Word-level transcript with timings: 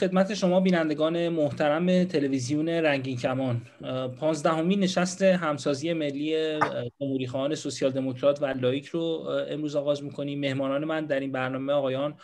خدمت 0.00 0.34
شما 0.34 0.60
بینندگان 0.60 1.28
محترم 1.28 2.04
تلویزیون 2.04 2.68
رنگین 2.68 3.16
کمان. 3.16 3.62
پانزدهمین 4.20 4.80
نشست 4.80 5.22
همسازی 5.22 5.92
ملی 5.92 6.58
جمهوری 7.00 7.26
خواهان 7.26 7.54
سوسیال 7.54 7.90
دموکرات 7.90 8.42
و 8.42 8.46
لایک 8.46 8.86
رو 8.86 9.00
امروز 9.48 9.76
آغاز 9.76 10.02
می‌کنیم. 10.02 10.40
مهمانان 10.40 10.84
من 10.84 11.06
در 11.06 11.20
این 11.20 11.32
برنامه 11.32 11.72
آقایان 11.72 12.14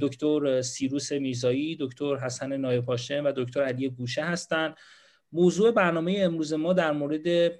دکتر 0.00 0.62
سیروس 0.62 1.12
میرزایی 1.12 1.76
دکتر 1.80 2.16
حسن 2.16 2.56
نایپاشم 2.56 3.22
و 3.24 3.32
دکتر 3.36 3.62
علی 3.62 3.88
گوشه 3.88 4.22
هستند. 4.22 4.74
موضوع 5.32 5.70
برنامه 5.70 6.16
امروز 6.18 6.52
ما 6.52 6.72
در 6.72 6.92
مورد 6.92 7.52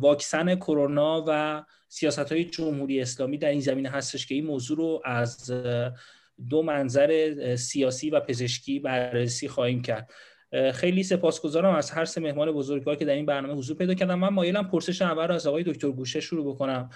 واکسن 0.00 0.54
کرونا 0.54 1.24
و 1.28 1.62
سیاست 1.88 2.32
های 2.32 2.44
جمهوری 2.44 3.00
اسلامی 3.00 3.38
در 3.38 3.48
این 3.48 3.60
زمینه 3.60 3.88
هستش 3.88 4.26
که 4.26 4.34
این 4.34 4.46
موضوع 4.46 4.76
رو 4.76 5.02
از 5.04 5.52
دو 6.50 6.62
منظر 6.62 7.56
سیاسی 7.56 8.10
و 8.10 8.20
پزشکی 8.20 8.78
بررسی 8.78 9.48
خواهیم 9.48 9.82
کرد. 9.82 10.10
خیلی 10.72 11.02
سپاسگزارم 11.02 11.74
از 11.74 11.90
هر 11.90 12.04
سه 12.04 12.20
مهمان 12.20 12.52
بزرگوار 12.52 12.96
که 12.96 13.04
در 13.04 13.14
این 13.14 13.26
برنامه 13.26 13.54
حضور 13.54 13.76
پیدا 13.76 13.94
کردم 13.94 14.18
من 14.18 14.28
مایلم 14.28 14.68
پرسش 14.68 15.02
اول 15.02 15.30
از 15.30 15.46
آقای 15.46 15.62
دکتر 15.62 15.90
گوشه 15.90 16.20
شروع 16.20 16.54
بکنم. 16.54 16.90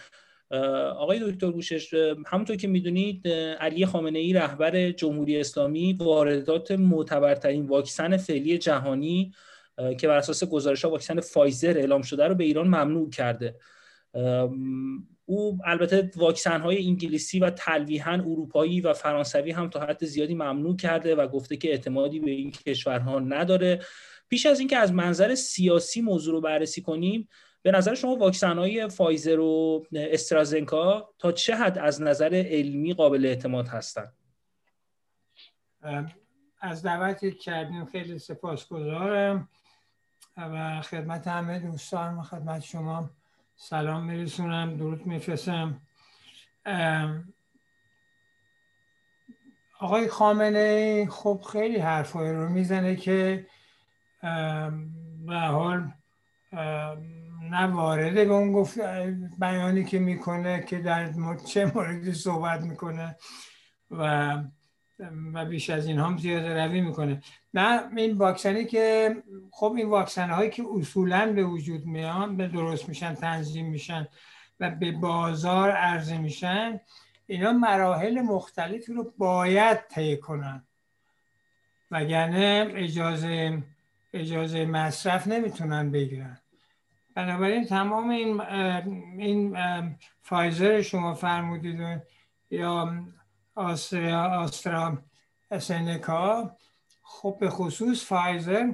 آقای 0.96 1.32
دکتر 1.32 1.50
گوشش 1.50 1.94
همونطور 2.26 2.56
که 2.56 2.68
می‌دونید 2.68 3.28
علی 3.28 3.86
خامنه 3.86 4.18
ای 4.18 4.32
رهبر 4.32 4.90
جمهوری 4.90 5.40
اسلامی 5.40 5.92
واردات 5.92 6.70
معتبرترین 6.70 7.66
واکسن 7.66 8.16
فعلی 8.16 8.58
جهانی 8.58 9.32
که 9.98 10.08
بر 10.08 10.16
اساس 10.16 10.44
گزارش 10.44 10.84
ها 10.84 10.90
واکسن 10.90 11.20
فایزر 11.20 11.78
اعلام 11.78 12.02
شده 12.02 12.28
رو 12.28 12.34
به 12.34 12.44
ایران 12.44 12.66
ممنوع 12.66 13.10
کرده. 13.10 13.56
او 15.30 15.58
البته 15.64 16.10
واکسن 16.16 16.60
های 16.60 16.86
انگلیسی 16.86 17.40
و 17.40 17.50
تلویحا 17.50 18.12
اروپایی 18.12 18.80
و 18.80 18.92
فرانسوی 18.92 19.50
هم 19.50 19.70
تا 19.70 19.80
حد 19.80 20.04
زیادی 20.04 20.34
ممنوع 20.34 20.76
کرده 20.76 21.14
و 21.14 21.26
گفته 21.26 21.56
که 21.56 21.70
اعتمادی 21.70 22.20
به 22.20 22.30
این 22.30 22.50
کشورها 22.50 23.18
نداره. 23.18 23.80
پیش 24.28 24.46
از 24.46 24.58
اینکه 24.58 24.76
از 24.76 24.92
منظر 24.92 25.34
سیاسی 25.34 26.00
موضوع 26.00 26.34
رو 26.34 26.40
بررسی 26.40 26.82
کنیم 26.82 27.28
به 27.62 27.70
نظر 27.70 27.94
شما 27.94 28.16
واکسن 28.16 28.58
های 28.58 28.88
فایزر 28.88 29.38
و 29.38 29.86
استرازنکا 29.92 31.14
تا 31.18 31.32
چه 31.32 31.56
حد 31.56 31.78
از 31.78 32.02
نظر 32.02 32.44
علمی 32.46 32.94
قابل 32.94 33.26
اعتماد 33.26 33.68
هستند 33.68 34.12
از 36.60 36.82
دعوتی 36.82 37.32
کردیم 37.32 37.84
خیلی 37.84 38.18
سپاسگزارم 38.18 39.48
و 40.36 40.82
خدمت 40.82 41.26
همه 41.26 41.58
دوستان 41.58 42.14
و 42.14 42.22
خدمت 42.22 42.60
شما. 42.60 43.10
سلام 43.62 44.04
میرسونم. 44.04 44.76
درود 44.76 45.06
میفرستم. 45.06 45.80
آقای 49.80 50.08
خامنه 50.08 51.06
خب 51.10 51.44
خیلی 51.52 51.78
حرفایی 51.78 52.32
رو 52.32 52.48
می‌زنه 52.48 52.96
که 52.96 53.46
به 55.26 55.38
حال 55.38 55.92
نه 57.42 57.66
وارده 57.66 58.24
به 58.24 58.32
اون 58.32 58.52
گفت 58.52 58.78
بیانی 59.38 59.84
که 59.84 59.98
می‌کنه 59.98 60.62
که 60.62 60.78
در 60.78 61.12
چه 61.46 61.72
موردی 61.74 62.12
صحبت 62.12 62.60
می‌کنه 62.60 63.16
و 63.90 64.36
و 65.34 65.44
بیش 65.44 65.70
از 65.70 65.86
این 65.86 65.98
هم 65.98 66.18
زیاده 66.18 66.64
روی 66.64 66.80
می‌کنه. 66.80 67.22
نه 67.54 67.96
این 67.96 68.16
واکسنی 68.16 68.64
که 68.64 69.16
خب 69.50 69.74
این 69.76 69.88
واکسن 69.88 70.30
هایی 70.30 70.50
که 70.50 70.64
اصولا 70.74 71.32
به 71.32 71.44
وجود 71.44 71.86
میان 71.86 72.36
به 72.36 72.48
درست 72.48 72.88
میشن 72.88 73.14
تنظیم 73.14 73.66
میشن 73.66 74.08
و 74.60 74.70
به 74.70 74.92
بازار 74.92 75.70
عرضه 75.70 76.18
میشن 76.18 76.80
اینا 77.26 77.52
مراحل 77.52 78.20
مختلفی 78.20 78.92
رو 78.92 79.12
باید 79.18 79.78
طی 79.88 80.16
کنن. 80.16 80.64
وگرنه 81.90 82.66
اجازه 82.74 83.62
اجازه 84.12 84.64
مصرف 84.64 85.26
نمی‌تونن 85.26 85.90
بگیرن. 85.90 86.38
بنابراین 87.14 87.64
تمام 87.64 88.08
این 88.10 88.40
این 89.18 89.56
فایزر 90.22 90.82
شما 90.82 91.14
فرمودید 91.14 92.02
یا 92.50 93.04
آسترا 93.60 94.22
آسترا 94.22 94.98
سنکا 95.58 96.56
خب 97.02 97.36
به 97.40 97.50
خصوص 97.50 98.04
فایزر 98.04 98.72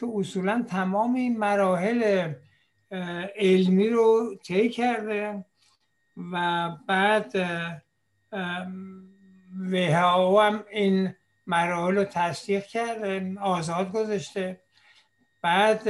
که 0.00 0.06
اصولا 0.14 0.64
تمام 0.68 1.14
این 1.14 1.38
مراحل 1.38 2.32
علمی 3.36 3.88
رو 3.88 4.34
طی 4.44 4.68
کرده 4.68 5.44
و 6.32 6.70
بعد 6.86 7.32
WHO 9.70 10.38
هم 10.40 10.64
این 10.70 11.14
مراحل 11.46 11.96
رو 11.96 12.04
تصدیق 12.04 12.66
کرده 12.66 13.40
آزاد 13.40 13.92
گذاشته. 13.92 14.60
بعد 15.42 15.88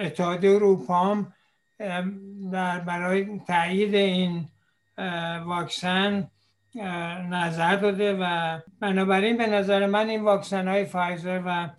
اتحادیه 0.00 0.50
اروپا 0.50 0.94
هم 0.94 1.32
در 2.52 2.78
برای 2.80 3.40
تایید 3.46 3.94
این 3.94 4.48
واکسن 5.44 6.30
نظر 7.30 7.76
داده 7.76 8.18
و 8.20 8.58
بنابراین 8.80 9.36
به 9.36 9.46
نظر 9.46 9.86
من 9.86 10.08
این 10.08 10.22
واکسن 10.22 10.68
های 10.68 10.84
فایزر 10.84 11.42
و 11.46 11.70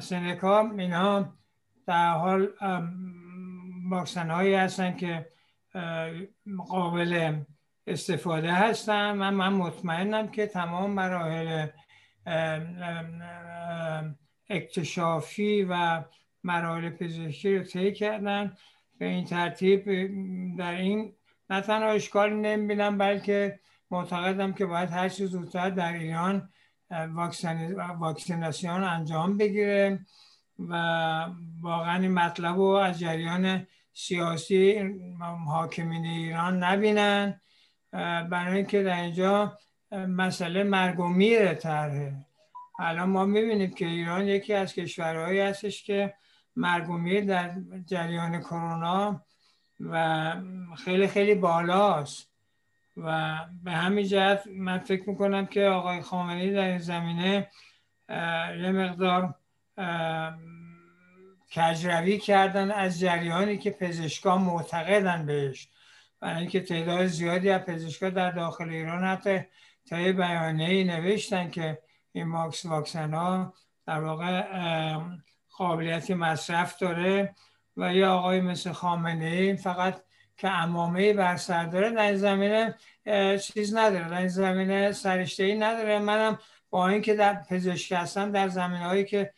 سنکا 0.00 0.70
اینها 0.78 1.34
در 1.86 2.08
حال 2.08 2.48
واکسن 3.90 4.30
هایی 4.30 4.54
هستن 4.54 4.96
که 4.96 5.26
قابل 6.68 7.36
استفاده 7.86 8.52
هستن. 8.52 9.12
من 9.12 9.34
من 9.34 9.52
مطمئنم 9.52 10.28
که 10.28 10.46
تمام 10.46 10.90
مراحل 10.90 11.66
اکتشافی 14.50 15.66
و 15.70 16.04
مراحل 16.44 16.90
پزشکی 16.90 17.58
رو 17.58 17.64
طی 17.64 17.92
کردن. 17.92 18.56
به 18.98 19.06
این 19.06 19.24
ترتیب 19.24 19.84
در 20.58 20.72
این 20.72 21.12
نه 21.50 21.60
تنها 21.60 21.88
اشکالی 21.88 22.34
نمی‌بینم 22.34 22.98
بلکه 22.98 23.60
معتقدم 23.90 24.52
که 24.52 24.66
باید 24.66 24.90
هر 24.90 25.08
چیز 25.08 25.30
زودتر 25.30 25.70
در 25.70 25.92
ایران 25.92 26.48
واکسیناسیون 27.98 28.84
انجام 28.84 29.36
بگیره 29.36 30.06
و 30.58 30.74
واقعا 31.60 32.00
این 32.02 32.12
مطلب 32.12 32.56
رو 32.56 32.62
از 32.62 32.98
جریان 32.98 33.66
سیاسی 33.92 34.90
حاکمین 35.46 36.04
ایران 36.04 36.64
نبینن. 36.64 37.40
برای 38.30 38.56
اینکه 38.56 38.82
در 38.82 39.00
اینجا 39.00 39.58
مسئله 39.92 40.62
مرگ 40.62 41.00
و 41.00 41.08
میره 41.08 41.54
طرحه. 41.54 42.24
الان 42.78 43.08
ما 43.10 43.24
می‌بینیم 43.24 43.70
که 43.70 43.86
ایران 43.86 44.28
یکی 44.28 44.54
از 44.54 44.74
کشورهایی 44.74 45.40
هستش 45.40 45.84
که 45.84 46.14
مرگ 46.56 46.90
و 46.90 46.98
میر 46.98 47.24
در 47.24 47.54
جریان 47.86 48.40
کرونا 48.40 49.24
و 49.80 50.34
خیلی 50.84 51.08
خیلی 51.08 51.34
بالاست. 51.34 52.28
و 53.04 53.38
به 53.64 53.72
همین 53.72 54.06
جهت 54.06 54.42
من 54.46 54.78
فکر 54.78 55.10
می‌کنم 55.10 55.46
که 55.46 55.64
آقای 55.64 56.00
خامنه‌ای 56.00 56.52
در 56.52 56.68
این 56.68 56.78
زمینه 56.78 57.50
یه 58.62 58.72
مقدار 58.72 59.34
کجروی 61.56 62.18
کردن 62.18 62.70
از 62.70 63.00
جریانی 63.00 63.58
که 63.58 63.70
پزشکان 63.70 64.42
معتقدن 64.42 65.26
بهش. 65.26 65.68
برای 66.20 66.40
اینکه 66.40 66.60
تعداد 66.60 67.06
زیادی 67.06 67.50
از 67.50 67.60
پزشکان 67.60 68.10
در 68.10 68.30
داخل 68.30 68.68
ایران 68.68 69.04
حتی 69.04 69.40
یه 69.92 70.12
بیانیه 70.12 70.84
نوشتن 70.84 71.50
که 71.50 71.78
این 72.12 72.28
ماکس 72.28 72.66
واکسن 72.66 73.14
ها 73.14 73.54
در 73.86 74.00
واقع 74.00 74.42
قابلیت 75.56 76.10
مصرف 76.10 76.78
داره 76.78 77.34
و 77.76 77.94
یه 77.94 78.06
آقای 78.06 78.40
مثل 78.40 78.72
خامنه 78.72 79.24
ای 79.24 79.56
فقط 79.56 80.02
که 80.38 80.48
امامه 80.48 81.12
بر 81.12 81.36
سر 81.36 81.64
داره 81.64 81.90
در 81.90 82.02
این 82.02 82.16
زمینه 82.16 82.74
چیز 83.38 83.76
نداره 83.76 84.08
در 84.08 84.18
این 84.18 84.28
زمینه 84.28 84.92
سرشته 84.92 85.44
ای 85.44 85.58
نداره. 85.58 85.98
منم 85.98 86.38
با 86.70 86.88
اینکه 86.88 87.14
در 87.14 87.34
پزشکی 87.34 87.94
هستم 87.94 88.32
در 88.32 88.48
زمینه 88.48 88.86
هایی 88.86 89.04
که 89.04 89.32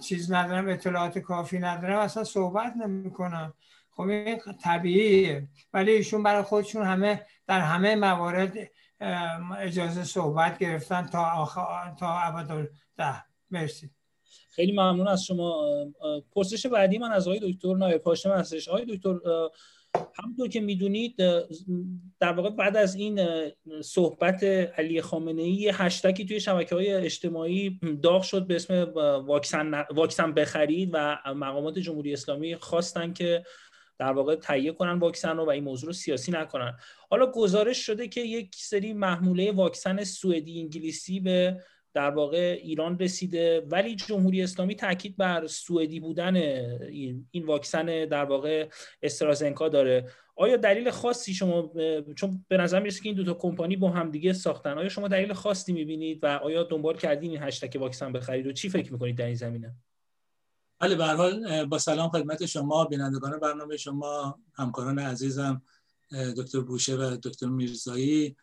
چیز 0.00 0.32
ندارم 0.32 0.68
اطلاعات 0.68 1.18
کافی 1.18 1.58
ندارم 1.58 1.98
اصلا 1.98 2.24
صحبت 2.24 2.76
نمی 2.76 3.10
کنم 3.10 3.54
خب 3.90 4.02
این 4.02 4.40
طبیعیه. 4.62 5.48
ولی 5.72 5.90
ایشون 5.90 6.22
برای 6.22 6.42
خودشون 6.42 6.86
همه 6.86 7.26
در 7.46 7.60
همه 7.60 7.96
موارد 7.96 8.52
اجازه 9.58 10.04
صحبت 10.04 10.58
گرفتن 10.58 11.06
تا 11.06 11.30
آخر 11.30 11.94
تا 11.98 12.68
ده 12.96 13.24
مرسی. 13.50 13.90
خیلی 14.50 14.72
ممنون 14.72 15.08
از 15.08 15.24
شما. 15.24 15.70
پرسش 16.34 16.66
بعدی 16.66 16.98
من 16.98 17.12
از 17.12 17.28
آقای 17.28 17.52
دکتر 17.52 17.74
نایب 17.74 18.02
هاشم 18.02 18.30
هستش. 18.30 18.68
آقای 18.68 18.84
دکتر 18.84 19.14
همونطور 20.14 20.48
که 20.48 20.60
می‌دونید 20.60 21.16
در 22.20 22.32
واقع 22.32 22.50
بعد 22.50 22.76
از 22.76 22.94
این 22.94 23.20
صحبت 23.82 24.44
علی 24.44 25.00
خامنه 25.00 25.42
ای 25.42 25.68
هشتکی 25.74 26.24
توی 26.24 26.40
شبکه 26.40 26.74
های 26.74 26.92
اجتماعی 26.92 27.80
داغ 28.02 28.22
شد 28.22 28.46
به 28.46 28.56
اسم 28.56 28.74
واکسن, 29.26 29.84
واکسن 29.94 30.32
بخرید 30.32 30.90
و 30.92 31.18
مقامات 31.26 31.78
جمهوری 31.78 32.12
اسلامی 32.12 32.56
خواستن 32.56 33.12
که 33.12 33.44
در 33.98 34.12
واقع 34.12 34.34
تهیه 34.34 34.72
کنن 34.72 34.98
واکسن 34.98 35.36
رو 35.36 35.44
و 35.44 35.50
این 35.50 35.64
موضوع 35.64 35.86
رو 35.86 35.92
سیاسی 35.92 36.32
نکنن. 36.32 36.76
حالا 37.10 37.26
گزارش 37.26 37.86
شده 37.86 38.08
که 38.08 38.20
یک 38.20 38.54
سری 38.54 38.92
محموله 38.92 39.52
واکسن 39.52 40.04
سوئدی 40.04 40.60
انگلیسی 40.60 41.20
به 41.20 41.62
در 41.94 42.10
واقع 42.10 42.58
ایران 42.62 42.98
رسیده. 42.98 43.66
ولی 43.70 43.96
جمهوری 43.96 44.42
اسلامی 44.42 44.74
تاکید 44.74 45.16
بر 45.16 45.46
سوئدی 45.46 46.00
بودن 46.00 46.36
این 47.30 47.46
واکسن 47.46 47.86
در 47.86 48.24
واقع 48.24 48.68
استرازنکا 49.02 49.68
داره. 49.68 50.10
آیا 50.36 50.56
دلیل 50.56 50.90
خاصی 50.90 51.34
شما 51.34 51.72
چون 52.16 52.44
به 52.48 52.56
نظر 52.56 52.80
می‌رسه 52.80 53.02
که 53.02 53.08
این 53.08 53.16
دو 53.16 53.24
تا 53.24 53.34
کمپانی 53.34 53.76
با 53.76 53.90
هم 53.90 54.10
دیگه 54.10 54.32
ساختن 54.32 54.78
آیا 54.78 54.88
شما 54.88 55.08
دلیل 55.08 55.32
خاصی 55.32 55.72
می‌بینید 55.72 56.18
و 56.22 56.26
آیا 56.26 56.62
دنبال 56.62 56.96
کردین 56.96 57.30
این 57.30 57.42
هشتگ 57.42 57.80
واکسن 57.80 58.12
بخرید 58.12 58.46
و 58.46 58.52
چی 58.52 58.68
فکر 58.68 58.92
می‌کنید 58.92 59.16
در 59.16 59.26
این 59.26 59.34
زمینه؟ 59.34 59.74
بله 60.80 60.94
به 60.94 61.04
حال 61.04 61.64
با 61.64 61.78
سلام 61.78 62.08
خدمت 62.08 62.46
شما 62.46 62.84
بینندگان 62.84 63.38
برنامه 63.38 63.76
شما 63.76 64.38
همکاران 64.54 64.98
عزیزم 64.98 65.62
دکتر 66.36 66.60
بوشه 66.60 66.96
و 66.96 67.16
دکتر 67.22 67.46
میرزایی. 67.46 68.36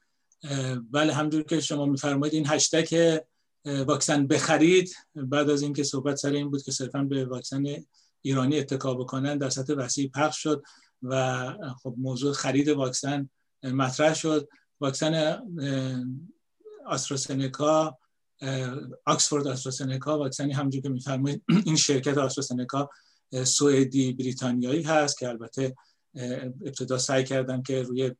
بله 0.92 1.13
همجور 1.13 1.44
که 1.44 1.59
شما 1.59 1.86
میفرمایید 1.86 2.33
این 2.33 2.47
هشتگ 2.47 3.19
واکسن 3.65 4.27
بخرید. 4.27 4.95
بعد 5.15 5.50
از 5.50 5.62
اینکه 5.62 5.83
صحبت 5.83 6.15
سر 6.15 6.31
این 6.31 6.51
بود 6.51 6.63
که 6.63 6.71
صرفا 6.71 7.03
به 7.03 7.25
واکسن 7.25 7.63
ایرانی 8.21 8.59
اتکا 8.59 8.94
بکنن 8.94 9.38
در 9.38 9.50
سطح 9.50 9.73
وسیع 9.73 10.09
پخش 10.09 10.44
شد 10.44 10.63
و 11.01 11.53
خب 11.83 11.95
موضوع 11.97 12.33
خرید 12.33 12.67
واکسن 12.67 13.29
مطرح 13.63 14.13
شد. 14.13 14.50
واکسن 14.81 15.41
آستراسنکا 16.85 17.97
آکسفورد 19.06 19.47
آستراسنکا 19.47 20.19
واکسنی 20.19 20.53
همونجور 20.53 20.81
که 20.81 20.89
میفرمایید 20.89 21.44
این 21.65 21.75
شرکت 21.75 22.18
آستراسنکا 22.18 22.89
سوئدی 23.44 24.13
بریتانیایی 24.13 24.83
هست 24.83 25.18
که 25.18 25.29
البته 25.29 25.75
ابتدا 26.65 26.97
سعی 26.97 27.23
کردن 27.23 27.61
که 27.61 27.83
روی 27.83 28.11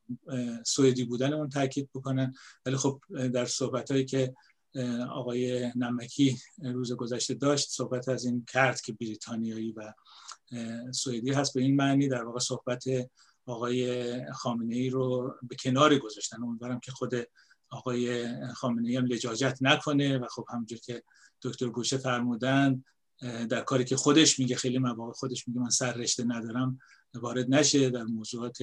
سوئدی 0.66 1.04
بودن 1.04 1.34
اون 1.34 1.50
تاکید 1.50 1.90
بکنن. 1.96 2.34
ولی 2.66 2.76
خب 2.76 3.02
در 3.34 3.46
صحبت 3.46 3.92
هایی 3.92 4.06
که 4.06 4.36
آقای 5.10 5.72
نمکی 5.76 6.38
روز 6.64 6.94
گذشته 6.94 7.34
داشت 7.34 7.70
صحبت 7.70 8.10
از 8.10 8.26
این 8.26 8.46
کرد 8.48 8.82
که 8.82 8.94
بریتانیایی 8.94 9.72
و 9.72 9.94
سوئدی 10.92 11.32
هست. 11.32 11.54
به 11.54 11.62
این 11.62 11.76
معنی 11.76 12.08
در 12.08 12.24
واقع 12.24 12.40
صحبت 12.40 12.84
آقای 13.46 14.32
خامنه 14.34 14.76
ای 14.76 14.90
رو 14.90 15.36
به 15.44 15.56
کنار 15.56 15.98
گذاشتن. 15.98 16.44
امیدوارم 16.44 16.80
که 16.80 16.92
خود 16.92 17.14
آقای 17.70 18.28
خامنه 18.54 18.90
ای 18.90 18.96
هم 18.96 19.06
لجاجت 19.06 19.58
نکنه 19.62 20.18
و 20.18 20.28
خب 20.28 20.46
همونجور 20.50 20.80
که 20.80 21.04
دکتر 21.42 21.70
گوشه 21.70 21.98
فرمودن 21.98 22.84
در 23.50 23.62
کاری 23.62 23.84
که 23.84 23.96
خودش 23.96 24.40
میگه 24.40 24.56
خیلی 24.56 24.78
مواقع 24.78 25.12
خودش 25.12 25.48
میگه 25.48 25.60
من 25.60 25.70
سر 25.70 25.94
رشته 25.94 26.24
ندارم 26.24 26.80
وارد 27.14 27.46
نشه. 27.50 27.90
در 27.90 28.04
موضوعات 28.04 28.58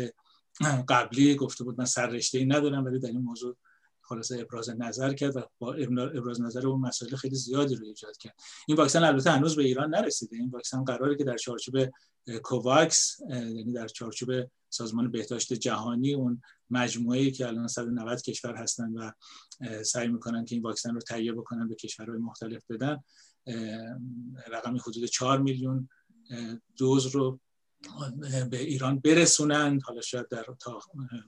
قبلی 0.88 1.34
گفته 1.34 1.64
بود 1.64 1.78
من 1.78 1.84
سر 1.84 2.06
رشته 2.06 2.38
ای 2.38 2.44
ندارم 2.44 2.84
ولی 2.84 2.98
در 2.98 3.08
این 3.08 3.22
موضوع 3.22 3.56
خلاصه 4.12 4.40
ابراز 4.40 4.70
نظر 4.70 5.12
کرد 5.14 5.36
و 5.36 5.42
با 5.58 5.74
ابراز 5.74 6.40
نظر 6.40 6.66
اون 6.66 6.80
مسائل 6.80 7.16
خیلی 7.16 7.36
زیادی 7.36 7.74
رو 7.74 7.84
ایجاد 7.84 8.16
کرد. 8.16 8.34
این 8.68 8.76
واکسن 8.76 9.04
البته 9.04 9.30
هنوز 9.30 9.56
به 9.56 9.62
ایران 9.62 9.94
نرسیده. 9.94 10.36
این 10.36 10.50
واکسن 10.50 10.84
قراره 10.84 11.16
که 11.16 11.24
در 11.24 11.36
چارچوب 11.36 11.74
کوواکس 12.42 13.20
یعنی 13.30 13.72
در 13.72 13.88
چارچوب 13.88 14.30
سازمان 14.68 15.10
بهداشت 15.10 15.52
جهانی 15.52 16.14
اون 16.14 16.42
مجموعه 16.70 17.30
که 17.30 17.46
الان 17.46 17.68
190 17.68 18.22
کشور 18.22 18.54
هستن 18.54 18.92
و 18.92 19.12
سعی 19.82 20.08
می‌کنن 20.08 20.44
که 20.44 20.54
این 20.54 20.62
واکسن 20.64 20.94
رو 20.94 21.00
تهیه 21.00 21.32
بکنن 21.32 21.68
به 21.68 21.74
کشورهای 21.74 22.18
مختلف 22.18 22.62
بدن 22.70 23.04
رقمی 24.50 24.78
حدود 24.78 25.04
4 25.04 25.42
میلیون 25.42 25.88
دوز 26.76 27.06
رو 27.06 27.40
به 28.50 28.60
ایران 28.60 28.98
برسونند 28.98 29.82
حالا 29.82 30.00
شاید 30.00 30.28
در 30.28 30.46
تا 30.60 30.80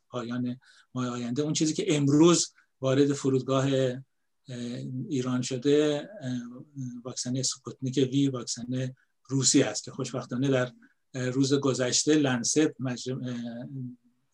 پایان 0.09 0.61
ماه 0.95 1.09
آینده. 1.09 1.43
اون 1.43 1.53
چیزی 1.53 1.75
که 1.75 1.97
امروز 1.97 2.55
وارد 2.81 3.13
فرودگاه 3.13 3.67
ایران 5.09 5.43
شده 5.43 6.09
واکسن 7.05 7.43
سپوتنیک 7.43 8.09
وی 8.13 8.29
واکسن 8.29 8.95
روسی 9.29 9.63
است 9.63 9.85
که 9.85 9.91
خوشبختانه 9.91 10.49
در 10.49 10.73
روز 11.15 11.55
گذشته 11.55 12.15
لنست 12.15 12.81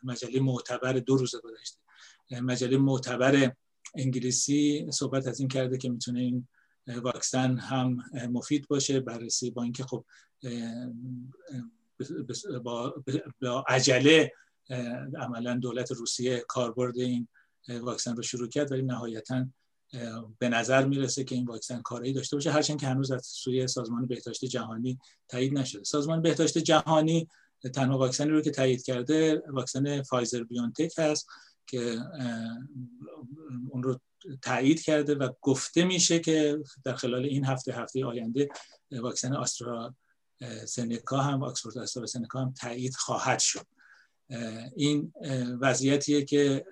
مجله 0.03 0.41
معتبر 0.41 0.93
دو 0.93 1.17
روز 1.17 1.35
گذشته 1.37 1.81
مجله 2.43 2.77
معتبر 2.77 3.53
انگلیسی 3.95 4.87
صحبت 4.93 5.27
از 5.27 5.41
این 5.41 5.49
کرده 5.49 5.79
که 5.79 5.89
می‌تونه 5.91 6.21
این 6.21 6.49
واکسن 6.87 7.59
هم 7.59 8.05
مفید 8.31 8.69
باشه 8.69 9.01
بررسی 9.01 9.51
با 9.51 9.63
اینکه 9.63 9.85
خب 9.85 10.05
با 13.43 13.65
عجله 13.69 14.33
عملا 15.19 15.55
دولت 15.55 15.93
روسیه 15.93 16.45
کاربرد 16.49 16.99
این 16.99 17.29
واکسن 17.69 18.17
رو 18.17 18.23
شروع 18.23 18.49
کرد 18.49 18.73
ولی 18.73 18.83
نهایتا 18.83 19.47
به 20.39 20.49
نظر 20.49 20.85
می‌رسه 20.85 21.25
که 21.25 21.35
این 21.35 21.47
واکسن 21.47 21.83
کارایی 21.83 22.13
داشته 22.13 22.37
باشه. 22.37 22.51
هرچند 22.51 22.81
که 22.81 22.87
هنوز 22.87 23.11
از 23.11 23.27
سوی 23.27 23.67
سازمان 23.67 24.07
بهداشت 24.07 24.45
جهانی 24.45 24.99
تایید 25.29 25.59
نشده. 25.59 25.85
سازمان 25.85 26.23
بهداشت 26.23 26.59
جهانی 26.59 27.29
تنها 27.75 27.99
واکسنی 27.99 28.31
رو 28.31 28.41
که 28.41 28.51
تایید 28.51 28.83
کرده 28.83 29.43
واکسن 29.49 30.03
فایزر 30.03 30.43
بیونتک 30.43 30.93
هست 30.99 31.27
که 31.67 31.99
اون 33.71 33.83
رو 33.83 34.01
تایید 34.43 34.83
کرده 34.83 35.15
و 35.15 35.29
گفته 35.41 35.85
میشه 35.85 36.19
که 36.19 36.59
در 36.85 36.95
خلال 36.95 37.25
این 37.25 37.45
هفته 37.45 37.73
هفته 37.73 38.05
آینده 38.05 38.49
واکسن 38.93 39.33
آسترا 39.33 39.95
سنکا 40.67 41.19
هم 41.19 41.43
آکسفورد 41.43 41.79
آسترا 41.79 42.07
سنکا 42.07 42.41
هم 42.41 42.55
تایید 42.61 42.95
خواهد 42.95 43.39
شد. 43.39 43.67
این 44.77 45.13
وضعیتیه 45.61 46.25
که 46.25 46.67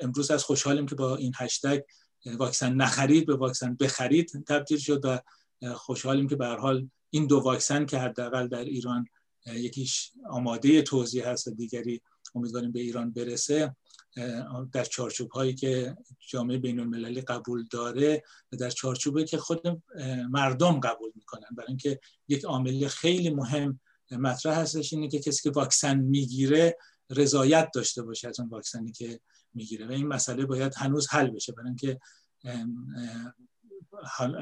امروز 0.00 0.30
از 0.30 0.44
خوشحالیم 0.44 0.86
که 0.86 0.94
با 0.94 1.16
این 1.16 1.32
هشتگ 1.36 1.80
واکسن 2.26 2.74
نخرید 2.74 3.26
به 3.26 3.36
واکسن 3.36 3.74
بخرید 3.74 4.44
تبدیل 4.48 4.78
شد 4.78 5.00
و 5.04 5.20
خوشحالیم 5.74 6.28
که 6.28 6.36
به 6.36 6.46
حال 6.46 6.90
این 7.10 7.26
دو 7.26 7.38
واکسن 7.40 7.86
که 7.86 7.98
حداقل 7.98 8.48
در 8.48 8.64
ایران 8.64 9.06
یکیش 9.46 10.12
آماده 10.30 10.82
توضیح 10.82 11.28
هست 11.28 11.48
و 11.48 11.50
دیگری 11.50 12.02
امیدواریم 12.34 12.72
به 12.72 12.80
ایران 12.80 13.12
برسه. 13.12 13.76
در 14.72 14.84
چارچوب 14.84 15.30
هایی 15.30 15.54
که 15.54 15.96
جامعه 16.28 16.58
بین 16.58 16.80
المللی 16.80 17.20
قبول 17.20 17.64
داره 17.70 18.22
و 18.52 18.56
در 18.56 18.70
چارچوبی 18.70 19.24
که 19.24 19.38
خود 19.38 19.82
مردم 20.30 20.80
قبول 20.80 21.12
می‌کنن. 21.14 21.48
برای 21.56 21.68
اینکه 21.68 22.00
یک 22.28 22.44
عامل 22.44 22.88
خیلی 22.88 23.30
مهم 23.30 23.80
مطرح 24.10 24.58
هستش 24.58 24.92
اینه 24.92 25.08
که 25.08 25.18
کسی 25.18 25.42
که 25.42 25.50
واکسن 25.50 25.98
می‌گیره 25.98 26.76
رضایت 27.10 27.70
داشته 27.74 28.02
باشه 28.02 28.28
از 28.28 28.40
اون 28.40 28.48
واکسنی 28.48 28.92
که 28.92 29.20
می‌گیره 29.54 29.86
و 29.86 29.90
این 29.90 30.06
مسئله 30.06 30.46
باید 30.46 30.74
هنوز 30.76 31.08
حل 31.08 31.30
بشه 31.30 31.52
برای 31.52 31.68
اینکه 31.68 32.00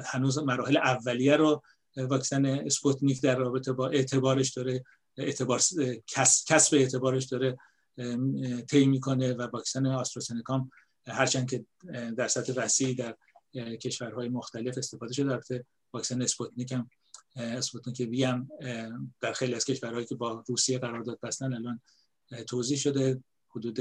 هنوز 0.04 0.38
مراحل 0.38 0.76
اولیه 0.76 1.36
رو 1.36 1.62
واکسن 1.96 2.46
اسپوتنیک 2.46 3.22
در 3.22 3.36
رابطه 3.36 3.72
با 3.72 3.88
اعتبارش 3.88 4.52
داره 4.52 4.84
اعتبار 5.16 5.60
کسب 6.46 6.74
اعتبارش 6.74 7.24
داره 7.24 7.58
طی 8.70 8.86
می‌کنه 8.86 9.34
و 9.34 9.42
واکسن 9.42 9.86
آسترازنکام 9.86 10.70
هرچند 11.06 11.50
که 11.50 11.64
در 12.16 12.28
سطح 12.28 12.52
وسیع 12.56 12.94
در 12.94 13.16
کشورهای 13.76 14.28
مختلف 14.28 14.78
استفاده 14.78 15.14
شده. 15.14 15.32
البته 15.32 15.64
واکسن 15.92 16.22
اسپوتنیک 16.22 16.72
هم 16.72 16.90
اسپوتنیک 17.36 18.08
وی 18.10 18.24
هم 18.24 18.48
در 19.20 19.32
خیلی 19.32 19.54
از 19.54 19.64
کشورهایی 19.64 20.06
که 20.06 20.14
با 20.14 20.44
روسیه 20.48 20.78
قرارداد 20.78 21.18
بستن 21.22 21.52
الان 21.54 21.80
توزیع 22.46 22.78
شده 22.78 23.24
حدود 23.48 23.78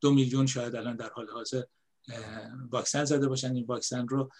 دو 0.00 0.10
میلیون 0.10 0.46
شاید 0.46 0.76
الان 0.76 0.96
در 0.96 1.10
حال 1.10 1.30
حاضر 1.30 1.62
واکسن 2.70 3.04
زده 3.04 3.28
باشن. 3.28 3.54
این 3.54 3.64
واکسن 3.64 4.08
رو 4.08 4.30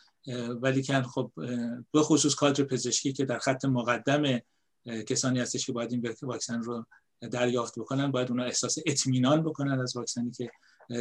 ولیکن 0.63 1.03
خب 1.03 1.33
به 1.93 2.03
خصوص 2.03 2.35
کادر 2.35 2.65
پزشکی 2.65 3.13
که 3.13 3.25
در 3.25 3.39
خط 3.39 3.65
مقدم 3.65 4.41
کسانی 4.85 5.41
هستش 5.41 5.67
که 5.67 5.73
باید 5.73 5.93
این 5.93 6.15
واکسن 6.23 6.63
رو 6.63 6.87
دریافت 7.31 7.79
بکنن 7.79 8.11
باید 8.11 8.31
اونا 8.31 8.45
احساس 8.45 8.79
اطمینان 8.87 9.43
بکنن 9.43 9.81
از 9.81 9.97
واکسنی 9.97 10.31
که 10.31 10.51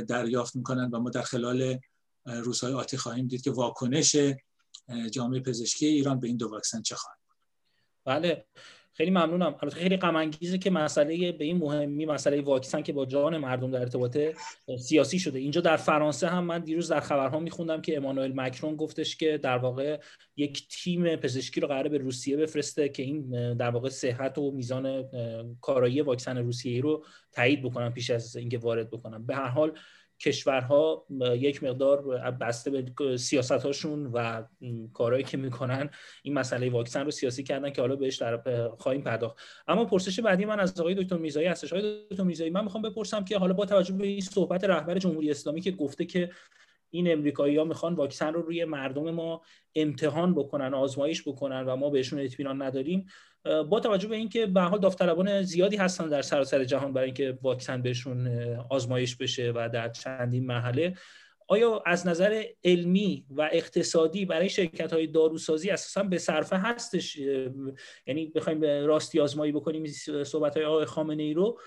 دریافت 0.08 0.56
می‌کنن 0.56 0.90
و 0.90 1.00
ما 1.00 1.10
در 1.10 1.22
خلال 1.22 1.80
روزهای 2.26 2.74
آتی 2.74 2.98
خواهیم 2.98 3.28
دید 3.28 3.42
که 3.42 3.52
واکنش 3.52 4.16
جامعه 5.12 5.40
پزشکی 5.40 5.86
ایران 5.86 6.20
به 6.20 6.28
این 6.28 6.38
دو 6.38 6.50
واکسن 6.50 6.82
چه 6.82 6.96
خواهد 6.96 7.18
بله. 8.06 8.46
خیلی 8.94 9.12
ممنونم. 9.12 9.56
البته 9.62 9.80
خیلی 9.80 9.98
غم 9.98 10.16
انگیزه 10.16 10.58
که 10.58 10.70
مسئله 10.70 11.32
به 11.32 11.46
این 11.46 11.58
مهمی 11.58 12.06
مسئله 12.06 12.42
واکسن 12.42 12.82
که 12.82 12.94
با 12.94 13.06
جان 13.06 13.38
مردم 13.38 13.72
در 13.72 13.80
ارتباط 13.80 14.18
سیاسی 14.80 15.20
شده. 15.20 15.40
اینجا 15.40 15.62
در 15.62 15.78
فرانسه 15.78 16.28
هم 16.28 16.44
من 16.44 16.60
دیروز 16.60 16.92
در 16.92 17.00
خبرها 17.00 17.40
میخوندم 17.40 17.82
که 17.82 17.98
امانوئل 17.98 18.32
مکرون 18.36 18.76
گفتش 18.76 19.16
که 19.16 19.38
در 19.38 19.58
واقع 19.58 20.00
یک 20.38 20.68
تیم 20.68 21.16
پزشکی 21.16 21.62
رو 21.62 21.68
قراره 21.68 21.90
به 21.90 21.98
روسیه 21.98 22.38
بفرسته 22.38 22.90
که 22.90 23.04
این 23.04 23.54
در 23.54 23.70
واقع 23.70 23.90
صحت 23.90 24.38
و 24.38 24.52
میزان 24.52 25.10
کارایی 25.62 26.02
واکسن 26.02 26.38
روسیه 26.38 26.82
رو 26.82 27.06
تایید 27.32 27.64
بکنن 27.64 27.90
پیش 27.90 28.10
از 28.10 28.36
اینکه 28.36 28.58
وارد 28.58 28.92
بکنن. 28.92 29.26
به 29.26 29.36
هر 29.36 29.48
حال 29.48 29.72
کشورها 30.22 31.06
یک 31.20 31.64
مقدار 31.64 32.02
بسته 32.32 32.72
به 32.72 33.18
سیاست 33.18 33.52
هاشون 33.52 34.06
و 34.06 34.44
کارهایی 34.94 35.24
که 35.24 35.38
می‌کنن 35.38 35.90
این 36.24 36.34
مسئله 36.34 36.70
واکسن 36.70 37.06
رو 37.06 37.12
سیاسی 37.12 37.44
کردن 37.44 37.70
که 37.70 37.82
حالا 37.82 37.96
بهش 37.96 38.16
در 38.16 38.42
خواهیم 38.78 39.02
پرداخت. 39.02 39.38
اما 39.68 39.86
پرسش 39.86 40.20
بعدی 40.20 40.46
من 40.46 40.60
از 40.60 40.80
آقای 40.80 40.96
دکتر 40.96 41.18
میزایی 41.18 41.48
هستش. 41.48 41.74
آقای 41.74 42.06
دکتر 42.12 42.24
میزایی 42.24 42.50
من 42.50 42.64
می‌خوام 42.64 42.84
بپرسم 42.84 43.24
که 43.24 43.38
حالا 43.38 43.54
با 43.54 43.66
توجه 43.66 43.94
به 43.94 44.08
این 44.08 44.22
صحبت 44.22 44.64
رهبر 44.64 45.00
جمهوری 45.00 45.32
اسلامی 45.32 45.62
که 45.62 45.72
گفته 45.72 46.06
که 46.06 46.32
این 46.90 47.12
امریکایی 47.12 47.58
ها 47.58 47.64
می‌خوان 47.64 47.94
واکسن 47.94 48.34
رو 48.34 48.42
روی 48.42 48.66
مردم 48.66 49.12
ما 49.12 49.42
امتحان 49.76 50.36
بکنن 50.36 50.74
آزمایش 50.74 51.28
بکنن 51.28 51.66
و 51.66 51.76
ما 51.76 51.90
بهشون 51.90 52.20
اطمینان 52.20 52.62
نداریم 52.62 53.06
با 53.44 53.80
توجه 53.80 54.08
به 54.08 54.16
اینکه 54.16 54.46
به 54.46 54.62
حال 54.62 54.80
داوطلبان 54.80 55.42
زیادی 55.42 55.76
هستن 55.76 56.10
در 56.10 56.22
سراسر 56.22 56.64
جهان 56.64 56.94
برای 56.94 57.06
اینکه 57.06 57.38
واکسن 57.42 57.82
بهشون 57.82 58.28
آزمایش 58.70 59.16
بشه 59.16 59.52
و 59.56 59.70
در 59.74 59.90
چندین 59.90 60.46
مرحله 60.46 60.94
آیا 61.48 61.84
از 61.86 62.08
نظر 62.08 62.44
علمی 62.64 63.26
و 63.30 63.50
اقتصادی 63.52 64.26
برای 64.26 64.50
شرکت 64.50 64.94
های 64.94 65.08
داروسازی 65.08 65.70
اساسا 65.70 66.04
به 66.04 66.18
صرفه 66.18 66.58
هستش؟ 66.58 67.18
یعنی 68.08 68.26
بخوایم 68.36 68.62
راستی 68.62 69.20
آزمایی 69.20 69.52
بکنیم 69.52 69.86
صحبت 70.26 70.58
های 70.58 70.66
آقای 70.66 70.86
خامنه 70.86 71.24
ای 71.24 71.34
رو 71.34 71.60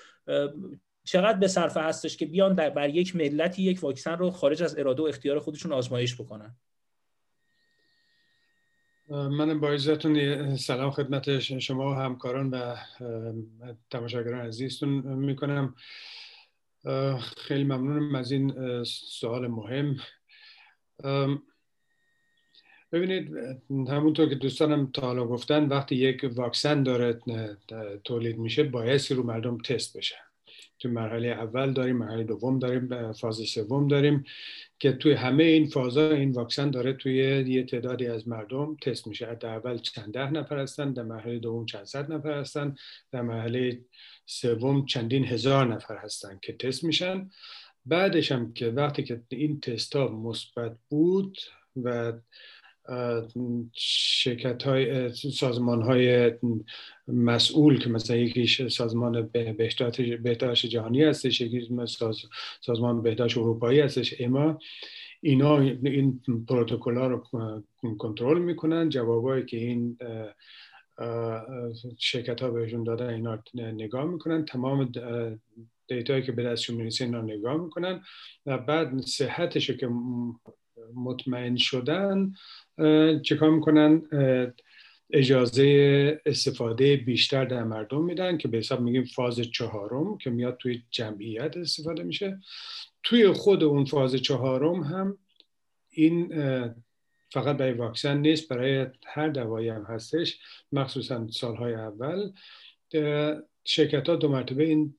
چقدر 1.05 1.39
به 1.39 1.49
صرفه 1.49 1.81
هستش 1.81 2.17
که 2.17 2.27
بیان 2.27 2.55
در 2.55 2.71
بر 2.71 2.89
یک 2.89 3.17
ملتی 3.17 3.63
یک 3.63 3.83
واکسن 3.83 4.19
رو 4.19 4.31
خارج 4.31 4.63
از 4.63 4.79
اراده 4.79 5.03
و 5.03 5.07
اختیار 5.07 5.39
خودشون 5.39 5.73
آزمایش 5.73 6.21
بکنن؟ 6.21 6.57
من 9.15 9.61
با 9.61 9.71
عزتون 9.71 10.57
سلام 10.57 10.91
خدمت 10.91 11.39
شما 11.39 11.91
و 11.91 11.95
همکاران 11.95 12.51
و 12.51 12.77
تماشاگران 13.91 14.47
عزیزتون 14.47 14.89
می‌کنم. 15.15 15.75
خیلی 17.37 17.65
ممنونم 17.65 18.15
از 18.15 18.33
این 18.33 18.85
سوال 18.85 19.47
مهم. 19.47 19.97
ببینید 22.93 23.31
همونطور 23.89 24.29
که 24.29 24.35
دوستانم 24.35 24.91
تا 24.93 25.03
حالا 25.03 25.27
گفتن 25.27 25.65
وقتی 25.65 25.95
یک 25.97 26.31
واکسن 26.35 26.83
داره 26.83 27.21
تولید 28.05 28.39
میشه 28.39 28.65
بایستی 28.65 29.15
رو 29.15 29.23
مردم 29.23 29.59
تست 29.59 29.97
بشه 29.97 30.17
تو 30.79 30.89
مرحله 30.89 31.29
اول 31.29 31.73
داریم 31.73 31.97
مرحله 31.97 32.25
دوم 32.25 32.59
داریم 32.59 33.13
فاز 33.13 33.37
سوم 33.37 33.89
داریم 33.89 34.25
که 34.79 34.93
توی 34.93 35.13
همه 35.13 35.45
این 35.45 35.67
فازا 35.67 36.11
این 36.11 36.33
واکسن 36.33 36.71
داره 36.71 36.93
توی 36.93 37.15
یه 37.49 37.63
تعدادی 37.63 38.07
از 38.07 38.29
مردم 38.29 38.77
تست 38.77 39.07
میشه. 39.07 39.35
در 39.35 39.49
اول 39.49 39.79
چند 39.79 40.15
ده 40.15 40.31
نفر 40.31 40.59
هستن 40.59 40.93
در 40.93 41.03
مرحله 41.03 41.39
دوم 41.39 41.67
چند 41.67 41.85
صد 41.85 42.13
نفر 42.13 42.39
هستن 42.39 42.75
در 43.13 43.23
مرحله 43.23 43.81
سوم 44.27 44.87
چندین 44.87 45.25
هزار 45.25 45.75
نفر 45.75 45.97
هستن 45.97 46.39
که 46.43 46.53
تست 46.53 46.85
میشن. 46.85 47.31
بعدش 47.87 48.33
هم 48.33 48.53
که 48.53 48.69
وقتی 48.69 49.03
که 49.03 49.23
این 49.29 49.61
تست 49.61 49.97
ها 49.97 50.09
مثبت 50.09 50.77
بود 50.89 51.39
و 51.77 52.13
شرکت 53.73 54.63
های 54.63 55.13
سازمان 55.13 55.83
های 55.83 56.33
مسئول 57.09 57.79
که 57.79 57.91
مثلا 57.91 58.17
یکیش 58.17 58.67
سازمان 58.67 59.31
بهداشت 60.23 60.67
جهانی 60.67 61.03
هستش 61.03 61.41
یکی 61.41 61.69
سازمان 62.61 63.03
بهداشت 63.03 63.39
اروپایی 63.39 63.81
هستش 63.81 64.15
اما 64.21 64.59
اینا 65.21 65.59
این 65.61 66.21
پروتکل 66.49 66.97
ها 66.97 67.07
رو 67.07 67.23
کنترل 67.99 68.39
می‌کنن 68.39 68.89
جوابایی 68.89 69.45
که 69.45 69.57
این 69.57 69.99
شرکت 71.99 72.43
ها 72.43 72.51
بهشون 72.51 72.85
دادن 72.85 73.09
اینا 73.09 73.43
نگاه 73.55 74.05
می‌کنن 74.05 74.45
تمام 74.45 74.93
دیتایی 75.89 76.23
که 76.23 76.33
به 76.33 76.43
دستشون 76.43 76.77
می‌رسه 76.77 77.05
اینا 77.05 77.21
نگاه 77.21 77.57
می‌کنن 77.57 78.03
و 78.47 78.59
بعد 78.59 79.01
صحتش 79.01 79.71
که 79.71 79.89
مطمئن 80.95 81.57
شدن 81.57 82.33
چکار 83.23 83.51
می‌کنن؟ 83.51 84.03
اجازه 85.11 86.21
استفاده 86.27 86.97
بیشتر 86.97 87.45
در 87.45 87.65
مردم 87.65 88.05
میدن 88.05 88.39
که 88.39 88.49
به 88.49 88.59
حساب 88.59 88.81
میگیم 88.81 89.05
فاز 89.05 89.41
چهارم 89.41 90.19
که 90.19 90.31
میاد 90.31 90.57
توی 90.57 90.83
جمعیت 90.91 91.57
استفاده 91.57 92.03
میشه. 92.03 92.39
توی 93.03 93.33
خود 93.33 93.65
اون 93.65 93.85
فاز 93.85 94.15
چهارم 94.15 94.83
هم 94.83 95.19
این 95.91 96.29
فقط 97.33 97.57
برای 97.57 97.73
واکسن 97.73 98.19
نیست 98.19 98.49
برای 98.49 98.87
هر 99.07 99.29
دوایی 99.29 99.69
هم 99.69 99.83
هستش 99.83 100.39
مخصوصا 100.73 101.29
سالهای 101.31 101.75
اول. 101.75 102.33
شرکت 103.65 104.09
ها 104.09 104.17
دو 104.17 104.29
مرتبه 104.29 104.65
این 104.65 104.95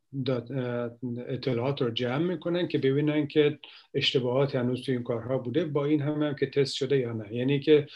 اطلاعات 1.28 1.82
رو 1.82 1.90
جمع 1.90 2.26
می‌کنن 2.34 2.68
که 2.68 2.78
ببینن 2.78 3.28
که 3.28 3.60
اشتباهات 3.94 4.56
هنوز 4.56 4.84
توی 4.84 4.94
این 4.94 5.04
کارها 5.04 5.38
بوده 5.38 5.66
با 5.66 5.86
این 5.86 6.02
هم, 6.02 6.24
هم 6.24 6.36
که 6.36 6.46
تست 6.46 6.74
شده 6.74 6.98
یا 6.98 7.14
نه. 7.14 7.34
یعنی 7.34 7.60
که 7.60 7.88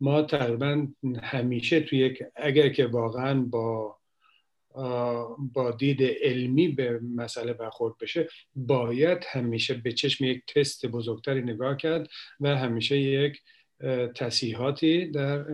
ما 0.00 0.22
تقریبا 0.22 0.86
همیشه 1.22 1.80
توی 1.80 1.98
یک 1.98 2.22
اگر 2.36 2.68
که 2.68 2.86
واقعا 2.86 3.40
با 3.40 3.96
با 5.52 5.70
دید 5.78 6.02
علمی 6.02 6.68
به 6.68 7.00
مسئله 7.14 7.52
برخورد 7.52 7.94
بشه 8.00 8.28
باید 8.54 9.18
همیشه 9.32 9.74
به 9.74 9.92
چشم 9.92 10.24
یک 10.24 10.42
تست 10.54 10.86
بزرگتری 10.86 11.42
نگاه 11.42 11.76
کرد 11.76 12.08
و 12.40 12.56
همیشه 12.56 12.98
یک 12.98 13.40
تصیحاتی 14.14 15.10
در 15.10 15.44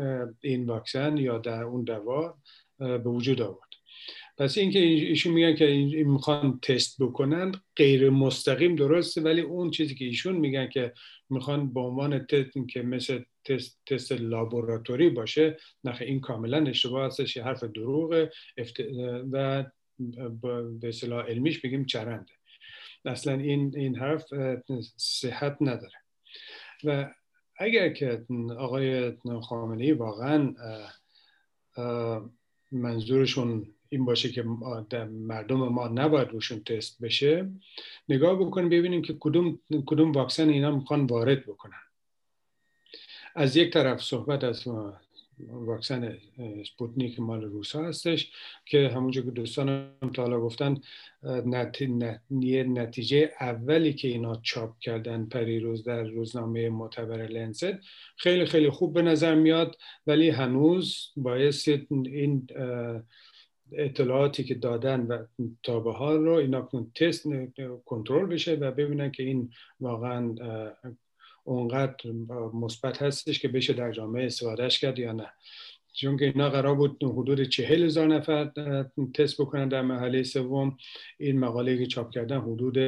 این 0.41 0.67
واکسن 0.67 1.17
یا 1.17 1.39
در 1.39 1.63
اون 1.63 1.85
دوا 1.85 2.39
به 2.79 2.99
وجود 2.99 3.43
آورد. 3.43 3.70
پس 4.41 4.59
اینکه 4.59 4.79
ایشون 4.79 5.33
میگن 5.33 5.55
که 5.55 5.67
می‌خوان 6.07 6.59
تست 6.63 7.03
بکنن 7.03 7.53
غیر 7.77 8.11
مستقیم 8.11 8.77
درسته 8.77 9.21
ولی 9.21 9.41
اون 9.41 9.71
چیزی 9.71 9.95
که 9.95 10.05
ایشون 10.05 10.37
میگن 10.37 10.69
که 10.69 10.93
می‌خوان 11.31 11.73
به 11.73 11.81
عنوان 11.81 12.19
تست 12.19 12.51
که 12.69 12.83
مثل 12.83 13.23
تست, 13.45 13.81
تست 13.87 14.13
لابوراتوری 14.13 15.11
باشه 15.11 15.57
نخه 15.85 16.05
این 16.05 16.21
کاملا 16.21 16.67
اشتباه 16.67 17.07
هستش 17.07 17.37
حرف 17.37 17.65
دروغ 17.65 18.29
و 19.33 19.65
به 20.81 20.89
اصطلاح 20.89 21.27
علمیش 21.27 21.59
بگیم 21.59 21.85
چرنده. 21.85 22.33
اصلا 23.05 23.33
این 23.33 23.73
این 23.77 23.97
حرف 23.97 24.25
صحت 24.97 25.57
نداره. 25.61 25.99
و 26.85 27.15
اگر 27.57 27.89
که 27.89 28.25
آقای 28.59 29.13
خامنه 29.43 29.95
واقعا 29.95 30.55
منظورشون 32.73 33.75
این 33.91 34.05
باشه 34.05 34.29
که 34.29 34.43
مردم 35.11 35.69
ما 35.69 35.89
نباید 35.89 36.29
روشون 36.29 36.65
تست 36.65 37.03
بشه. 37.03 37.51
نگاه 38.09 38.39
بکنیم 38.39 38.69
ببینیم 38.69 39.03
که 39.03 39.17
کدوم, 39.21 39.59
کدوم 39.87 40.13
واکسن 40.13 40.49
اینا 40.49 40.71
می‌خوان 40.71 41.07
وارد 41.07 41.47
بکنن. 41.47 41.81
از 43.35 43.57
یک 43.57 43.73
طرف 43.73 44.03
صحبت 44.03 44.45
از 44.45 44.69
واکسن 45.49 46.19
سپوتنیک 46.67 47.21
مال 47.21 47.43
روسا 47.43 47.85
هستش 47.85 48.33
که 48.67 48.89
همونجور 48.89 49.25
که 49.25 49.31
دوستانم 49.31 50.11
تا 50.15 50.23
حالا 50.23 50.41
گفتن 50.41 50.81
نتیجه 52.69 53.33
اولی 53.41 53.93
که 53.95 54.09
اینا 54.09 54.41
چاپ 54.43 54.79
کردن 54.79 55.25
پریروز 55.25 55.85
در 55.85 56.03
روزنامه 56.03 56.69
معتبر 56.69 57.27
لنست 57.27 57.73
خیلی 58.17 58.45
خیلی 58.45 58.71
خوب 58.71 58.95
به 58.95 59.03
نظر 59.03 59.35
میاد 59.35 59.79
ولی 60.07 60.31
هنوز 60.31 61.11
باعث 61.17 61.69
این 61.91 62.47
اطلاعاتی 63.73 64.45
که 64.45 64.55
دادن 64.55 65.01
و 65.01 65.25
تا 65.63 65.81
به 65.81 65.93
حال 65.93 66.19
رو 66.19 66.33
اینا 66.33 66.69
تست 66.95 67.27
کنترل 67.85 68.27
بشه 68.27 68.55
و 68.55 68.71
ببینن 68.71 69.11
که 69.11 69.23
این 69.23 69.51
واقعا 69.81 70.35
اونقدر 71.45 72.11
مثبت 72.55 73.03
هستش 73.03 73.39
که 73.39 73.49
بشه 73.49 73.73
در 73.73 73.93
جامعه 73.93 74.27
استفادهش 74.27 74.79
کرد 74.79 74.99
یا 74.99 75.13
نه. 75.13 75.33
چون 75.93 76.17
که 76.17 76.25
اینا 76.25 76.51
قرار 76.51 76.75
بود 76.75 77.05
حدود 77.05 77.43
چهل 77.43 77.83
هزار 77.83 78.07
نفر 78.07 78.51
تست 79.15 79.41
بکنن 79.41 79.69
در 79.69 79.83
مرحله 79.83 80.23
سوم. 80.23 80.77
این 81.19 81.39
مقاله 81.39 81.79
که 81.79 81.87
چاپ 81.87 82.11
کردن 82.11 82.41
حدود 82.41 82.79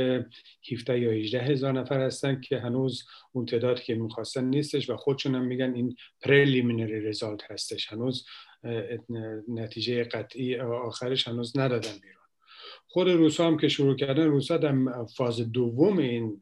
17 0.72 1.00
یا 1.00 1.10
18 1.10 1.40
هزار 1.40 1.72
نفر 1.72 2.00
هستن 2.00 2.40
که 2.40 2.58
هنوز 2.58 3.04
اون 3.32 3.46
تعدادی 3.46 3.82
که 3.82 3.94
می‌خواستن 3.94 4.44
نیستش 4.44 4.90
و 4.90 4.96
خودشون 4.96 5.34
هم 5.34 5.44
میگن 5.44 5.74
این 5.74 5.96
preliminary 6.20 7.00
result 7.00 7.50
هستش. 7.50 7.92
هنوز 7.92 8.26
نتیجه 9.48 10.04
قطعی 10.04 10.56
آخرش 10.60 11.28
هنوز 11.28 11.58
ندادن 11.58 11.92
بیرون. 12.02 12.22
خود 12.86 13.08
روسا 13.08 13.46
هم 13.46 13.58
که 13.58 13.68
شروع 13.68 13.96
کردن 13.96 14.26
روسا 14.26 14.56
در 14.56 14.74
فاز 15.16 15.52
دوم 15.52 15.98
این 15.98 16.40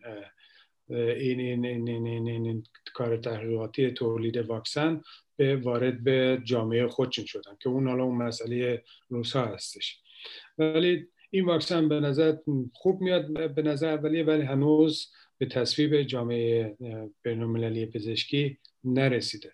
این, 0.91 1.41
این, 1.41 1.65
این, 1.65 1.89
این, 1.89 2.07
این, 2.07 2.29
این 2.29 2.62
کار 2.95 3.17
تحقیقاتی 3.17 3.91
تولید 3.91 4.37
واکسن 4.37 5.00
به 5.37 5.57
وارد 5.57 6.05
به 6.05 6.43
جامعه 6.45 6.89
خودشون 6.89 7.25
شدن 7.25 7.57
که 7.61 7.69
اون 7.69 7.89
حالا 7.89 8.05
اون 8.05 8.17
مسئله 8.17 8.83
روسا 9.09 9.45
هستش. 9.45 10.00
ولی 10.59 11.07
این 11.31 11.45
واکسن 11.45 11.89
به 11.89 12.00
نظر 12.00 12.37
خوب 12.73 13.00
میاد 13.00 13.55
به 13.55 13.62
نظر 13.62 13.97
ولی 13.97 14.23
ولی 14.23 14.43
هنوز 14.43 15.12
به 15.39 15.47
تصویب 15.47 16.03
جامعه 16.03 16.77
بینالمللی 17.23 17.87
پزشکی 17.87 18.59
نرسیده. 18.85 19.53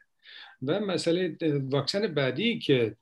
و 0.63 0.81
مسئله 0.81 1.37
واکسن 1.71 2.07
بعدی 2.07 2.59
که 2.59 2.97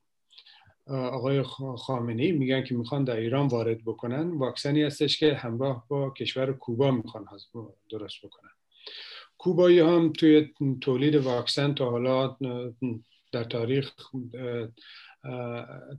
آقای 0.87 1.43
خامنی 1.79 2.33
میگن 2.33 2.65
که 2.65 2.75
می‌خوان 2.75 3.05
در 3.05 3.17
ایران 3.17 3.47
وارد 3.47 3.85
بکنن 3.85 4.31
واکسنی 4.31 4.83
هستش 4.83 5.19
که 5.19 5.35
همراه 5.35 5.85
با 5.89 6.11
کشور 6.11 6.53
کوبا 6.53 6.91
می‌خوان 6.91 7.27
درست 7.91 8.17
بکنن. 8.25 8.51
کوبایی 9.39 9.81
هم 9.81 10.13
توی 10.13 10.53
تولید 10.81 11.15
واکسن 11.15 11.75
تا 11.75 11.91
حالا 11.91 12.37
در 13.33 13.45
تاریخ 13.45 13.93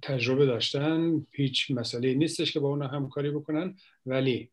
تجربه 0.01 0.45
داشتن 0.45 1.25
هیچ 1.31 1.71
مسئله 1.71 2.13
نیستش 2.13 2.51
که 2.51 2.59
با 2.59 2.69
اونا 2.69 2.87
همکاری 2.87 3.31
بکنن. 3.31 3.75
ولی 4.05 4.49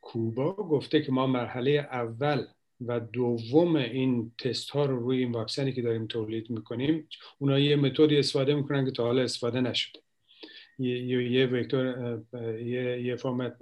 کوبا 0.00 0.52
گفته 0.52 1.02
که 1.02 1.12
ما 1.12 1.26
مرحله 1.26 1.70
اول 1.70 2.46
و 2.86 3.00
دوم 3.00 3.76
این 3.76 4.32
تست 4.38 4.70
ها 4.70 4.84
رو 4.86 4.98
روی 4.98 5.18
این 5.18 5.32
واکسنی 5.32 5.72
که 5.72 5.82
داریم 5.82 6.06
تولید 6.06 6.50
می‌کنیم 6.50 7.08
اونا 7.38 7.58
یه 7.58 7.76
متدی 7.76 8.18
استفاده 8.18 8.54
می‌کنن 8.54 8.84
که 8.84 8.90
تا 8.90 9.04
حالا 9.04 9.22
استفاده 9.22 9.60
نشده. 9.60 10.00
یه, 10.78 11.32
یه 11.32 11.46
vector 11.46 12.22
یه, 12.64 13.02
یه 13.02 13.16
فرمت 13.16 13.56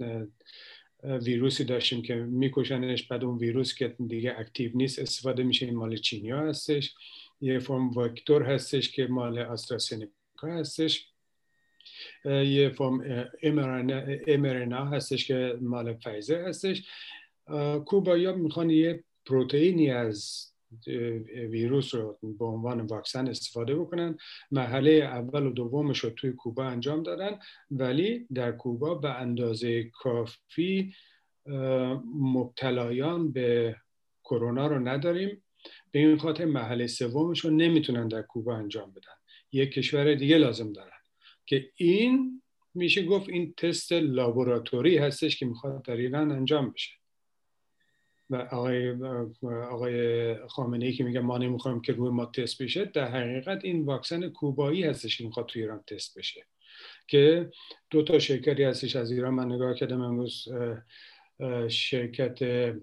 ویروسی 1.03 1.63
داشتیم 1.63 2.01
که 2.01 2.15
میکشنش 2.15 3.07
بعد 3.07 3.23
اون 3.23 3.37
ویروس 3.37 3.75
که 3.75 3.95
دیگه 4.07 4.35
active 4.37 4.71
نیست 4.73 4.99
استفاده 4.99 5.43
میشه. 5.43 5.65
این 5.65 5.75
مال 5.75 5.95
چینیا 5.95 6.39
هستش. 6.39 6.93
یه 7.41 7.59
فرم 7.59 7.97
vector 7.97 8.43
هستش 8.43 8.91
که 8.91 9.07
مال 9.07 9.39
آسترازنکا 9.39 10.47
هستش. 10.47 11.07
یه 12.25 12.69
فرم 12.69 13.27
mRNA 14.27 14.85
هستش 14.85 15.27
که 15.27 15.57
مال 15.61 15.93
فایزر 15.93 16.47
هستش. 16.47 16.83
کوبایی 17.85 18.31
می‌خوان 18.31 18.69
یه 18.69 19.03
پروتئینی 19.25 19.91
از 19.91 20.47
ویروس 21.49 21.95
رو 21.95 22.19
به 22.39 22.45
عنوان 22.45 22.81
واکسن 22.81 23.27
استفاده 23.27 23.75
بکنن. 23.75 24.17
مرحله 24.51 24.91
اول 24.91 25.45
و 25.45 25.49
دومش 25.49 25.99
رو 25.99 26.09
توی 26.09 26.31
کوبا 26.31 26.63
انجام 26.63 27.03
دادن. 27.03 27.39
ولی 27.71 28.27
در 28.33 28.51
کوبا 28.51 28.95
به 28.95 29.09
اندازه 29.09 29.83
کافی 29.83 30.93
مبتلایان 32.15 33.31
به 33.31 33.75
کرونا 34.23 34.67
رو 34.67 34.79
نداریم. 34.79 35.43
به 35.91 35.99
این 35.99 36.17
خاطر 36.17 36.45
مرحله 36.45 36.87
سومش 36.87 37.39
رو 37.39 37.49
نمی‌تونن 37.49 38.07
در 38.07 38.21
کوبا 38.21 38.55
انجام 38.55 38.91
بدن. 38.91 39.13
یک 39.51 39.71
کشور 39.71 40.15
دیگه 40.15 40.37
لازم 40.37 40.73
دارن. 40.73 40.97
که 41.45 41.71
این 41.75 42.41
میشه 42.73 43.05
گفت 43.05 43.29
این 43.29 43.53
تست 43.57 43.91
لابوراتوری 43.91 44.97
هستش 44.97 45.37
که 45.37 45.45
می‌خواد 45.45 45.85
در 45.85 45.95
ایران 45.95 46.31
انجام 46.31 46.71
بشه. 46.71 47.00
آقای 48.33 48.91
آقای 49.69 50.35
خامنه 50.47 50.85
ای 50.85 50.93
که 50.93 51.03
میگه 51.03 51.19
ما 51.19 51.37
نمی‌خوایم 51.37 51.81
که 51.81 51.93
روی 51.93 52.09
ما 52.09 52.25
تست 52.25 52.61
بشه 52.61 52.85
در 52.85 53.07
حقیقت 53.07 53.65
این 53.65 53.85
واکسن 53.85 54.29
کوبایی 54.29 54.83
هستش 54.83 55.17
که 55.17 55.23
می‌خواد 55.23 55.45
تو 55.45 55.59
ایران 55.59 55.83
تست 55.87 56.17
بشه 56.17 56.45
که 57.07 57.49
دو 57.89 58.03
تا 58.03 58.19
شرکتی 58.19 58.63
هستش. 58.63 58.95
از 58.95 59.11
ایران 59.11 59.33
من 59.33 59.51
نگاه 59.51 59.73
کردم 59.73 60.01
امروز 60.01 60.47
شرکت 61.67 62.73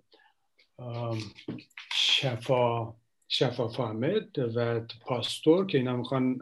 شفا 1.94 2.94
شفا 3.28 3.68
فامد 3.68 4.38
و 4.56 4.80
پاستور 5.06 5.66
که 5.66 5.78
اینا 5.78 5.96
می‌خوان 5.96 6.38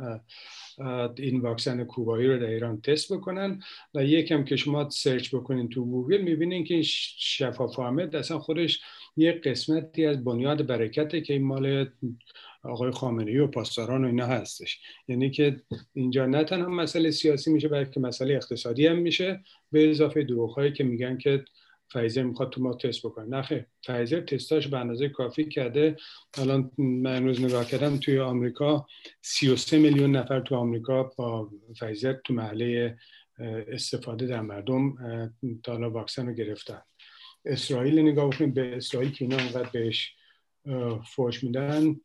این 1.19 1.41
واکسن 1.41 1.85
کوبایی 1.85 2.27
رو 2.27 2.39
در 2.39 2.47
ایران 2.47 2.81
تست 2.81 3.13
بکنن. 3.13 3.63
و 3.95 4.05
یکم 4.05 4.45
که 4.45 4.57
شما 4.57 4.91
search 4.91 5.35
بکنین 5.35 5.69
تو 5.69 5.85
گوگل 5.85 6.21
می‌بینین 6.21 6.65
که 6.65 6.83
شفا 6.83 7.67
فامد 7.67 8.17
اصلا 8.17 8.39
خودش 8.39 8.81
یه 9.17 9.33
قسمتی 9.33 10.07
از 10.07 10.25
بنیاد 10.25 10.67
برکته 10.67 11.21
که 11.21 11.33
این 11.33 11.45
مال 11.45 11.91
آقای 12.63 12.91
خامنه‌ای 12.91 13.39
و 13.39 13.47
پاسداران 13.47 14.05
و 14.05 14.07
اینا 14.07 14.27
هستش. 14.27 14.81
یعنی 15.09 15.31
که 15.31 15.63
اینجا 15.95 16.27
نه 16.27 16.45
تنها 16.45 16.69
مسئله 16.69 17.11
سیاسی 17.11 17.53
میشه 17.53 17.69
بلکه 17.69 18.01
مسئله 18.01 18.35
اقتصادی 18.35 18.87
هم 18.87 18.99
میشه 18.99 19.41
به 19.73 19.91
اضافه 19.91 20.23
دروغهایی 20.23 20.73
که 20.73 20.85
میگن 20.85 21.19
که 21.19 21.45
فایزر 21.93 22.23
می‌خواد 22.23 22.51
تو 22.51 22.63
ما 22.63 22.75
تست 22.75 23.07
بکنه. 23.07 23.27
نه 23.27 23.67
فایزر 23.87 24.21
تستاش 24.21 24.69
به 24.69 24.79
اندازه 24.79 25.09
کافی 25.09 25.45
کرده. 25.45 25.97
الان 26.39 26.71
من 26.79 27.17
امروز 27.17 27.41
نگاه 27.41 27.65
کردم 27.65 27.97
توی 27.97 28.19
آمریکا 28.19 28.87
33 29.23 29.79
میلیون 29.79 30.17
نفر 30.17 30.41
تو 30.41 30.55
آمریکا 30.55 31.03
با 31.03 31.51
فایزر 31.79 32.13
تو 32.13 32.35
محله 32.35 32.97
استفاده 33.69 34.27
در 34.27 34.41
مردم 34.41 34.95
تا 35.63 35.91
واکسن 35.91 36.27
رو 36.27 36.33
گرفتن. 36.33 36.81
اسرائیل 37.47 37.99
نگاه 37.99 38.31
بکنیم 38.31 38.51
به 38.51 38.77
اسرائیل 38.77 39.11
که 39.11 39.25
اینا 39.25 39.37
انقدر 39.37 39.71
بهش 39.71 40.15
فوش 41.15 41.45
میدن. 41.45 42.01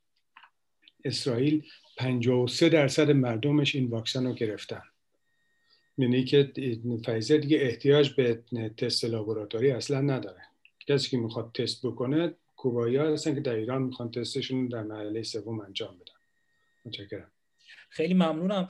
اسرائیل 1.06 1.64
53 1.98 2.70
درصد 2.70 3.12
مردمش 3.12 3.76
این 3.76 3.90
واکسن 3.90 4.26
رو 4.26 4.34
گرفتن. 4.34 4.82
یعنی 5.98 6.24
که 6.24 6.52
فایزر 7.06 7.38
دیگه 7.38 7.58
احتیاج 7.62 8.14
به 8.14 8.44
تست 8.78 9.06
لابوراتوری 9.06 9.72
اصلا 9.72 10.02
نداره. 10.02 10.42
کسی 10.88 11.10
که 11.10 11.18
می‌خواد 11.18 11.52
تست 11.54 11.86
بکنه 11.86 12.34
کوبایی 12.56 12.98
هستن 12.98 13.36
که 13.36 13.42
در 13.42 13.56
ایران 13.56 13.82
می‌خوان 13.82 14.12
تستشون 14.12 14.68
در 14.68 14.84
مرحله 14.84 15.24
سوم 15.24 15.60
انجام 15.60 15.96
بدن. 15.96 16.14
متشکرم. 16.86 17.32
خیلی 17.90 18.14
ممنونم. 18.14 18.68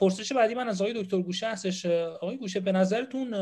پرسش 0.00 0.32
بعدی 0.32 0.54
من 0.54 0.68
از 0.68 0.82
آقای 0.82 1.02
دکتر 1.02 1.18
گوشه 1.22 1.48
هستش. 1.48 1.86
آقای 1.86 2.36
گوشه 2.36 2.60
به 2.60 2.72
نظرتون 2.72 3.34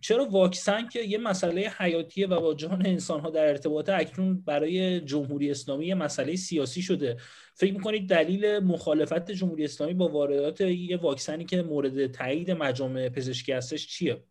چرا 0.00 0.24
واکسن 0.24 0.88
که 0.88 1.00
یه 1.00 1.18
مسئله 1.18 1.72
حیاتیه 1.78 2.26
و 2.26 2.40
با 2.40 2.54
جان 2.54 2.86
انسان 2.86 3.20
ها 3.20 3.30
در 3.30 3.48
ارتباط 3.48 3.88
اکنون 3.88 4.40
برای 4.40 5.00
جمهوری 5.00 5.50
اسلامی 5.50 5.86
یه 5.86 5.94
مسئله 5.94 6.36
سیاسی 6.36 6.82
شده؟ 6.82 7.16
فکر 7.54 7.72
می‌کنید 7.72 8.08
دلیل 8.08 8.58
مخالفت 8.58 9.30
جمهوری 9.30 9.64
اسلامی 9.64 9.94
با 9.94 10.08
واردات 10.08 10.60
یه 10.60 10.96
واکسنی 10.96 11.44
که 11.44 11.62
مورد 11.62 12.06
تایید 12.06 12.50
مجامع 12.50 13.08
پزشکی 13.08 13.52
هستش 13.52 13.86
چیه؟ 13.86 14.24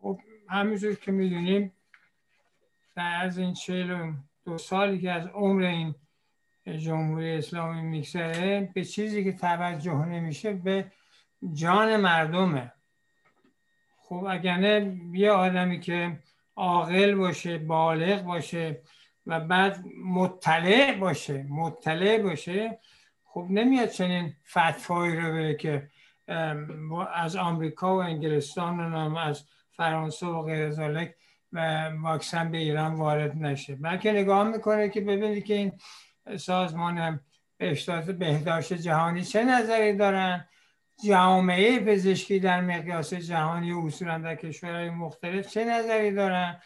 خب 0.00 0.18
همینجور 0.48 0.94
که 0.94 1.12
می‌دونیم 1.12 1.72
در 2.96 3.20
از 3.22 3.38
این 3.38 3.54
چهل 3.54 4.12
دو 4.44 4.58
سالی 4.58 5.00
که 5.00 5.10
از 5.10 5.26
عمر 5.26 5.62
این 5.62 5.94
جمهوری 6.68 7.32
اسلامی 7.32 7.82
میگذره 7.82 8.70
به 8.74 8.84
چیزی 8.84 9.24
که 9.24 9.32
توجه 9.32 10.04
نمیشه 10.04 10.52
به 10.52 10.92
جان 11.52 11.96
مردمه. 11.96 12.72
خب 13.96 14.26
اگر 14.30 14.86
یه 15.12 15.30
آدمی 15.30 15.80
که 15.80 16.18
عاقل 16.56 17.14
باشه 17.14 17.58
بالغ 17.58 18.22
باشه 18.22 18.80
و 19.26 19.40
بعد 19.40 19.84
مطلع 20.04 20.94
باشه 20.98 21.46
مطلع 21.48 22.22
باشه 22.22 22.78
خب 23.24 23.46
نمیاد 23.50 23.88
چنین 23.88 24.32
فتفایی 24.46 25.16
رو 25.16 25.32
بره 25.32 25.54
که 25.54 25.88
از 27.14 27.36
آمریکا 27.36 27.96
و 27.96 28.02
انگلستان 28.02 28.94
و 28.94 29.16
از 29.16 29.44
فرانسه 29.70 30.26
و 30.26 30.42
غیر 30.42 30.74
و 31.52 31.88
واکسن 32.02 32.50
به 32.50 32.58
ایران 32.58 32.94
وارد 32.94 33.36
نشه. 33.36 33.74
بلکه 33.74 34.12
نگاه 34.12 34.48
می‌کنه 34.48 34.88
که 34.88 35.00
ببینید 35.00 35.44
که 35.44 35.54
این 35.54 35.72
سازمان 36.36 37.20
بهداشت 38.18 38.72
جهانی 38.72 39.24
چه 39.24 39.44
نظری 39.44 39.96
دارن؟ 39.96 40.48
جامعه 41.04 41.80
پزشکی 41.80 42.40
در 42.40 42.60
مقیاس 42.60 43.14
جهانی 43.14 43.72
و 43.72 43.78
اصولا 43.86 44.18
در 44.18 44.34
کشورهای 44.34 44.90
مختلف 44.90 45.48
چه 45.48 45.64
نظری 45.64 46.12
دارن؟ 46.12 46.60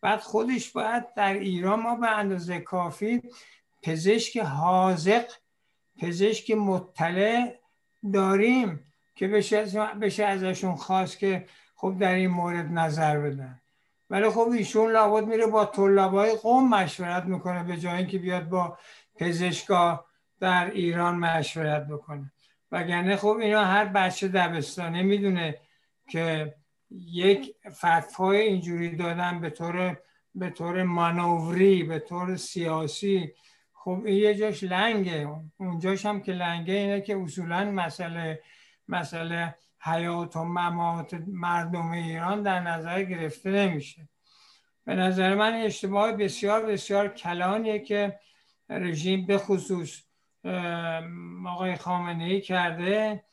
بعد 0.00 0.20
خودش 0.20 0.70
باید 0.70 1.14
در 1.14 1.34
ایران 1.34 1.80
ما 1.80 1.94
به 1.94 2.18
اندازه 2.18 2.60
کافی 2.60 3.22
پزشک 3.82 4.36
حاضق 4.36 5.24
پزشک 5.98 6.50
مطلع 6.50 7.54
داریم 8.12 8.84
که 9.14 9.28
بشه, 9.28 9.64
بشه 10.00 10.24
ازشون 10.24 10.76
خواست 10.76 11.18
که 11.18 11.46
خب 11.74 11.96
در 12.00 12.14
این 12.14 12.30
مورد 12.30 12.66
نظر 12.72 13.18
بدن. 13.18 13.60
ولی 14.10 14.30
خب 14.30 14.48
ایشون 14.48 14.92
لابد 14.92 15.24
میره 15.24 15.46
با 15.46 15.64
طلابای 15.64 16.34
قوم 16.34 16.68
مشورت 16.68 17.24
می‌کنه 17.24 17.64
به 17.64 17.76
جای 17.76 17.96
اینکه 17.96 18.18
بیاد 18.18 18.48
با 18.48 18.78
پزشکا 19.18 20.04
در 20.40 20.70
ایران 20.70 21.16
مشورت 21.16 21.86
بکنه. 21.86 22.32
وگرنه 22.72 23.16
خب 23.16 23.36
اینا 23.40 23.64
هر 23.64 23.84
بچه 23.84 24.28
دبستانه 24.28 25.02
می‌دونه 25.02 25.58
که 26.10 26.54
یک 26.90 27.54
فتوای 27.70 28.40
اینجوری 28.40 28.96
دادن 28.96 29.40
به 29.40 29.50
طور 29.50 29.96
به 30.34 30.50
طور 30.50 30.82
مانوری 30.82 31.82
به 31.82 31.98
طور 31.98 32.36
سیاسی. 32.36 33.32
خب 33.72 34.02
این 34.04 34.16
یه 34.16 34.34
جاش 34.34 34.64
لنگه. 34.64 35.28
اونجاش 35.56 36.06
هم 36.06 36.20
که 36.20 36.32
لنگه 36.32 36.74
اینه 36.74 37.00
که 37.00 37.16
اصولا 37.16 37.64
مسئله 37.64 38.42
مسئله 38.88 39.54
حیات 39.80 40.36
و 40.36 40.44
ممات 40.44 41.14
مردم 41.26 41.90
ایران 41.90 42.42
در 42.42 42.60
نظر 42.60 43.02
گرفته 43.02 43.50
نمیشه. 43.50 44.08
به 44.84 44.94
نظر 44.94 45.34
من 45.34 45.54
اشتباه 45.54 46.12
بسیار 46.12 46.66
بسیار 46.66 47.08
کلانیه 47.08 47.78
که 47.78 48.18
رژیم 48.68 49.26
به 49.26 49.38
خصوص 49.38 50.02
آقای 51.46 51.76
خامنه 51.76 52.24
ای 52.24 52.40
کرده 52.40 53.24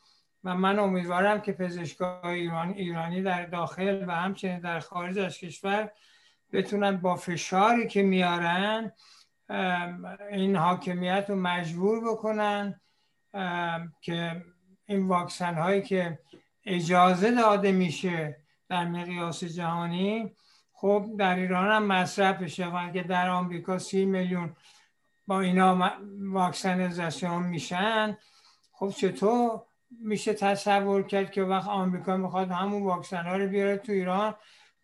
و 0.43 0.55
من 0.55 0.79
امیدوارم 0.79 1.41
که 1.41 1.51
پزشکای 1.51 2.39
ایران 2.39 2.69
ایرانی 2.69 3.21
در 3.21 3.45
داخل 3.45 4.05
و 4.07 4.11
همچنین 4.11 4.59
در 4.59 4.79
خارج 4.79 5.19
از 5.19 5.37
کشور 5.37 5.91
بتونن 6.53 6.97
با 6.97 7.15
فشاری 7.15 7.87
که 7.87 8.03
میارن 8.03 8.91
این 10.31 10.55
حاکمیت 10.55 11.25
رو 11.29 11.35
مجبور 11.35 12.11
بکنن 12.11 12.81
که 14.01 14.45
این 14.85 15.07
واکسن 15.07 15.55
هایی 15.55 15.81
که 15.81 16.19
اجازه 16.65 17.31
داده 17.31 17.71
میشه 17.71 18.37
در 18.69 18.85
مقیاس 18.85 19.43
جهانی 19.43 20.35
خب 20.73 21.05
در 21.19 21.35
ایران 21.35 21.71
هم 21.71 21.85
مصرف 21.85 22.41
بشه 22.41 22.71
که 22.93 23.03
در 23.03 23.29
آمریکا 23.29 23.79
سی 23.79 24.05
میلیون 24.05 24.55
با 25.27 25.41
اینا 25.41 25.91
واکسنیزاسیون 26.19 27.43
میشن. 27.43 28.17
خب 28.71 28.89
چطور 28.89 29.61
میشه 30.01 30.33
تصور 30.33 31.03
کرد 31.03 31.31
که 31.31 31.43
وقت 31.43 31.67
آمریکا 31.67 32.17
می‌خواد 32.17 32.51
همون 32.51 32.83
واکسن 32.83 33.23
ها 33.25 33.37
رو 33.37 33.47
بیاره 33.47 33.77
تو 33.77 33.91
ایران 33.91 34.35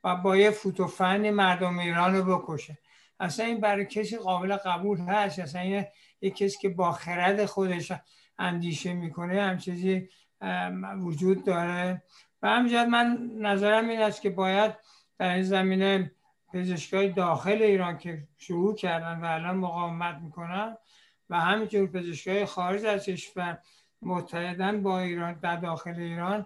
و 0.04 0.16
با 0.16 0.38
یه 0.38 0.52
فوتوفن 0.52 1.30
مردم 1.30 1.80
ایران 1.80 2.16
رو 2.16 2.38
بکشه؟ 2.38 2.78
اصلا 3.20 3.46
این 3.46 3.60
برای 3.60 3.86
کسی 3.86 4.18
قابل 4.18 4.56
قبول 4.56 5.00
هست؟ 5.00 5.40
اصلا 5.40 5.62
این 5.62 5.86
یک 6.22 6.36
کسی 6.36 6.58
که 6.62 6.70
با 6.70 6.92
خرد 6.92 7.46
خودش 7.46 7.92
اندیشه 8.40 8.94
می‌کنه 8.94 9.42
هم 9.42 9.58
چیزی 9.58 10.10
وجود 11.00 11.46
داره؟ 11.46 12.04
و 12.42 12.50
همجد 12.50 12.88
من 12.88 13.32
نظرم 13.38 13.90
این 13.90 14.02
است 14.02 14.22
که 14.22 14.30
باید 14.30 14.74
در 15.20 15.34
این 15.34 15.44
زمینه 15.44 16.12
پزشکای 16.54 17.10
داخل 17.10 17.62
ایران 17.62 17.98
که 17.98 18.28
شروع 18.38 18.76
کردن 18.76 19.20
و 19.20 19.26
الان 19.26 19.58
مقاومت 19.58 20.16
می‌کنن 20.22 20.78
و 21.30 21.40
همینطور 21.40 21.88
پزشکای 21.88 22.46
خارج 22.46 22.86
از 22.86 23.06
کشور 23.06 23.58
متحدن 24.02 24.84
با 24.84 25.00
ایران 25.00 25.34
در 25.34 25.56
داخل 25.56 26.00
ایران 26.00 26.46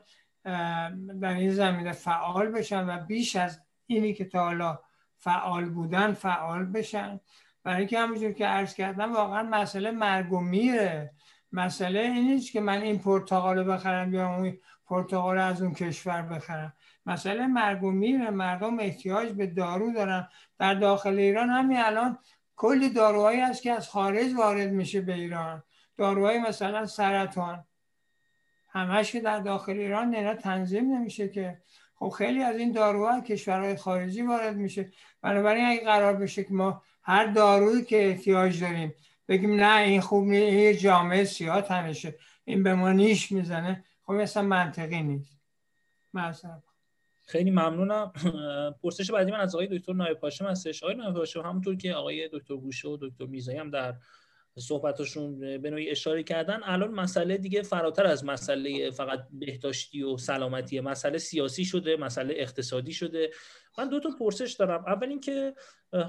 در 1.22 1.34
این 1.34 1.52
زمینه 1.52 1.92
فعال 1.92 2.52
بشن 2.52 2.90
و 2.90 3.06
بیش 3.06 3.36
از 3.36 3.62
اینی 3.88 4.14
که 4.14 4.26
تا 4.26 4.44
حالا 4.44 4.80
فعال 5.18 5.70
بودن 5.70 6.14
فعال 6.14 6.66
بشن. 6.66 7.20
برای 7.64 7.78
اینکه 7.78 8.00
همونجور 8.00 8.32
که 8.32 8.46
عرض 8.46 8.74
کردم 8.74 9.14
واقعا 9.14 9.44
مسئله 9.44 9.92
مرگ 9.92 10.34
و 10.34 10.40
میره. 10.40 11.14
مسئله 11.52 12.00
این 12.00 12.28
نیست 12.28 12.52
که 12.52 12.62
من 12.62 12.82
این 12.82 13.00
پرتقال 13.00 13.74
بخرم 13.74 14.14
یا 14.14 14.36
اون 14.36 14.58
پرتقال 14.86 15.38
از 15.38 15.62
اون 15.62 15.74
کشور 15.74 16.22
بخرم. 16.22 16.74
مسئله 17.06 17.48
مرگ 17.48 17.84
و 17.84 17.92
میره 17.92 18.30
مردم 18.30 18.80
احتیاج 18.80 19.32
به 19.32 19.48
دارو 19.48 19.94
دارن. 19.94 20.28
در 20.60 20.74
داخل 20.74 21.20
ایران 21.20 21.50
همین 21.50 21.78
الان 21.80 22.18
کلی 22.56 22.90
داروهایی 22.90 23.40
هست 23.40 23.62
که 23.62 23.72
از 23.72 23.90
خارج 23.90 24.34
وارد 24.34 24.72
میشه 24.72 25.02
به 25.02 25.14
ایران. 25.14 25.64
داروهای 25.98 26.40
مثلا 26.40 26.86
سرطان. 26.86 27.66
همش 28.70 29.12
که 29.12 29.20
در 29.20 29.40
داخل 29.40 29.74
ایران 29.74 30.10
نه 30.10 30.36
تنظیم 30.36 30.94
نمیشه 30.94 31.30
که. 31.30 31.58
خب 31.96 32.10
خیلی 32.10 32.44
از 32.44 32.58
این 32.58 32.72
داروها 32.72 33.22
کشورهای 33.22 33.76
خارجی 33.76 34.22
وارد 34.22 34.56
میشه. 34.56 34.92
بنابراین 35.22 35.66
اگه 35.66 35.84
قرار 35.84 36.16
بشه 36.16 36.44
که 36.44 36.54
ما 36.54 36.84
هر 37.04 37.26
دارویی 37.26 37.84
که 37.84 38.08
احتیاج 38.08 38.62
داریم 38.62 38.94
بگیم 39.28 39.56
نه 39.56 39.82
این 39.82 40.02
خوب 40.02 40.26
نیست 40.26 40.54
این 40.54 40.78
جامعه 40.78 41.24
سیاه 41.24 41.62
تنشه 41.62 42.16
این 42.46 42.64
به 42.64 42.76
ما 42.76 42.92
نیش 42.92 43.32
می‌زنه. 43.32 43.84
خب 44.04 44.14
اصلا 44.14 44.44
منطقی 44.44 45.04
نیست. 45.04 45.40
مثلا 46.14 46.62
خیلی 47.26 47.52
ممنونم. 47.52 48.14
پرسش 48.84 49.12
بعدی 49.12 49.32
من 49.32 49.40
از 49.40 49.56
آقای 49.56 49.68
دکتر 49.68 49.94
نایب 49.94 50.18
هاشم 50.18 50.46
هستش. 50.46 50.84
آقای 50.84 50.96
نایب 50.96 51.16
هاشم 51.16 51.42
همونطور 51.42 51.76
که 51.76 51.94
آقای 51.94 52.30
دکتر 52.34 52.56
گوشه 52.56 52.88
و 52.88 52.98
دکتر 53.02 53.26
میزایی 53.26 53.58
هم 53.58 53.70
در 53.70 53.96
صحبتاشون 54.58 55.40
به 55.40 55.70
نوعی 55.70 55.90
اشاره 55.90 56.24
کردن 56.24 56.60
الان 56.64 56.92
مسئله 56.92 57.38
دیگه 57.38 57.62
فراتر 57.62 58.06
از 58.06 58.26
مسئله 58.26 58.92
فقط 58.92 59.28
بهداشتی 59.32 60.04
و 60.04 60.18
سلامتی 60.18 60.80
مسئله 60.80 61.18
سیاسی 61.18 61.66
شده 61.66 61.98
مسئله 61.98 62.34
اقتصادی 62.38 62.94
شده. 62.94 63.32
من 63.78 63.90
دو 63.90 64.00
تا 64.00 64.10
پرسش 64.20 64.54
دارم. 64.60 64.84
اول 64.88 65.08
اینکه 65.08 65.54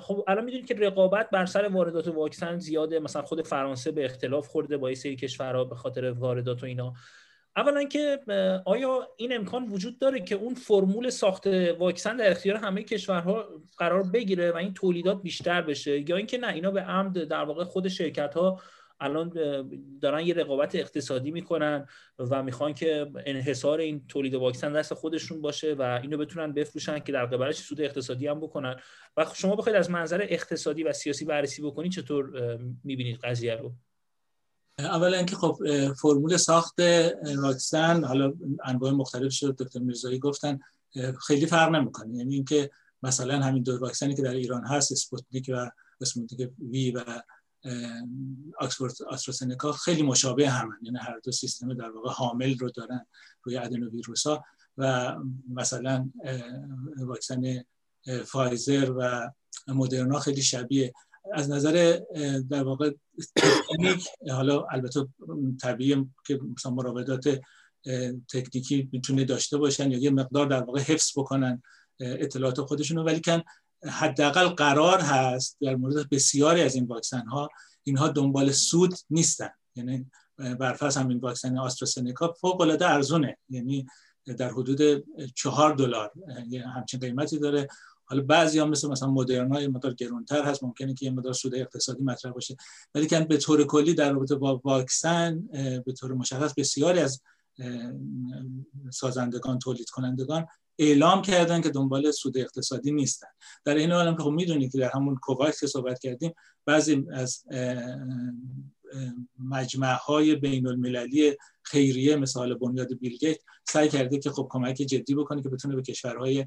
خب 0.00 0.24
الان 0.28 0.44
می‌دونید 0.44 0.66
که 0.66 0.74
رقابت 0.74 1.30
بر 1.30 1.46
سر 1.46 1.68
واردات 1.68 2.08
واکسن 2.08 2.58
زیاده. 2.58 2.98
مثلا 2.98 3.22
خود 3.22 3.46
فرانسه 3.46 3.92
به 3.92 4.04
اختلاف 4.04 4.48
خورده 4.48 4.76
با 4.76 4.94
سری 4.94 5.16
کشورها 5.16 5.64
به 5.64 5.74
خاطر 5.74 6.10
واردات 6.10 6.62
و 6.62 6.66
اینا. 6.66 6.94
اولا 7.56 7.84
که 7.84 8.20
آیا 8.64 9.08
این 9.16 9.32
امکان 9.32 9.68
وجود 9.68 9.98
داره 9.98 10.20
که 10.20 10.34
اون 10.34 10.54
فرمول 10.54 11.10
ساخت 11.10 11.46
واکسن 11.78 12.16
در 12.16 12.30
اختیار 12.30 12.56
همه 12.56 12.82
کشورها 12.82 13.48
قرار 13.78 14.02
بگیره 14.02 14.52
و 14.52 14.56
این 14.56 14.74
تولیدات 14.74 15.22
بیشتر 15.22 15.62
بشه؟ 15.62 16.10
یا 16.10 16.16
اینکه 16.16 16.38
نه 16.38 16.52
اینا 16.52 16.70
به 16.70 16.80
عمد 16.80 17.24
در 17.24 17.44
واقع 17.44 17.64
خود 17.64 17.88
شرکت 17.88 18.34
ها 18.34 18.60
الان 19.00 19.32
دارن 20.02 20.26
یه 20.26 20.34
رقابت 20.34 20.74
اقتصادی 20.74 21.30
می‌کنن 21.30 21.86
و 22.18 22.42
می‌خوان 22.42 22.74
که 22.74 23.10
انحصار 23.26 23.80
این 23.80 24.06
تولید 24.08 24.34
واکسن 24.34 24.72
دست 24.72 24.94
خودشون 24.94 25.40
باشه 25.40 25.74
و 25.74 26.00
اینو 26.02 26.16
بتونن 26.18 26.52
بفروشن 26.52 26.98
که 26.98 27.12
در 27.12 27.26
قبالش 27.26 27.56
سود 27.56 27.80
اقتصادی 27.80 28.26
هم 28.26 28.40
بکنن. 28.40 28.76
و 29.16 29.26
شما 29.34 29.56
بخواید 29.56 29.76
از 29.76 29.90
منظر 29.90 30.26
اقتصادی 30.28 30.84
و 30.84 30.92
سیاسی 30.92 31.24
بررسی 31.24 31.62
بکنید 31.62 31.92
چطور 31.92 32.56
می‌بینید 32.84 33.16
قضیه 33.16 33.54
رو؟ 33.54 33.72
اولا 34.78 35.16
اینکه 35.16 35.36
خب 35.36 35.58
فرمول 35.92 36.36
ساخت 36.36 36.80
واکسن 37.38 38.04
حالا 38.04 38.32
انواع 38.64 38.90
مختلف 38.92 39.32
شد. 39.32 39.56
دکتر 39.56 39.78
میرزایی 39.78 40.18
گفتن 40.18 40.58
خیلی 41.26 41.46
فرق 41.46 41.74
نمی‌کنه. 41.74 42.16
یعنی 42.16 42.34
اینکه 42.34 42.70
مثلا 43.02 43.40
همین 43.40 43.62
دو 43.62 43.78
واکسنی 43.78 44.14
که 44.14 44.22
در 44.22 44.34
ایران 44.34 44.66
هست 44.66 44.92
اسپوتنیک 44.92 45.50
و 45.54 45.70
اسپوتنیک 46.00 46.50
وی 46.70 46.90
و 46.90 47.04
آکسفورد 48.58 48.94
آسترازنکا 49.08 49.72
خیلی 49.72 50.02
مشابه 50.02 50.50
همن. 50.50 50.78
یعنی 50.82 50.98
هر 50.98 51.18
دو 51.24 51.32
سیستم 51.32 51.74
در 51.74 51.90
واقع 51.90 52.10
حامل 52.10 52.58
رو 52.58 52.70
دارن 52.70 53.06
روی 53.42 53.56
آدنوویروس 53.56 54.26
ها 54.26 54.44
و 54.78 55.14
مثلا 55.48 56.10
واکسن 56.96 57.64
فایزر 58.24 58.92
و 58.98 59.30
مدرنا 59.68 60.18
خیلی 60.18 60.42
شبیه. 60.42 60.94
از 61.34 61.50
نظر 61.50 62.00
در 62.50 62.62
واقع 62.62 62.92
تکنیک 63.36 64.08
حالا 64.30 64.66
البته 64.70 65.08
طبیعی 65.62 66.06
که 66.26 66.40
مثلا 66.56 66.72
مراودات 66.72 67.40
تکنیکی 68.32 68.88
می‌تونه 68.92 69.24
داشته 69.24 69.58
باشن 69.58 69.90
یا 69.90 69.98
یه 69.98 70.10
مقدار 70.10 70.46
در 70.46 70.62
واقع 70.62 70.80
حفظ 70.80 71.18
بکنن 71.18 71.62
اطلاعات 72.00 72.60
خودشون 72.60 72.98
ولی 72.98 73.20
کن 73.20 73.42
حداقل 73.88 74.48
قرار 74.48 75.00
هست 75.00 75.56
در 75.60 75.76
مورد 75.76 76.10
بسیاری 76.10 76.62
از 76.62 76.74
این 76.74 76.86
واکسن 76.86 77.26
ها 77.26 77.48
اینها 77.82 78.08
دنبال 78.08 78.52
سود 78.52 78.94
نیستن. 79.10 79.50
یعنی 79.74 80.10
برفرض 80.38 80.96
همین 80.96 81.18
واکسن 81.18 81.58
آستراسنکا 81.58 82.32
فوق 82.32 82.60
العاده 82.60 82.90
ارزونه. 82.90 83.38
یعنی 83.48 83.86
در 84.38 84.50
حدود 84.50 85.04
چهار 85.34 85.74
دلار 85.74 86.12
همچین 86.74 87.00
قیمتی 87.00 87.38
داره. 87.38 87.68
حالا 88.08 88.22
بعضی 88.22 88.58
هم 88.58 88.70
مثل 88.70 88.88
مثلا 88.88 89.10
مدرنا 89.10 89.60
یه 89.60 89.68
مقدار 89.68 89.94
گرونتر 89.94 90.42
هست 90.42 90.64
ممکنه 90.64 90.94
که 90.94 91.06
یه 91.06 91.12
مقدار 91.12 91.32
سود 91.32 91.54
اقتصادی 91.54 92.02
مطرح 92.02 92.32
باشه. 92.32 92.56
ولی 92.94 93.06
که 93.06 93.20
به 93.20 93.36
طور 93.36 93.64
کلی 93.64 93.94
در 93.94 94.12
رابطه 94.12 94.34
با 94.34 94.60
واکسن 94.64 95.40
به 95.86 95.92
طور 95.98 96.14
مشخص 96.14 96.54
بسیاری 96.56 97.00
از 97.00 97.22
سازندگان 98.90 99.58
تولید 99.58 99.90
کنندگان 99.90 100.46
اعلام 100.78 101.22
کردن 101.22 101.60
که 101.60 101.70
دنبال 101.70 102.10
سود 102.10 102.38
اقتصادی 102.38 102.92
نیستن. 102.92 103.26
در 103.64 103.74
این 103.74 103.92
حال 103.92 104.08
هم 104.08 104.16
که 104.16 104.22
خب 104.22 104.30
می‌دونید 104.30 104.72
که 104.72 104.78
در 104.78 104.90
همون 104.94 105.16
کوواکس 105.16 105.60
که 105.60 105.66
صحبت 105.66 105.98
کردیم 105.98 106.32
بعضی 106.64 107.06
از 107.12 107.44
مجمع 109.38 109.92
های 109.92 110.34
بین 110.34 110.66
المللی 110.66 111.36
خیریه 111.62 112.16
مثل 112.16 112.54
بنیاد 112.54 112.98
بیل 112.98 113.16
گیت 113.16 113.38
سعی 113.64 113.88
کرده 113.88 114.18
که 114.18 114.30
خب 114.30 114.46
کمک 114.50 114.74
جدی 114.74 115.14
بکنه 115.14 115.42
که 115.42 115.48
بتونه 115.48 115.76
به 115.76 115.82
کشورهای 115.82 116.46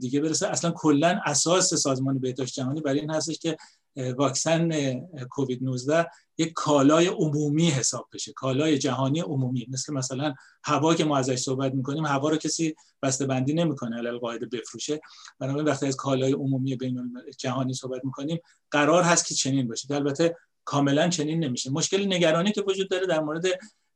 دیگه 0.00 0.20
برسه. 0.20 0.48
اصلا 0.48 0.70
کلا 0.70 1.20
اساس 1.24 1.74
سازمان 1.74 2.18
بهداشت 2.18 2.54
جهانی 2.54 2.80
برای 2.80 3.00
این 3.00 3.10
هستش 3.10 3.38
که 3.38 3.56
واکسن 3.96 4.94
کووید 5.30 5.64
19 5.64 6.06
یک 6.38 6.52
کالای 6.52 7.06
عمومی 7.06 7.70
حساب 7.70 8.08
بشه 8.12 8.32
کالای 8.32 8.78
جهانی 8.78 9.20
عمومی. 9.20 9.66
مثل 9.70 9.94
مثلا 9.94 10.34
هوا 10.64 10.94
که 10.94 11.04
ما 11.04 11.18
ازش 11.18 11.38
صحبت 11.38 11.74
می‌کنیم 11.74 12.06
هوا 12.06 12.28
رو 12.28 12.36
کسی 12.36 12.74
بسته 13.02 13.26
بندی 13.26 13.54
نمی‌کنه 13.54 13.96
علل 13.96 14.18
قاعده 14.18 14.46
بفروشه. 14.46 15.00
بنابراین 15.38 15.68
وقتی 15.68 15.86
از 15.86 15.96
کالای 15.96 16.32
عمومی 16.32 16.76
بین 16.76 17.14
جهانی 17.38 17.74
صحبت 17.74 18.04
می‌کنیم 18.04 18.38
قرار 18.70 19.02
هست 19.02 19.26
که 19.26 19.34
چنین 19.34 19.68
باشه. 19.68 19.94
البته 19.94 20.36
کاملا 20.64 21.08
چنین 21.08 21.44
نمیشه. 21.44 21.70
مشکل 21.70 22.06
نگرانی 22.06 22.52
که 22.52 22.62
وجود 22.68 22.90
داره 22.90 23.06
در 23.06 23.20
مورد 23.20 23.44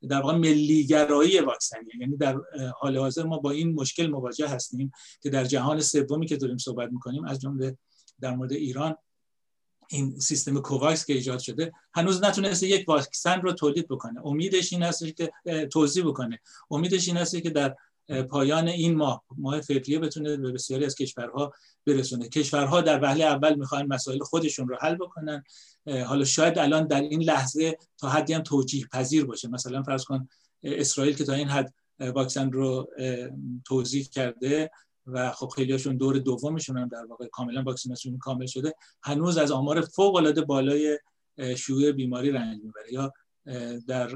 در 0.09 0.21
واقع 0.21 0.37
ملیگرایی 0.37 1.41
واکسنی 1.41 1.91
یعنی 2.01 2.17
در 2.17 2.37
حال 2.79 2.99
حاضر 2.99 3.23
ما 3.23 3.39
با 3.39 3.51
این 3.51 3.75
مشکل 3.75 4.07
مواجه 4.07 4.49
هستیم 4.49 4.93
که 5.23 5.31
در 5.31 5.45
جهان 5.45 5.81
سومی 5.81 6.27
که 6.27 6.37
داریم 6.37 6.59
صحبت 6.59 6.93
می‌کنیم 6.93 7.25
از 7.25 7.41
جمله 7.41 7.79
در 8.21 8.37
مورد 8.37 8.53
ایران 8.53 8.97
این 9.89 10.19
سیستم 10.19 10.61
کوواکس 10.61 11.05
که 11.05 11.13
ایجاد 11.13 11.39
شده 11.39 11.73
هنوز 11.95 12.25
نتونسته 12.25 12.67
یک 12.67 12.89
واکسن 12.89 13.41
رو 13.41 13.53
تولید 13.53 13.89
بکنه. 13.89 14.27
امیدش 14.27 14.73
این 14.73 14.83
هست 14.83 15.05
که 15.17 15.33
توضیح 15.73 16.07
بکنه. 16.07 16.41
امیدش 16.71 17.09
این 17.09 17.17
هست 17.17 17.43
که 17.43 17.51
در 17.51 17.77
پایان 18.31 18.69
این 18.69 18.95
ماه 18.95 19.25
ماه 19.37 19.61
فوریه 19.61 19.99
بتونه 19.99 20.37
به 20.37 20.53
بسیاری 20.53 20.85
از 20.85 20.95
کشورها 20.95 21.53
برسونه. 21.87 22.29
کشورها 22.29 22.81
در 22.81 23.03
وهله 23.03 23.25
اول 23.25 23.55
می‌خوان 23.55 23.87
مسائل 23.87 24.19
خودشون 24.19 24.69
رو 24.69 24.77
حل 24.81 24.95
بکنن. 24.95 25.45
حالا 26.07 26.25
شاید 26.25 26.59
الان 26.59 26.87
در 26.87 27.01
این 27.01 27.23
لحظه 27.23 27.77
تا 27.99 28.09
حدی 28.09 28.33
هم 28.33 28.43
توجیه 28.43 28.87
پذیر 28.93 29.25
باشه. 29.25 29.49
مثلا 29.49 29.83
فرض 29.83 30.05
کن 30.05 30.29
اسرائیل 30.63 31.17
که 31.17 31.25
تا 31.25 31.33
این 31.33 31.49
حد 31.49 31.75
واکسن 32.01 32.53
رو 32.53 32.89
توضیح 33.65 34.05
کرده 34.05 34.71
و 35.07 35.33
خب 35.33 35.49
خیلیاشون 35.49 35.97
دور 35.97 36.19
دومشون 36.19 36.79
هم 36.79 36.89
در 36.89 37.05
واقع 37.05 37.27
کاملا 37.27 37.63
واکسیناسیون 37.63 38.19
کامل 38.19 38.47
شده 38.47 38.75
هنوز 39.03 39.39
از 39.39 39.51
آمار 39.51 39.81
فوق 39.81 40.15
العاده 40.15 40.41
بالای 40.41 40.99
شیوع 41.57 41.93
بیماری 41.93 42.31
رنج 42.31 42.61
می‌بره 42.63 42.93
یا 42.93 43.13
در 43.89 44.09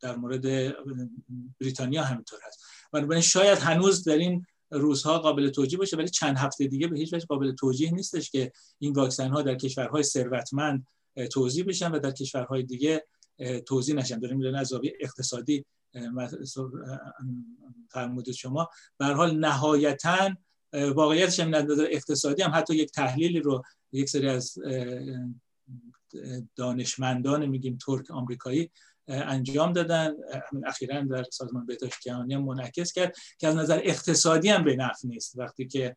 در 0.00 0.16
مورد 0.16 0.74
بریتانیا 1.60 2.04
همینطور 2.04 2.38
هست. 2.46 2.64
بنابراین 2.92 3.22
شاید 3.22 3.58
هنوز 3.58 4.04
در 4.04 4.16
این 4.16 4.46
روزها 4.70 5.18
قابل 5.18 5.48
توجیه 5.48 5.78
باشه 5.78 5.96
ولی 5.96 6.08
چند 6.08 6.36
هفته 6.36 6.66
دیگه 6.66 6.86
به 6.88 6.98
هیچ 6.98 7.12
وجه 7.14 7.26
قابل 7.26 7.52
توجیه 7.52 7.90
نیستش 7.90 8.30
که 8.30 8.52
این 8.78 8.92
واکسن 8.92 9.30
ها 9.30 9.42
در 9.42 9.54
کشورهای 9.54 10.02
ثروتمند 10.02 10.86
توضیح 11.32 11.64
بشن 11.64 11.90
و 11.92 11.98
در 11.98 12.10
کشورهای 12.10 12.62
دیگه 12.62 13.04
توضیح 13.66 13.94
نشن. 13.94 14.18
داریم 14.18 14.54
از 14.54 14.66
زاویه 14.66 14.92
اقتصادی 15.00 15.64
فرمودید 17.90 18.34
شما. 18.34 18.68
به 18.98 19.06
حال 19.06 19.38
نهایتا 19.38 20.30
واقعیتش 20.72 21.40
هم 21.40 21.56
نظر 21.56 21.86
اقتصادی 21.90 22.42
هم 22.42 22.50
حتی 22.54 22.76
یک 22.76 22.90
تحلیلی 22.90 23.40
رو 23.40 23.62
یک 23.92 24.08
سری 24.08 24.28
از 24.28 24.54
دانشمندان 26.56 27.46
میگیم 27.46 27.78
ترک 27.86 28.10
آمریکایی 28.10 28.70
انجام 29.08 29.72
دادن. 29.72 30.14
اخیرا 30.66 31.00
در 31.00 31.22
سازمان 31.22 31.66
بهداشت 31.66 31.96
جهانی 32.04 32.34
هم 32.34 32.44
منعکس 32.44 32.92
کرد 32.92 33.16
که 33.38 33.48
از 33.48 33.56
نظر 33.56 33.80
اقتصادی 33.84 34.48
هم 34.48 34.64
به 34.64 34.76
نفع 34.76 35.08
نیست. 35.08 35.38
وقتی 35.38 35.66
که 35.66 35.96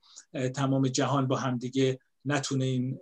تمام 0.55 0.87
جهان 0.87 1.27
با 1.27 1.35
همدیگه 1.35 1.99
نتونه 2.25 2.65
این 2.65 2.99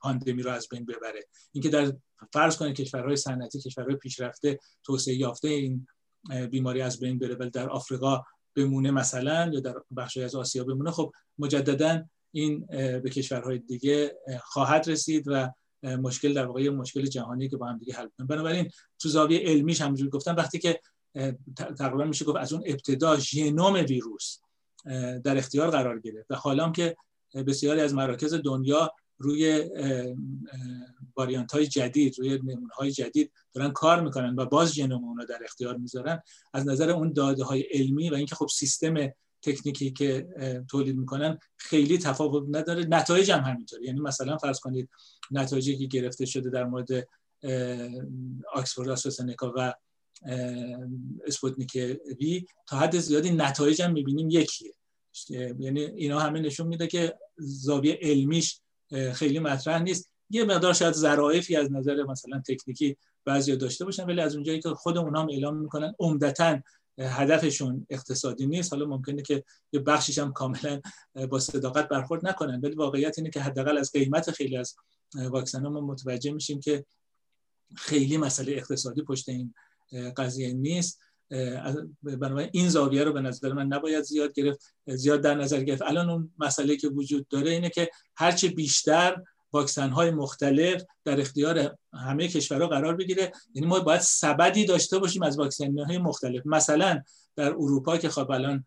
پاندمی 0.00 0.42
رو 0.42 0.50
از 0.50 0.68
بین 0.68 0.84
ببره. 0.84 1.24
اینکه 1.52 1.68
در 1.68 1.92
فرض 2.32 2.56
کنید 2.56 2.76
کشورهای 2.76 3.16
صنعتی 3.16 3.60
کشورهای 3.60 3.96
پیشرفته 3.96 4.58
توسعه 4.84 5.14
یافته 5.14 5.48
این 5.48 5.86
بیماری 6.50 6.82
از 6.82 7.00
بین 7.00 7.18
بره 7.18 7.34
ولی 7.34 7.50
در 7.50 7.70
آفریقا 7.70 8.22
بمونه 8.56 8.90
مثلا 8.90 9.50
یا 9.52 9.60
در 9.60 9.74
بخشی 9.96 10.22
از 10.22 10.34
آسیا 10.34 10.64
بمونه 10.64 10.90
خب 10.90 11.12
مجددا 11.38 12.02
این 12.32 12.66
به 13.00 13.10
کشورهای 13.10 13.58
دیگه 13.58 14.18
خواهد 14.42 14.90
رسید 14.90 15.24
و 15.26 15.52
مشکل 15.82 16.34
در 16.34 16.46
واقع 16.46 16.68
مشکل 16.68 17.06
جهانی 17.06 17.48
که 17.48 17.56
با 17.56 17.66
هم 17.66 17.78
دیگه 17.78 17.94
حل 17.94 18.08
کنیم 18.16 18.26
بنابراین 18.26 18.70
تو 18.98 19.08
زاویه 19.08 19.40
علمیش 19.40 19.80
همونجوری 19.80 20.10
گفتم 20.10 20.36
وقتی 20.36 20.58
که 20.58 20.80
تقریبا 21.56 22.04
میشه 22.04 22.24
گفت 22.24 22.36
از 22.36 22.52
اون 22.52 22.62
ابتدا 22.66 23.18
ژنوم 23.18 23.74
ویروس 23.74 24.38
در 25.24 25.38
اختیار 25.38 25.70
قرار 25.70 26.00
گرفت 26.00 26.30
و 26.30 26.34
حالا 26.34 26.72
که 26.72 26.96
بسیاری 27.46 27.80
از 27.80 27.94
مراکز 27.94 28.34
دنیا 28.34 28.92
روی 29.18 29.70
واریانت 31.16 31.52
های 31.52 31.66
جدید 31.66 32.18
روی 32.18 32.38
نمونه 32.38 32.74
های 32.74 32.90
جدید 32.90 33.32
دارن 33.52 33.70
کار 33.70 34.00
می‌کنن 34.00 34.34
و 34.36 34.44
باز 34.44 34.72
ژنوم 34.72 35.04
اونا 35.04 35.24
در 35.24 35.38
اختیار 35.44 35.76
می‌ذارن 35.76 36.22
از 36.54 36.68
نظر 36.68 36.90
اون 36.90 37.12
داده 37.12 37.44
های 37.44 37.60
علمی 37.60 38.10
و 38.10 38.14
اینکه 38.14 38.34
خب 38.34 38.46
سیستم 38.50 38.94
تکنیکی 39.46 39.90
که 39.90 40.28
تولید 40.70 40.96
می‌کنن 40.96 41.38
خیلی 41.56 41.98
تفاوت 41.98 42.44
نداره. 42.48 42.84
نتایج 42.84 43.30
هم 43.30 43.40
همینطوره. 43.40 43.84
یعنی 43.84 44.00
مثلا 44.00 44.36
فرض 44.36 44.60
کنید 44.60 44.88
نتایجی 45.30 45.76
که 45.76 45.86
گرفته 45.86 46.26
شده 46.26 46.50
در 46.50 46.64
مورد 46.64 47.08
آکسفورد 48.52 48.88
آسترازنکا 48.88 49.52
و 49.56 49.74
اسپوتنیک 51.26 51.98
وی 52.20 52.46
تا 52.66 52.76
حد 52.76 52.98
زیادی 52.98 53.30
نتایج 53.30 53.82
هم 53.82 53.92
می‌بینیم 53.92 54.30
یکیه. 54.30 54.72
یعنی 55.58 55.80
اینا 55.80 56.20
همه 56.20 56.40
نشون 56.40 56.66
میده 56.66 56.86
که 56.86 57.18
زاویه 57.38 57.98
علمیش 58.02 58.60
خیلی 59.12 59.38
مطرح 59.38 59.82
نیست. 59.82 60.10
یه 60.30 60.44
مقدار 60.44 60.72
شاید 60.72 60.94
ظرایفی 60.94 61.56
از 61.56 61.72
نظر 61.72 62.02
مثلا 62.02 62.42
تکنیکی 62.48 62.96
بعضی 63.24 63.56
داشته 63.56 63.84
باشن 63.84 64.04
ولی 64.04 64.20
از 64.20 64.34
اونجایی 64.34 64.60
که 64.60 64.68
خود 64.68 64.98
اونها 64.98 65.22
هم 65.22 65.28
اعلام 65.30 65.56
می‌کنن 65.56 65.94
عمدتا 65.98 66.58
هدفشون 66.98 67.86
اقتصادی 67.90 68.46
نیست. 68.46 68.72
حالا 68.72 68.86
ممکنه 68.86 69.22
که 69.22 69.44
یه 69.72 69.80
بخشیش 69.80 70.18
هم 70.18 70.32
کاملا 70.32 70.80
با 71.30 71.38
صداقت 71.38 71.88
برخورد 71.88 72.26
نکنن. 72.26 72.60
ولی 72.60 72.74
واقعیت 72.74 73.18
اینه 73.18 73.30
که 73.30 73.40
حداقل 73.40 73.78
از 73.78 73.92
قیمت 73.92 74.30
خیلی 74.30 74.56
از 74.56 74.76
واکسن 75.14 75.62
ها 75.62 75.70
ما 75.70 75.80
متوجه 75.80 76.32
میشیم 76.32 76.60
که 76.60 76.84
خیلی 77.76 78.16
مسئله 78.16 78.52
اقتصادی 78.52 79.02
پشت 79.02 79.28
این 79.28 79.54
قضیه 80.16 80.52
نیست. 80.52 81.00
بنابراین 82.02 82.50
این 82.52 82.68
زاویه 82.68 83.04
رو 83.04 83.12
به 83.12 83.20
نظر 83.20 83.52
من 83.52 83.66
نباید 83.66 84.04
زیاد 84.04 84.32
گرفت 84.32 84.60
زیاد 84.86 85.20
در 85.20 85.34
نظر 85.34 85.62
گرفت. 85.62 85.82
الان 85.82 86.10
اون 86.10 86.34
مسئله 86.38 86.76
که 86.76 86.88
وجود 86.88 87.28
داره 87.28 87.50
اینه 87.50 87.70
که 87.70 87.90
هرچه 88.16 88.48
بیشتر 88.48 89.22
واکسن 89.52 89.90
های 89.90 90.10
مختلف 90.10 90.82
در 91.04 91.20
اختیار 91.20 91.76
همه 91.92 92.28
کشورها 92.28 92.66
قرار 92.66 92.96
بگیره. 92.96 93.32
یعنی 93.54 93.68
ما 93.68 93.80
باید 93.80 94.00
سبدی 94.00 94.64
داشته 94.64 94.98
باشیم 94.98 95.22
از 95.22 95.38
واکسن 95.38 95.78
های 95.78 95.98
مختلف. 95.98 96.42
مثلا 96.46 97.02
در 97.36 97.50
اروپا 97.50 97.96
که 97.96 98.08
خب 98.08 98.30
الان 98.30 98.64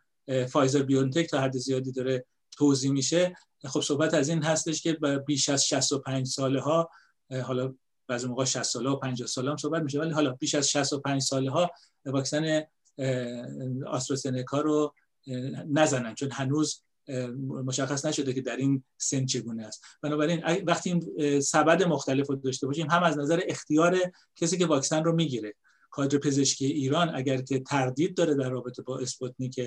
فایزر 0.50 0.84
بیونتک 0.84 1.30
تا 1.30 1.42
حد 1.42 1.58
زیادی 1.58 1.92
داره 1.92 2.26
توضیح 2.52 2.92
میشه. 2.92 3.36
خب 3.66 3.82
صحبت 3.82 4.14
از 4.14 4.30
این 4.30 4.44
هستش 4.44 4.82
که 4.82 4.98
بیش 5.28 5.50
از 5.50 5.66
65 5.66 6.28
ساله 6.28 6.62
ها 6.62 6.90
حالا 7.44 7.74
بعضی 8.08 8.28
موقع 8.28 8.46
60 8.46 8.64
ساله 8.64 8.90
و 8.90 8.96
50 8.96 9.28
ساله 9.28 9.50
هم 9.50 9.58
صحبت 9.58 9.84
میشه 9.84 10.00
ولی 10.00 10.12
حالا 10.12 10.32
بیش 10.32 10.56
از 10.56 10.70
65 10.70 11.22
ساله 11.22 11.52
ها 11.52 11.72
واکسن 12.06 12.64
آسترازنکا 13.88 14.62
رو 14.62 14.94
نزنن. 15.68 16.16
چون 16.16 16.32
هنوز 16.32 16.82
مشخص 17.66 18.06
نشده 18.06 18.34
که 18.34 18.42
در 18.42 18.58
این 18.58 18.84
سن 18.98 19.26
چگونه 19.26 19.64
است. 19.64 19.84
بنابراین 20.02 20.44
وقتی 20.68 20.90
این 20.90 21.40
سبد 21.40 21.84
مختلف 21.84 22.30
رو 22.30 22.36
داشته 22.36 22.68
باشیم 22.68 22.88
هم 22.90 23.04
از 23.04 23.18
نظر 23.18 23.42
اختیار 23.48 23.98
کسی 24.36 24.58
که 24.58 24.66
واکسن 24.66 25.04
رو 25.04 25.16
می‌گیره. 25.16 25.54
کادر 25.92 26.18
پزشکی 26.18 26.66
ایران 26.66 27.16
اگر 27.16 27.42
که 27.42 27.60
تردید 27.60 28.18
داره 28.18 28.36
در 28.36 28.50
رابطه 28.50 28.82
با 28.82 29.00
اسپوتنیک 29.00 29.60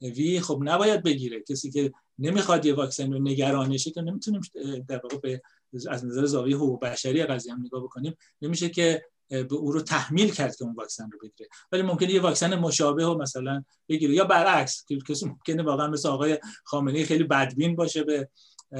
وی 0.00 0.40
خب 0.40 0.60
نباید 0.64 1.02
بگیره. 1.02 1.42
کسی 1.48 1.70
که 1.70 1.92
نمی‌خواد 2.18 2.66
یه 2.66 2.74
واکسن 2.74 3.12
رو 3.12 3.18
نگرانشه 3.22 3.90
که 3.90 4.02
نمی‌تونیم 4.02 4.40
در 4.88 5.00
واقع 5.02 5.18
به 5.18 5.42
از 5.90 6.04
نظر 6.04 6.26
زاویه 6.26 6.56
حقوق 6.56 6.80
بشری 6.84 7.24
قضیه 7.24 7.52
هم 7.52 7.62
نگاه 7.64 7.82
بکنیم 7.82 8.16
نمیشه 8.42 8.68
که 8.68 9.04
به 9.28 9.54
او 9.54 9.72
رو 9.72 9.80
تحمیل 9.80 10.30
کرد 10.30 10.56
که 10.56 10.64
اون 10.64 10.74
واکسن 10.74 11.10
رو 11.10 11.18
بگیره. 11.22 11.50
ولی 11.72 11.82
ممکنه 11.82 12.12
یه 12.12 12.20
واکسن 12.20 12.54
مشابه 12.54 13.06
و 13.06 13.18
مثلا 13.18 13.64
بگیره. 13.88 14.14
یا 14.14 14.24
برعکس 14.24 14.84
کسی 15.08 15.26
ممکنه 15.26 15.62
واقعا 15.62 15.88
مثل 15.88 16.08
آقای 16.08 16.38
خامنه‌ای 16.64 17.04
خیلی 17.04 17.24
بدبین 17.24 17.76
باشه 17.76 18.04
به 18.04 18.28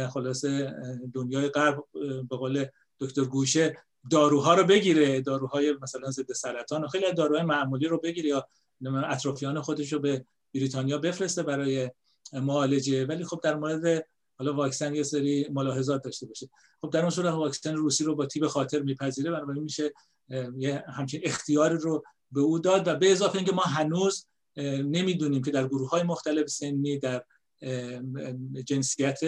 خلاصه 0.08 0.74
دنیای 1.14 1.48
غرب 1.48 1.84
به 2.30 2.36
قول 2.36 2.66
دکتر 3.00 3.24
گوشه 3.24 3.76
داروها 4.10 4.54
رو 4.54 4.64
بگیره. 4.64 5.20
داروهای 5.20 5.74
مثلا 5.82 6.10
ضد 6.10 6.32
سرطان 6.32 6.84
و 6.84 6.88
خیلی 6.88 7.12
داروهای 7.12 7.44
معمولی 7.44 7.86
رو 7.86 8.00
بگیره 8.00 8.28
یا 8.28 8.48
اطرافیان 9.06 9.60
خودش 9.60 9.92
رو 9.92 9.98
به 9.98 10.24
بریتانیا 10.54 10.98
بفرسته 10.98 11.42
برای 11.42 11.90
معالجه. 12.32 13.06
ولی 13.06 13.24
خب 13.24 13.40
در 13.42 13.54
مورد 13.54 14.06
حالا 14.38 14.54
واکسن 14.54 14.94
یه 14.94 15.02
سری 15.02 15.48
ملاحظات 15.52 16.02
داشته 16.02 16.26
باشه. 16.26 16.48
خب 16.80 16.90
در 16.90 17.00
اون 17.00 17.10
صورت 17.10 17.34
واکسن 17.34 17.74
روسی 17.74 18.04
رو 18.04 18.14
با 18.14 18.26
تیب 18.26 18.46
خاطر 18.46 18.82
میپذیره 18.82 19.30
بنابراین 19.30 19.62
میشه 19.62 19.92
یه 20.58 20.84
همچین 20.88 21.20
اختیار 21.24 21.72
رو 21.72 22.04
به 22.32 22.40
او 22.40 22.58
داد 22.58 22.88
و 22.88 22.94
به 22.94 23.12
اضافه 23.12 23.36
اینکه 23.36 23.52
ما 23.52 23.62
هنوز 23.62 24.26
نمی‌دونیم 24.56 25.42
که 25.42 25.50
در 25.50 25.68
گروه 25.68 25.90
های 25.90 26.02
مختلف 26.02 26.46
سنی 26.46 26.98
در 26.98 27.24
جنسیت 28.64 29.20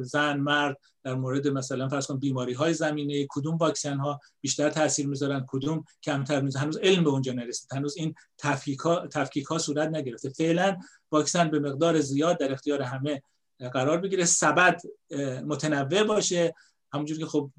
زن 0.00 0.36
مرد 0.36 0.76
در 1.04 1.14
مورد 1.14 1.48
مثلا 1.48 1.88
فرض 1.88 2.06
کن 2.06 2.18
بیماری 2.18 2.52
های 2.52 2.74
زمینه 2.74 3.26
کدوم 3.30 3.56
واکسن 3.56 3.98
ها 3.98 4.20
بیشتر 4.40 4.70
تاثیر 4.70 5.06
می‌ذارن 5.06 5.44
کدوم 5.48 5.84
کمتر 6.02 6.40
می‌ذارن. 6.40 6.62
هنوز 6.62 6.76
علم 6.76 7.04
به 7.04 7.10
اونجا 7.10 7.32
نرسید. 7.32 7.72
هنوز 7.72 7.96
این 7.96 8.14
تفکیک 8.38 8.78
ها, 8.78 9.06
تفکیک 9.06 9.44
ها 9.44 9.58
صورت 9.58 9.88
نگرفته. 9.88 10.28
فعلا 10.28 10.78
واکسن 11.12 11.50
به 11.50 11.58
مقدار 11.58 12.00
زیاد 12.00 12.38
در 12.38 12.52
اختیار 12.52 12.82
همه 12.82 13.22
قرار 13.58 13.98
بگیره 13.98 14.24
سبد 14.24 14.82
متنوع 15.46 16.04
باشه. 16.04 16.54
همونجور 16.92 17.18
که 17.18 17.26
خب 17.26 17.50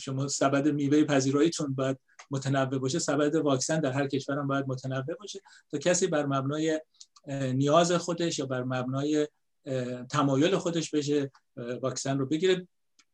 شما 0.00 0.28
سبد 0.28 0.68
میوه 0.68 1.04
پذیراییتون 1.04 1.74
باید 1.74 1.98
متنوع 2.30 2.78
باشه. 2.78 2.98
سبد 2.98 3.34
واکسن 3.34 3.80
در 3.80 3.92
هر 3.92 4.08
کشور 4.08 4.38
هم 4.38 4.46
باید 4.46 4.64
متنوع 4.68 5.14
باشه 5.20 5.40
تا 5.70 5.78
کسی 5.78 6.06
بر 6.06 6.26
مبنای 6.26 6.80
نیاز 7.28 7.92
خودش 7.92 8.38
یا 8.38 8.46
بر 8.46 8.62
مبنای 8.64 9.28
تمایل 10.10 10.56
خودش 10.56 10.90
بشه 10.90 11.32
واکسن 11.56 12.18
رو 12.18 12.26
بگیره. 12.26 12.68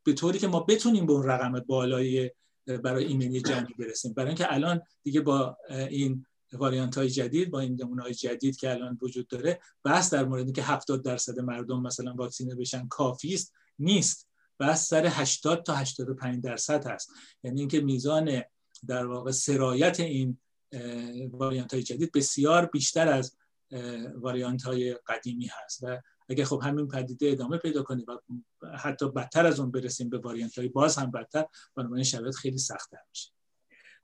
به 0.04 0.12
طوری 0.12 0.38
که 0.38 0.48
ما 0.48 0.60
بتونیم 0.60 1.06
به 1.06 1.12
اون 1.12 1.24
رقم 1.24 1.52
بالایی 1.52 2.30
برای 2.66 3.04
ایمنی 3.04 3.40
جمعی 3.40 3.74
برسیم. 3.78 4.12
برای 4.12 4.28
اینکه 4.28 4.54
الان 4.54 4.80
دیگه 5.02 5.20
با 5.20 5.56
این 5.70 6.26
واریانت 6.52 6.98
های 6.98 7.10
جدید 7.10 7.50
با 7.50 7.60
این 7.60 7.82
نمونه 7.82 8.02
های 8.02 8.14
جدید 8.14 8.56
که 8.56 8.70
الان 8.70 8.98
وجود 9.02 9.28
داره 9.28 9.60
بحث 9.84 10.14
در 10.14 10.24
مورد 10.24 10.44
اینکه 10.44 10.62
70 10.62 11.02
درصد 11.02 11.40
مردم 11.40 11.82
مثلا 11.82 12.14
واکسینه 12.14 12.54
بشن 12.54 12.88
کافی 12.88 13.34
است 13.34 13.52
نیست. 13.78 14.28
بحث 14.58 14.88
سر 14.88 15.06
80 15.06 15.62
تا 15.62 15.74
85 15.74 16.44
درصد 16.44 16.86
هست. 16.86 17.10
یعنی 17.42 17.60
اینکه 17.60 17.80
میزان 17.80 18.42
در 18.86 19.06
واقع 19.06 19.30
سرایت 19.30 20.00
این 20.00 20.38
واریانت 21.30 21.74
های 21.74 21.82
جدید 21.82 22.12
بسیار 22.12 22.66
بیشتر 22.66 23.08
از 23.08 23.36
واریانت 24.14 24.62
های 24.62 24.94
قدیمی 25.06 25.46
هست. 25.46 25.78
و 25.82 26.00
اگر 26.28 26.44
خب 26.44 26.60
همین 26.64 26.88
پدیده 26.88 27.30
ادامه 27.30 27.58
پیدا 27.58 27.82
کنیم 27.82 28.06
و 28.08 28.18
حتی 28.78 29.08
بدتر 29.08 29.46
از 29.46 29.60
اون 29.60 29.70
برسیم 29.70 30.10
به 30.10 30.18
واریانت 30.18 30.58
های 30.58 30.68
باز 30.68 30.96
هم 30.96 31.10
بدتر 31.10 31.46
بنابراین 31.76 32.04
شرایط 32.04 32.34
خیلی 32.34 32.58
سختتر 32.58 33.00
میشه. 33.10 33.30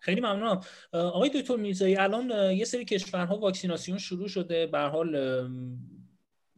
خیلی 0.07 0.21
ممنونم. 0.21 0.61
آقای 0.93 1.29
دکتر 1.29 1.57
میرزایی 1.57 1.97
الان 1.97 2.31
یه 2.31 2.65
سری 2.65 2.85
کشورها 2.85 3.39
واکسیناسیون 3.39 3.99
شروع 3.99 4.29
شده 4.29 4.67
به 4.67 4.79
حال 4.79 5.17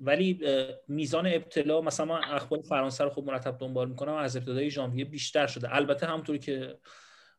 ولی 0.00 0.40
میزان 0.88 1.26
ابتلا 1.26 1.80
مثلا 1.80 2.06
من 2.06 2.20
اخبار 2.24 2.60
فرانسه 2.60 3.04
رو 3.04 3.10
خب 3.10 3.24
مرتب 3.24 3.58
دنبال 3.58 3.88
می‌کنم 3.88 4.14
از 4.14 4.36
ابتدای 4.36 4.70
ژانویه 4.70 5.04
بیشتر 5.04 5.46
شده. 5.46 5.74
البته 5.76 6.06
همونطوری 6.06 6.38
که 6.38 6.78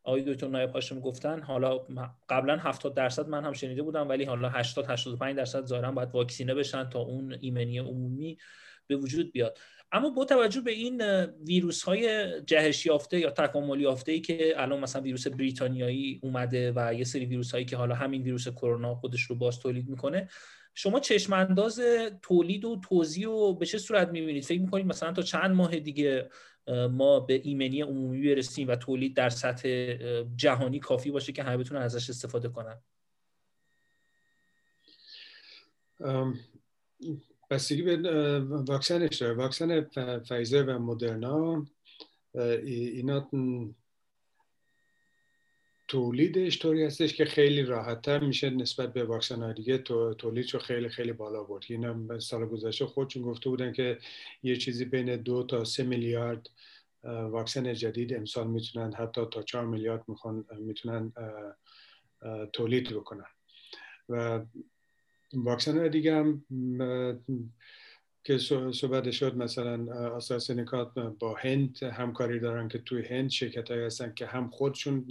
آقای 0.04 0.22
دکتر 0.34 0.48
نایب 0.48 0.70
هاشم 0.70 1.00
گفتن 1.00 1.42
حالا 1.42 1.78
قبلا 2.30 2.58
70 2.58 2.94
درصد 2.94 3.28
من 3.28 3.46
هم 3.46 3.54
شنیده 3.54 3.82
بودم 3.82 4.10
ولی 4.10 4.24
حالا 4.24 4.50
80 4.50 4.86
85 4.90 5.36
درصد 5.38 5.66
ظاهرا 5.66 5.92
باید 5.92 6.10
واکسینه 6.12 6.54
بشن 6.54 6.90
تا 6.90 7.00
اون 7.00 7.38
ایمنی 7.42 7.80
عمومی 7.80 8.38
به 8.90 8.96
وجود 8.96 9.32
بیاد. 9.32 9.58
اما 9.92 10.10
با 10.10 10.26
توجه 10.26 10.62
به 10.62 10.72
این 10.72 11.02
ویروس 11.26 11.84
های 11.84 12.32
جهش 12.42 12.86
یافته 12.86 13.20
یا 13.20 13.30
تکامل 13.30 13.82
یافته 13.82 14.12
ای 14.12 14.22
که 14.22 14.54
الان 14.62 14.80
مثلا 14.80 15.02
ویروس 15.02 15.28
بریتانیایی 15.28 16.20
اومده 16.24 16.74
و 16.76 16.94
یه 16.94 17.04
سری 17.04 17.26
ویروس 17.26 17.52
هایی 17.52 17.66
که 17.66 17.78
حالا 17.78 17.96
همین 17.96 18.22
ویروس 18.22 18.48
کرونا 18.48 18.96
خودش 18.96 19.22
رو 19.22 19.36
باز 19.36 19.60
تولید 19.60 19.90
می‌کنه 19.90 20.30
شما 20.74 21.00
چشم 21.00 21.34
انداز 21.34 21.82
تولید 22.22 22.66
و 22.66 22.82
توزیع 22.90 23.30
و 23.30 23.54
به 23.54 23.66
چه 23.66 23.78
صورت 23.78 24.10
می‌بینید؟ 24.10 24.44
فکر 24.44 24.62
می‌کنید 24.62 24.86
مثلا 24.86 25.14
تا 25.14 25.22
چند 25.22 25.52
ماه 25.52 25.80
دیگه 25.80 26.30
ما 26.92 27.20
به 27.20 27.42
ایمنی 27.44 27.82
عمومی 27.82 28.28
برسیم 28.28 28.68
و 28.68 28.76
تولید 28.76 29.16
در 29.16 29.30
سطح 29.30 29.94
جهانی 30.36 30.80
کافی 30.80 31.12
باشه 31.12 31.32
که 31.32 31.44
همه 31.44 31.58
بتونن 31.58 31.82
ازش 31.82 32.10
استفاده 32.10 32.50
کنن؟ 32.50 32.82
بستگی 37.50 37.82
به 37.82 38.40
واکسنش 38.40 39.18
داره. 39.18 39.34
واکسن 39.34 39.82
فایزر 40.20 40.64
و 40.64 40.80
مدرنا 40.80 41.66
اینا 42.64 43.30
تولیدش 45.88 46.60
طوری 46.60 46.84
هستش 46.84 47.14
که 47.14 47.26
خیلی 47.26 47.64
راحتتر 47.64 48.20
میشه 48.20 48.50
نسبت 48.50 48.94
به 48.94 49.04
واکسن 49.04 49.44
های 49.44 49.54
دیگه 49.54 49.78
تولیدش 50.18 50.56
خیلی 50.56 50.90
خیلی 50.90 51.14
بالا 51.14 51.44
برد. 51.44 51.64
اینا 51.70 52.20
سال 52.20 52.46
گذشته 52.46 52.86
خودشون 52.86 53.24
گفته 53.24 53.50
بودن 53.50 53.74
که 53.74 53.98
یه 54.44 54.56
چیزی 54.56 54.86
بین 54.86 55.16
دو 55.16 55.44
تا 55.44 55.64
سه 55.64 55.84
میلیارد 55.84 56.50
واکسن 57.04 57.74
جدید 57.74 58.14
امسال 58.14 58.48
می‌تونن 58.48 58.94
حتی 58.94 59.22
تا 59.32 59.44
چهار 59.44 59.66
میلیارد 59.66 60.04
می‌تونن 60.60 61.14
تولید 62.54 62.94
بکنن. 62.94 63.30
و 64.10 64.46
واکسن 65.34 65.78
های 65.78 65.90
دیگه 65.90 66.16
هم 66.16 66.44
که 68.24 68.38
صحبت 68.72 69.12
شد 69.12 69.38
مثلا 69.38 69.96
آسترازینیکا 70.16 70.86
با 71.20 71.36
هند 71.36 71.84
همکاری 71.84 72.40
دارن 72.40 72.68
که 72.68 72.78
توی 72.78 73.06
هند 73.06 73.30
شرکت 73.30 73.72
های 73.72 73.86
هستن 73.86 74.14
که 74.14 74.26
هم 74.26 74.50
خودشون 74.50 75.06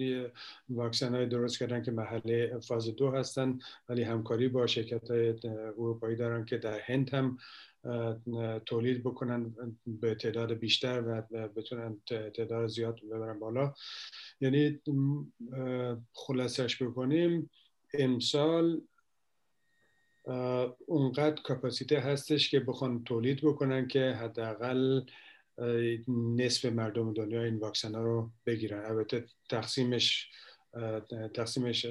واکسن 0.68 1.14
های 1.14 1.26
درست 1.26 1.58
کردن 1.58 1.82
که 1.82 1.90
محله 1.90 2.58
فاز 2.58 2.96
دو 2.96 3.10
هستن 3.10 3.58
ولی 3.88 4.02
همکاری 4.02 4.48
با 4.48 4.66
شرکت 4.66 5.10
های 5.10 5.34
اروپایی 5.44 6.16
دارن 6.16 6.44
که 6.44 6.58
در 6.58 6.80
هند 6.80 7.10
هم 7.10 7.38
تولید 8.66 9.00
بکنن 9.00 9.54
به 9.86 10.14
تعداد 10.14 10.52
بیشتر 10.52 11.02
و 11.30 11.48
بتونن 11.48 12.00
تعداد 12.06 12.66
زیاد 12.66 13.00
ببرن 13.00 13.38
بالا. 13.38 13.74
یعنی 14.40 14.80
خلاصش 16.12 16.82
بکنیم 16.82 17.50
امسال 17.94 18.80
اونقدر 20.86 21.42
کپاسیته 21.44 22.00
هستش 22.00 22.50
که 22.50 22.60
بخوان 22.60 23.04
تولید 23.04 23.40
بکنن 23.42 23.88
که 23.88 24.10
حداقل 24.10 25.02
نصف 26.08 26.64
مردم 26.64 27.12
دنیا 27.12 27.44
این 27.44 27.56
واکسن 27.56 27.94
ها 27.94 28.02
رو 28.02 28.30
بگیرن. 28.46 28.84
البته 28.84 29.24
تقسیمش 29.50 30.30
تقسیمش 31.34 31.86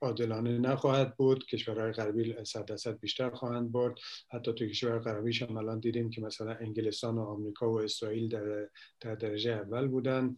عادلانه 0.00 0.58
نخواهد 0.58 1.16
بود. 1.16 1.46
کشورهای 1.46 1.92
غربی 1.92 2.44
صد 2.44 2.64
درصد 2.64 3.00
بیشتر 3.00 3.30
خواهند 3.30 3.72
برد. 3.72 3.94
حتی 4.30 4.52
تو 4.52 4.66
کشورهای 4.66 5.00
غربی 5.00 5.38
هم 5.38 5.56
الان 5.56 5.80
دیدیم 5.80 6.10
که 6.10 6.20
مثلا 6.20 6.54
انگلستان 6.54 7.18
و 7.18 7.22
آمریکا 7.22 7.72
و 7.72 7.80
اسرائیل 7.80 8.28
در, 8.28 8.68
در 9.00 9.14
درجه 9.14 9.50
اول 9.50 9.88
بودن. 9.88 10.36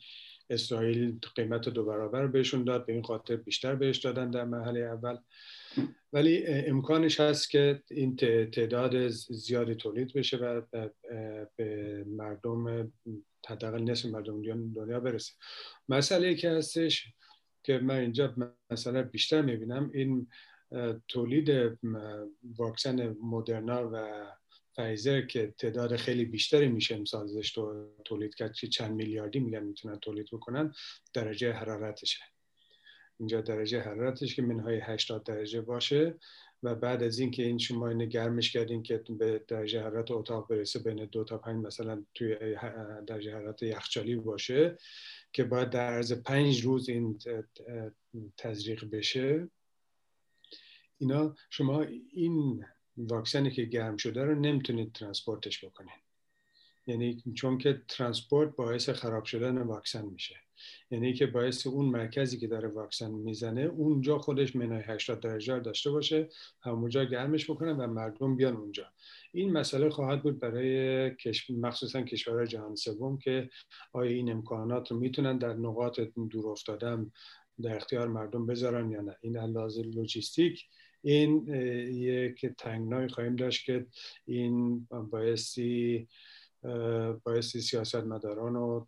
اسرائیل 0.51 1.19
قیمت 1.37 1.69
دو 1.69 1.85
برابر 1.85 2.27
بهشون 2.27 2.65
داد. 2.65 2.87
به 2.87 2.93
این 2.93 3.03
خاطر 3.03 3.37
بیشتر 3.37 3.75
بهش 3.75 3.99
دادن 3.99 4.31
در 4.31 4.45
محله 4.45 4.81
اول. 4.81 5.19
ولی 6.13 6.47
امکانش 6.47 7.21
هست 7.21 7.51
که 7.51 7.83
این 7.91 8.17
تعداد 8.51 9.09
زیادی 9.09 9.75
تولید 9.75 10.13
بشه 10.13 10.37
و 10.37 10.63
به 11.57 12.05
مردم 12.07 12.93
حداقل 13.49 13.83
نصف 13.83 14.07
مردم 14.07 14.43
دنیا 14.75 15.01
برسه. 15.01 15.33
مسئله 15.89 16.35
که 16.35 16.51
هستش 16.51 17.07
که 17.63 17.79
من 17.79 17.99
اینجا 17.99 18.35
مثلا 18.71 19.03
بیشتر 19.03 19.43
می‌بینم 19.43 19.91
این 19.95 20.29
تولید 21.09 21.79
واکسن 22.59 23.17
مدرنا 23.23 23.91
و 23.93 24.27
فایزر 24.73 25.21
که 25.21 25.55
تعداد 25.59 25.97
خیلی 25.97 26.25
بیشتری 26.25 26.69
میشه 26.69 26.95
امسالش 26.95 27.59
تولید 28.05 28.35
کرد 28.35 28.53
که 28.53 28.67
چند 28.67 28.95
میلیاردی 28.95 29.41
میگن 29.41 29.65
می‌تونن 29.65 29.99
تولید 29.99 30.27
بکنن 30.33 30.73
درجه 31.15 31.53
حرارتشه. 31.53 32.19
اینجا 33.19 33.41
درجه 33.41 33.81
حرارتش 33.81 34.35
که 34.35 34.43
منهای 34.43 34.81
80 34.81 35.25
درجه 35.25 35.61
باشه 35.61 36.15
و 36.63 36.75
بعد 36.75 37.03
از 37.03 37.19
اینکه 37.19 37.43
این 37.43 37.59
شما 37.59 37.89
اینو 37.89 38.07
گرمش 38.07 38.53
کردین 38.53 38.83
که 38.83 39.05
به 39.19 39.45
درجه 39.49 39.81
حرارت 39.81 40.11
اتاق 40.11 40.49
برسه 40.49 40.79
بین 40.79 41.05
دو 41.05 41.25
تا 41.25 41.39
پنج 41.39 41.67
مثلا 41.67 42.05
توی 42.15 42.37
درجه 43.07 43.35
حرارت 43.35 43.63
یخچالی 43.63 44.17
باشه 44.17 44.79
که 45.33 45.45
باید 45.45 45.71
در 45.71 45.93
عرض 45.93 46.13
پنج 46.13 46.65
روز 46.65 46.89
این 46.89 47.19
تزریق 48.37 48.85
بشه. 48.85 49.49
اینا 50.99 51.35
شما 51.51 51.83
این 52.13 52.65
واکسنی 52.97 53.51
که 53.51 53.65
گرم 53.65 53.97
شده 53.97 54.25
رو 54.25 54.35
نمی‌تونید 54.35 54.93
transport 54.93 55.52
ش 55.52 55.65
بکنید 55.65 56.03
یعنی 56.87 57.23
چون 57.35 57.59
که 57.59 57.83
transport 57.89 58.57
باعث 58.57 58.89
خراب 58.89 59.25
شدن 59.25 59.59
واکسن 59.59 60.05
میشه. 60.05 60.37
یعنی 60.91 61.15
که 61.15 61.27
باعث 61.27 61.67
اون 61.67 61.85
مرکزی 61.85 62.39
که 62.39 62.47
داره 62.47 62.69
واکسن 62.69 63.11
می‌زنه 63.11 63.61
اونجا 63.61 64.19
خودش 64.19 64.57
منهای 64.57 64.83
80 64.83 65.21
درجه 65.21 65.59
داشته 65.59 65.91
باشه 65.91 66.29
همونجا 66.63 67.05
گرمش 67.05 67.51
بکنن 67.51 67.77
و 67.77 67.87
مردم 67.87 68.37
بیان 68.37 68.57
اونجا. 68.57 68.87
این 69.33 69.53
مسئله 69.53 69.91
خواهد 69.91 70.23
بود 70.23 70.39
برای 70.41 71.11
مخصوصا 71.49 72.03
کشورهای 72.03 72.47
جهان 72.47 72.75
سوم 72.75 73.19
که 73.19 73.51
آیا 73.93 74.11
این 74.11 74.31
امکانات 74.31 74.91
رو 74.91 74.99
می‌تونن 74.99 75.39
در 75.39 75.55
نقاط 75.55 76.01
دور 76.31 76.49
افتادن 76.49 77.13
در 77.63 77.77
اختیار 77.77 78.09
مردم 78.09 78.47
بذارن 78.47 78.91
یا 78.91 79.01
نه. 79.01 79.17
این 79.21 79.37
لازم 79.37 79.91
لوجیستیک 79.91 80.65
این 81.03 81.49
یک 81.93 82.47
تنگنای 82.59 83.09
خواهیم 83.09 83.37
داشت 83.37 83.65
که 83.65 83.87
این 84.25 84.87
باعثی 84.91 86.09
باعثی 87.25 87.61
سیاست 87.61 87.97
مداران 87.97 88.57
و 88.57 88.85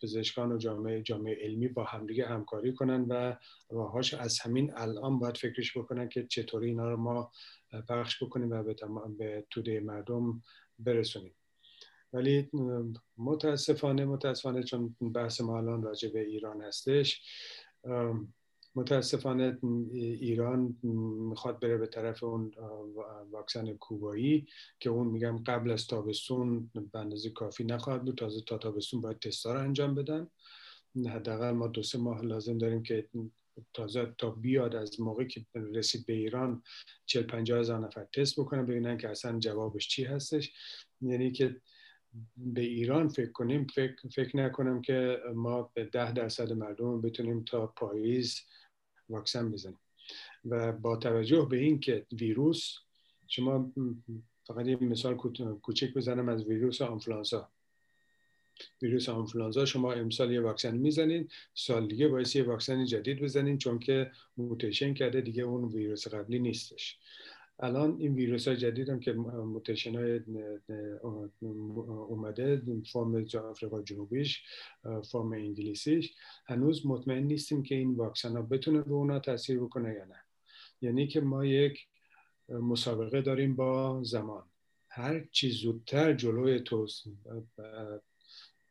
پزشکان 0.00 0.52
و 0.52 0.58
جامعه 0.58 1.02
جامعه 1.02 1.34
علمی 1.34 1.68
با 1.68 1.84
همدیگه 1.84 2.26
همکاری 2.26 2.74
کنن 2.74 3.06
و 3.08 3.36
راهاش 3.70 4.14
از 4.14 4.40
همین 4.40 4.72
الان 4.76 5.18
باید 5.18 5.36
فکرش 5.36 5.76
بکنن 5.76 6.08
که 6.08 6.26
چطوری 6.26 6.66
اینا 6.66 6.90
رو 6.90 6.96
ما 6.96 7.30
پخش 7.88 8.22
بکنیم 8.22 8.50
و 8.50 8.62
به, 8.62 8.74
به 9.18 9.46
توده 9.50 9.80
مردم 9.80 10.42
برسونیم. 10.78 11.34
ولی 12.12 12.50
متاسفانه 13.18 14.04
متاسفانه 14.04 14.62
چون 14.62 14.96
بحث 15.14 15.40
ما 15.40 15.58
الان 15.58 15.82
راجع 15.82 16.08
به 16.08 16.20
ایران 16.20 16.62
هستش 16.62 17.22
متاسفانه 18.76 19.58
ایران 19.92 20.76
می‌خواد 21.30 21.60
بره 21.60 21.78
به 21.78 21.86
طرف 21.86 22.24
اون 22.24 22.52
واکسن 23.30 23.72
کوبایی 23.72 24.46
که 24.80 24.90
اون 24.90 25.06
میگم 25.06 25.38
قبل 25.38 25.70
از 25.70 25.86
تابستون 25.86 26.70
به 26.92 26.98
اندازه 26.98 27.30
کافی 27.30 27.64
نخواهد 27.64 28.04
بود. 28.04 28.18
تازه 28.18 28.40
تا 28.46 28.58
تابستون 28.58 29.00
باید 29.00 29.18
تستا 29.18 29.54
رو 29.54 29.60
انجام 29.60 29.94
بدن. 29.94 30.28
حداقل 31.08 31.50
ما 31.50 31.66
دو 31.66 31.82
سه 31.82 31.98
ماه 31.98 32.22
لازم 32.22 32.58
داریم 32.58 32.82
که 32.82 33.08
تازه 33.72 34.14
تا 34.18 34.30
بیاد 34.30 34.74
از 34.74 35.00
موقعی 35.00 35.26
که 35.26 35.46
رسید 35.54 36.06
به 36.06 36.12
ایران 36.12 36.62
چل 37.06 37.22
پنجاه 37.22 37.60
هزار 37.60 37.80
نفر 37.80 38.04
تست 38.04 38.40
بکنن 38.40 38.66
ببینن 38.66 38.98
که 38.98 39.08
اصلا 39.08 39.38
جوابش 39.38 39.88
چی 39.88 40.04
هستش. 40.04 40.52
یعنی 41.00 41.32
که 41.32 41.60
به 42.36 42.60
ایران 42.60 43.08
فکر 43.08 43.32
کنیم 43.32 43.66
فکر, 43.74 44.08
فکر 44.08 44.36
نکنم 44.36 44.82
که 44.82 45.18
ما 45.34 45.70
به 45.74 45.84
ده 45.84 46.12
درصد 46.12 46.52
مردم 46.52 47.00
بتونیم 47.00 47.44
تا 47.44 47.66
پاییز 47.66 48.40
واکسن 49.08 49.50
بزنیم 49.50 49.78
و 50.44 50.72
با 50.72 50.96
توجه 50.96 51.46
به 51.50 51.56
این 51.56 51.80
که 51.80 52.06
ویروس 52.12 52.74
شما 53.26 53.72
فقط 54.46 54.66
یه 54.66 54.76
مثال 54.76 55.14
کوچک 55.62 55.94
بزنم 55.94 56.28
از 56.28 56.44
ویروس 56.44 56.82
آنفلانزا 56.82 57.48
ویروس 58.82 59.08
آنفلانزا 59.08 59.64
شما 59.64 59.92
امسال 59.92 60.32
یه 60.32 60.40
واکسن 60.40 60.76
می‌زنید 60.76 61.32
سال 61.54 61.88
دیگه 61.88 62.08
باید 62.08 62.36
یه 62.36 62.42
واکسن 62.42 62.84
جدید 62.84 63.20
بزنید 63.20 63.58
چون 63.58 63.78
که 63.78 64.10
موتیشن 64.36 64.94
کرده 64.94 65.20
دیگه 65.20 65.42
اون 65.42 65.64
ویروس 65.64 66.08
قبلی 66.08 66.38
نیستش. 66.38 66.98
الان 67.58 67.96
این 67.98 68.14
ویروس 68.14 68.48
های 68.48 68.56
جدید 68.56 68.88
هم 68.88 69.00
که 69.00 69.12
موتیشن 69.12 69.94
های 69.94 70.20
اومده 72.08 72.62
فرم 72.92 73.26
آفریقا 73.50 73.82
جنوبیش 73.82 74.42
فرم 74.82 75.32
انگلیسیش 75.32 76.14
هنوز 76.46 76.86
مطمئن 76.86 77.22
نیستیم 77.22 77.62
که 77.62 77.74
این 77.74 77.94
واکسن 77.94 78.36
ها 78.36 78.42
بتونه 78.42 78.82
به 78.82 78.92
اونا 78.92 79.18
تاثیر 79.18 79.58
بکنه 79.58 79.94
یا 79.94 80.04
نه. 80.04 80.20
یعنی 80.80 81.06
که 81.06 81.20
ما 81.20 81.44
یک 81.44 81.86
مسابقه 82.48 83.22
داریم 83.22 83.56
با 83.56 84.02
زمان. 84.04 84.44
هر 84.88 85.24
چی 85.32 85.50
زودتر 85.50 86.12
جلوی 86.12 86.60
توس 86.60 87.04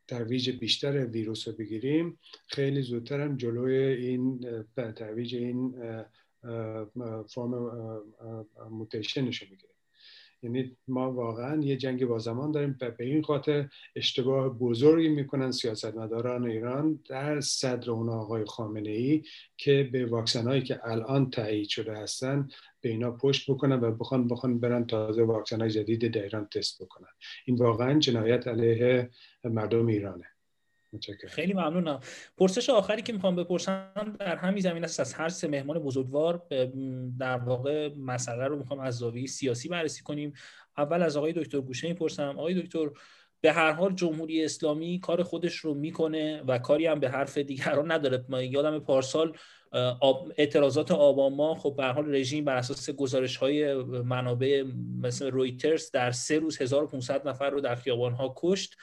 ترویج 0.08 0.50
بیشتر 0.50 1.06
ویروس 1.06 1.48
رو 1.48 1.54
بگیریم 1.54 2.18
خیلی 2.46 2.82
زودتر 2.82 3.20
هم 3.20 3.36
جلوی 3.36 3.76
این 3.76 4.40
ترویج 4.96 5.34
این 5.34 5.74
فرم 7.28 7.70
موتیشنش 8.70 9.42
رو 9.42 9.48
بگیریم 9.48 9.74
یعنی 10.44 10.76
ما 10.88 11.12
واقعا 11.12 11.62
یه 11.62 11.76
جنگ 11.76 12.06
با 12.06 12.18
زمان 12.18 12.52
داریم. 12.52 12.78
به 12.98 13.04
این 13.04 13.22
خاطر 13.22 13.68
اشتباه 13.96 14.58
بزرگی 14.58 15.08
می‌کنن 15.08 15.50
سیاستمداران 15.50 16.46
ایران 16.46 17.00
در 17.08 17.40
صدر 17.40 17.90
اون 17.90 18.08
آقای 18.08 18.44
خامنه 18.44 18.90
ای 18.90 19.22
که 19.56 19.88
به 19.92 20.06
واکسن 20.06 20.44
هایی 20.44 20.62
که 20.62 20.80
الان 20.88 21.30
تایید 21.30 21.68
شده 21.68 21.96
هستن 21.96 22.48
به 22.80 22.88
اینا 22.88 23.10
پشت 23.10 23.50
بکنن 23.50 23.80
و 23.80 23.90
بخوان 23.90 24.28
بخوان 24.28 24.60
برن 24.60 24.86
تازه 24.86 25.22
واکسن 25.22 25.60
های 25.60 25.70
جدید 25.70 26.14
در 26.14 26.22
ایران 26.22 26.46
تست 26.46 26.82
بکنن. 26.82 27.08
این 27.44 27.56
واقعا 27.56 27.98
جنایت 27.98 28.48
علیه 28.48 29.10
مردم 29.44 29.86
ایرانه. 29.86 30.33
خیلی 31.28 31.52
ممنونم. 31.52 32.00
پرسش 32.38 32.70
آخری 32.70 33.02
که 33.02 33.12
می‌خوام 33.12 33.36
بپرسم 33.36 34.16
در 34.18 34.36
همین 34.36 34.60
زمین 34.60 34.84
است 34.84 35.00
از 35.00 35.14
هر 35.14 35.28
سه 35.28 35.48
مهمان 35.48 35.78
بزرگوار 35.78 36.42
در 37.18 37.36
واقع 37.36 37.90
مسئله 37.98 38.46
رو 38.46 38.56
می‌خوام 38.58 38.80
از 38.80 38.94
زاویه 38.94 39.26
سیاسی 39.26 39.68
بررسی 39.68 40.02
کنیم. 40.02 40.32
اول 40.78 41.02
از 41.02 41.16
آقای 41.16 41.32
دکتر 41.32 41.60
گوشه 41.60 41.88
می‌پرسم. 41.88 42.34
آقای 42.38 42.62
دکتر 42.62 42.90
به 43.40 43.52
هر 43.52 43.72
حال 43.72 43.94
جمهوری 43.94 44.44
اسلامی 44.44 45.00
کار 45.00 45.22
خودش 45.22 45.56
رو 45.56 45.74
می‌کنه 45.74 46.42
و 46.42 46.58
کاری 46.58 46.86
هم 46.86 47.00
به 47.00 47.08
حرف 47.08 47.38
دیگران 47.38 47.92
نداره. 47.92 48.46
یادم 48.46 48.78
پارسال 48.78 49.36
اعتراضات 50.36 50.90
آباما 50.90 51.54
خب 51.54 51.74
به 51.76 51.84
حال 51.84 52.14
رژیم 52.14 52.44
بر 52.44 52.56
اساس 52.56 52.90
گزارش 52.90 53.36
های 53.36 53.74
منابع 53.84 54.64
مثل 55.02 55.30
رویترز 55.30 55.90
در 55.90 56.10
سه 56.10 56.38
روز 56.38 56.62
1500 56.62 57.28
نفر 57.28 57.50
رو 57.50 57.60
در 57.60 57.74
خیابان 57.74 58.12
ها 58.12 58.34
کشت. 58.36 58.76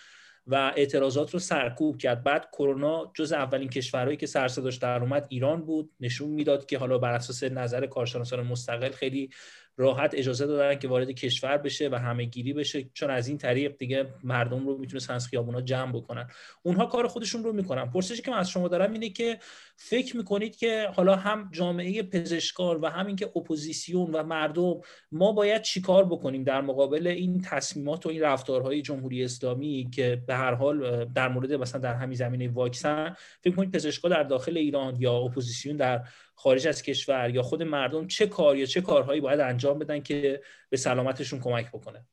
و 0.51 0.73
اعتراضات 0.75 1.31
رو 1.31 1.39
سرکوب 1.39 1.97
کرد. 1.97 2.23
بعد 2.23 2.49
کرونا 2.51 3.11
جز 3.13 3.31
اولین 3.31 3.69
کشورهایی 3.69 4.17
که 4.17 4.27
سر 4.27 4.47
در 4.47 5.01
اومد 5.01 5.25
ایران 5.29 5.65
بود. 5.65 5.91
نشون 5.99 6.29
می‌داد 6.29 6.65
که 6.65 6.77
حالا 6.77 6.97
بر 6.97 7.13
اساس 7.13 7.43
نظر 7.43 7.85
کارشناسان 7.85 8.47
مستقل 8.47 8.91
خیلی 8.91 9.29
راحت 9.77 10.11
اجازه 10.13 10.47
دادن 10.47 10.79
که 10.79 10.87
وارد 10.87 11.11
کشور 11.11 11.57
بشه 11.57 11.89
و 11.89 11.95
همه 11.95 12.23
گیری 12.23 12.53
بشه 12.53 12.83
چون 12.93 13.09
از 13.09 13.27
این 13.27 13.37
طریق 13.37 13.77
دیگه 13.77 14.07
مردم 14.23 14.67
رو 14.67 14.77
می‌تونستن 14.77 15.13
از 15.13 15.27
خیابونا 15.27 15.61
جمع 15.61 15.91
بکنن. 15.91 16.27
اونها 16.63 16.85
کار 16.85 17.07
خودشون 17.07 17.43
رو 17.43 17.53
می‌کنن. 17.53 17.85
پرسشی 17.91 18.21
که 18.21 18.31
من 18.31 18.37
از 18.37 18.49
شما 18.49 18.67
دارم 18.67 18.93
اینه 18.93 19.09
که 19.09 19.39
فکر 19.75 20.17
می‌کنید 20.17 20.55
که 20.55 20.87
حالا 20.95 21.15
هم 21.15 21.49
جامعه 21.51 22.03
پزشکان 22.03 22.81
و 22.81 22.89
همین 22.89 23.15
که 23.15 23.31
اپوزیسیون 23.35 24.11
و 24.11 24.23
مردم 24.23 24.81
ما 25.11 25.31
باید 25.31 25.61
چیکار 25.61 26.05
بکنیم 26.05 26.43
در 26.43 26.61
مقابل 26.61 27.07
این 27.07 27.41
تصمیمات 27.41 28.05
و 28.05 28.09
این 28.09 28.21
رفتارهای 28.21 28.81
جمهوری 28.81 29.23
اسلامی 29.23 29.89
که 29.93 30.23
به 30.27 30.35
هر 30.35 30.53
حال 30.53 31.05
در 31.05 31.27
مورد 31.27 31.53
مثلا 31.53 31.81
در 31.81 31.93
همین 31.93 32.17
زمینه 32.17 32.49
واکسن 32.49 33.15
فکر 33.41 33.55
کنید 33.55 33.71
پزشکا 33.71 34.09
در 34.09 34.23
داخل 34.23 34.57
ایران 34.57 34.95
یا 34.99 35.13
اپوزیسیون 35.13 35.77
در 35.77 36.03
خارج 36.43 36.67
از 36.67 36.81
کشور 36.81 37.29
یا 37.29 37.41
خود 37.41 37.63
مردم 37.63 38.07
چه 38.07 38.27
کار 38.27 38.57
یا 38.57 38.65
چه 38.65 38.81
کارهایی 38.81 39.21
باید 39.21 39.39
انجام 39.39 39.79
بدن 39.79 39.99
که 39.99 40.41
به 40.69 40.77
سلامتشون 40.77 41.39
کمک 41.39 41.69
بکنه؟ 41.71 42.05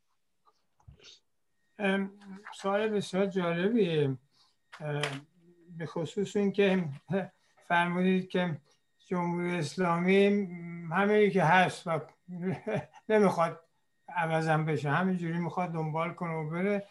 سوال 2.55 2.89
بسیار 2.89 3.27
جالبیه. 3.27 4.17
به 5.79 5.87
خصوص 5.87 6.37
اینکه 6.37 6.85
فرمودید 7.69 8.29
که 8.29 8.57
جمهوری 9.07 9.57
اسلامی 9.57 10.49
همه 10.91 11.31
که 11.31 11.43
هست 11.45 11.87
و 11.87 12.01
نمی‌خواد 13.09 13.61
عوضم 14.09 14.65
بشه 14.65 14.91
همینجوری 14.91 15.39
می‌خواد 15.39 15.73
دنبال 15.73 16.15
کنه 16.15 16.33
و 16.33 16.51
بره 16.51 16.87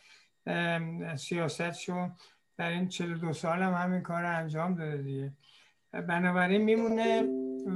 سیاستشون 1.16 2.16
در 2.58 2.70
این 2.70 2.88
42 2.88 3.34
سال 3.34 3.62
هم 3.62 3.74
همین 3.74 4.02
کار 4.02 4.26
انجام 4.26 4.76
داده 4.76 4.98
دیگه. 4.98 5.32
بنابراین 5.92 6.62
میمونه 6.62 7.24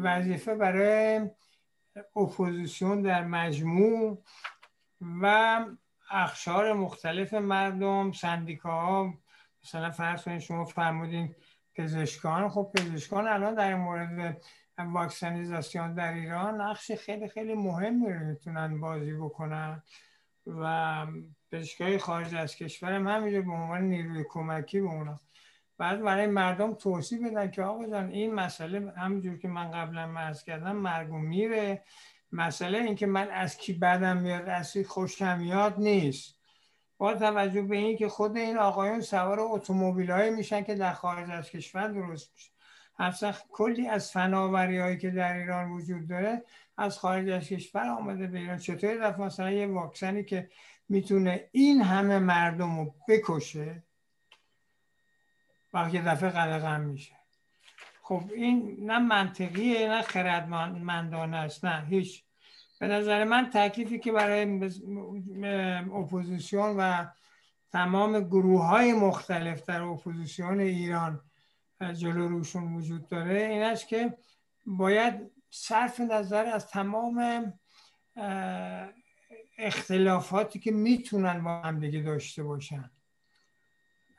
وظیفه 0.03 0.55
برای 0.55 1.29
اپوزیسیون 2.15 3.01
در 3.01 3.25
مجموع 3.25 4.23
و 5.21 5.65
اخشار 6.11 6.73
مختلف 6.73 7.33
مردم 7.33 8.11
سندیکاها. 8.11 9.13
مثلا 9.63 9.91
فرض 9.91 10.23
کنید 10.23 10.39
شما 10.39 10.65
فرمودین 10.65 11.35
پزشکان. 11.75 12.49
خب 12.49 12.71
پزشکان 12.75 13.27
الان 13.27 13.55
در 13.55 13.75
مورد 13.75 14.41
واکسنیزاسیون 14.77 15.93
در 15.93 16.13
ایران 16.13 16.61
نقش 16.61 16.91
خیلی 16.91 17.27
خیلی 17.27 17.53
مهمی 17.53 18.13
رو 18.13 18.19
می‌تونن 18.19 18.79
بازی 18.79 19.13
بکنن 19.13 19.83
و 20.47 21.07
پزشکای 21.51 21.97
خارج 21.97 22.35
از 22.35 22.55
کشور 22.55 22.93
هم 22.93 23.07
همینجور 23.07 23.41
به 23.41 23.51
عنوان 23.51 23.81
نیروی 23.81 24.25
کمکی 24.29 24.81
به 24.81 24.87
اونا. 24.87 25.19
بعد 25.77 26.01
برای 26.01 26.27
مردم 26.27 26.73
توصیح 26.73 27.27
بدن 27.27 27.51
که 27.51 27.63
آقا 27.63 27.87
جان 27.87 28.09
این 28.09 28.33
مسئله 28.33 28.93
همونجور 28.97 29.37
که 29.37 29.47
من 29.47 29.71
قبلا 29.71 30.07
مرز 30.07 30.43
کردم 30.43 30.75
مرگ 30.75 31.11
میره. 31.11 31.83
مسئله 32.31 32.77
این 32.77 32.95
که 32.95 33.05
من 33.05 33.29
از 33.29 33.57
کی 33.57 33.73
بدم 33.73 34.17
میاد 34.17 34.49
از 34.49 34.73
کی 34.73 34.83
خوشم 34.83 35.39
میاد 35.39 35.79
نیست. 35.79 36.37
با 36.97 37.13
توجه 37.13 37.61
به 37.61 37.77
این 37.77 37.97
که 37.97 38.09
خود 38.09 38.37
این 38.37 38.57
آقایون 38.57 39.01
سوار 39.01 39.37
اتومبیل 39.39 40.29
میشن 40.29 40.63
که 40.63 40.75
در 40.75 40.93
خارج 40.93 41.31
از 41.31 41.49
کشور 41.49 41.87
درست 41.87 42.31
میشه. 42.33 42.51
اصلا 42.99 43.33
کلی 43.51 43.87
از 43.87 44.11
فناوری 44.11 44.77
هایی 44.77 44.97
که 44.97 45.09
در 45.09 45.37
ایران 45.37 45.71
وجود 45.71 46.07
داره 46.07 46.43
از 46.77 46.97
خارج 46.97 47.29
از 47.29 47.47
کشور 47.47 47.89
آمده 47.89 48.27
به 48.27 48.39
ایران. 48.39 48.57
چطوری 48.57 48.97
رفت 48.97 49.19
مثلا 49.19 49.51
یه 49.51 49.67
واکسنی 49.67 50.23
که 50.23 50.49
می‌تونه 50.89 51.49
این 51.51 51.81
همه 51.81 52.19
مردم 52.19 52.79
رو 52.79 52.95
بکشه؟ 53.07 53.83
وقتی 55.73 55.99
دفعه 55.99 56.29
قلقم 56.29 56.81
میشه. 56.81 57.15
خب 58.01 58.23
این 58.35 58.77
نه 58.79 58.99
منطقیه 58.99 59.89
نه 59.89 60.01
خردمندانه 60.01 61.37
است 61.37 61.65
نه 61.65 61.85
هیچ. 61.85 62.23
به 62.79 62.87
نظر 62.87 63.23
من 63.23 63.49
تکلیفی 63.53 63.99
که 63.99 64.11
برای 64.11 64.71
اپوزیسیون 65.93 66.75
و 66.77 67.05
تمام 67.71 68.19
گروه 68.19 68.65
های 68.65 68.93
مختلف 68.93 69.65
در 69.65 69.81
اپوزیسیون 69.81 70.59
ایران 70.59 71.21
جلو 71.93 72.27
روشون 72.27 72.73
وجود 72.73 73.09
داره 73.09 73.41
این 73.41 73.63
است 73.63 73.87
که 73.87 74.17
باید 74.65 75.31
صرف 75.49 75.99
نظر 75.99 76.45
از 76.45 76.67
تمام 76.67 77.53
اختلافاتی 79.57 80.59
که 80.59 80.71
می‌تونن 80.71 81.43
با 81.43 81.61
هم 81.61 81.79
دیگه 81.79 82.01
داشته 82.01 82.43
باشن. 82.43 82.91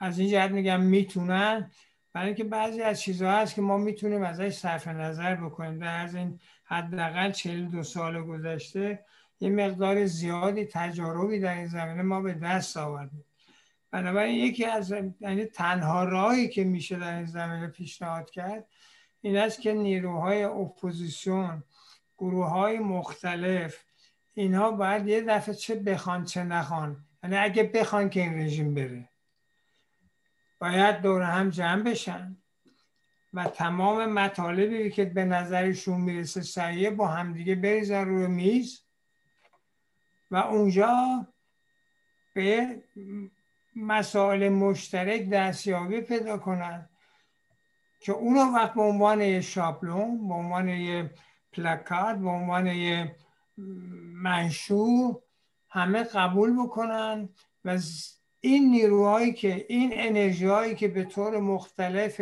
از 0.02 0.18
این 0.18 0.30
جهت 0.30 0.50
میگم 0.50 0.80
می‌تونن. 0.80 1.70
برای 2.12 2.26
اینکه 2.26 2.44
بعضی 2.44 2.82
از 2.82 3.00
چیزها 3.00 3.32
هست 3.32 3.54
که 3.54 3.62
ما 3.62 3.78
می‌تونیم 3.78 4.22
ازش 4.22 4.54
صرف 4.54 4.88
نظر 4.88 5.34
بکنیم. 5.34 5.78
در 5.78 6.04
از 6.04 6.14
این 6.14 6.40
حداقل 6.64 7.30
42 7.30 7.82
سال 7.82 8.22
گذشته 8.22 9.04
یه 9.40 9.50
مقدار 9.50 10.06
زیادی 10.06 10.64
تجاربی 10.64 11.40
در 11.40 11.54
این 11.54 11.66
زمینه 11.66 12.02
ما 12.02 12.20
به 12.20 12.32
دست 12.32 12.76
آوردیم. 12.76 13.24
بنابراین 13.90 14.34
یکی 14.34 14.64
از 14.64 14.94
یعنی 15.20 15.44
تنها 15.44 16.04
راهی 16.04 16.48
که 16.48 16.64
میشه 16.64 16.98
در 16.98 17.16
این 17.16 17.26
زمینه 17.26 17.66
پیشنهاد 17.66 18.30
کرد 18.30 18.64
این 19.20 19.36
است 19.36 19.60
که 19.60 19.72
نیروهای 19.72 20.44
اپوزیسیون 20.44 21.62
گروه 22.18 22.46
های 22.46 22.78
مختلف 22.78 23.84
اینها 24.34 24.70
باید 24.70 25.06
یه 25.06 25.20
دفعه 25.20 25.54
چه 25.54 25.74
بخوان 25.74 26.24
چه 26.24 26.44
نخوان. 26.44 27.04
یعنی 27.22 27.36
اگه 27.36 27.62
بخوان 27.62 28.10
که 28.10 28.20
این 28.20 28.40
رژیم 28.40 28.74
بره. 28.74 29.11
باید 30.62 31.00
دور 31.00 31.22
هم 31.22 31.50
جمع 31.50 31.82
بشن. 31.82 32.36
و 33.34 33.44
تمام 33.44 34.06
مطالبی 34.06 34.90
که 34.90 35.04
به 35.04 35.24
نظرشون 35.24 36.00
می‌رسه 36.00 36.42
سریع 36.42 36.90
با 36.90 37.06
همدیگه 37.06 37.54
بریزن 37.54 38.04
روی 38.04 38.26
میز 38.26 38.80
و 40.30 40.36
اونجا 40.36 41.26
به 42.34 42.82
مسائل 43.76 44.48
مشترک 44.48 45.30
دستیابی 45.30 46.00
پیدا 46.00 46.38
کنن 46.38 46.88
که 48.00 48.12
اونو 48.12 48.54
وقت 48.54 48.74
به 48.74 48.82
عنوان 48.82 49.20
یه 49.20 49.40
شابلون 49.40 50.28
به 50.28 50.34
عنوان 50.34 50.68
یه 50.68 51.14
پلکارد 51.52 52.20
به 52.20 52.28
عنوان 52.28 52.66
یه 52.66 53.16
منشور 54.14 55.22
همه 55.70 56.02
قبول 56.02 56.62
بکنن 56.62 57.28
و 57.64 57.78
این 58.44 58.70
نیروهایی 58.70 59.32
که 59.32 59.66
این 59.68 59.90
انرژی 59.94 60.46
هایی 60.46 60.74
که 60.74 60.88
به 60.88 61.04
طور 61.04 61.40
مختلف 61.40 62.20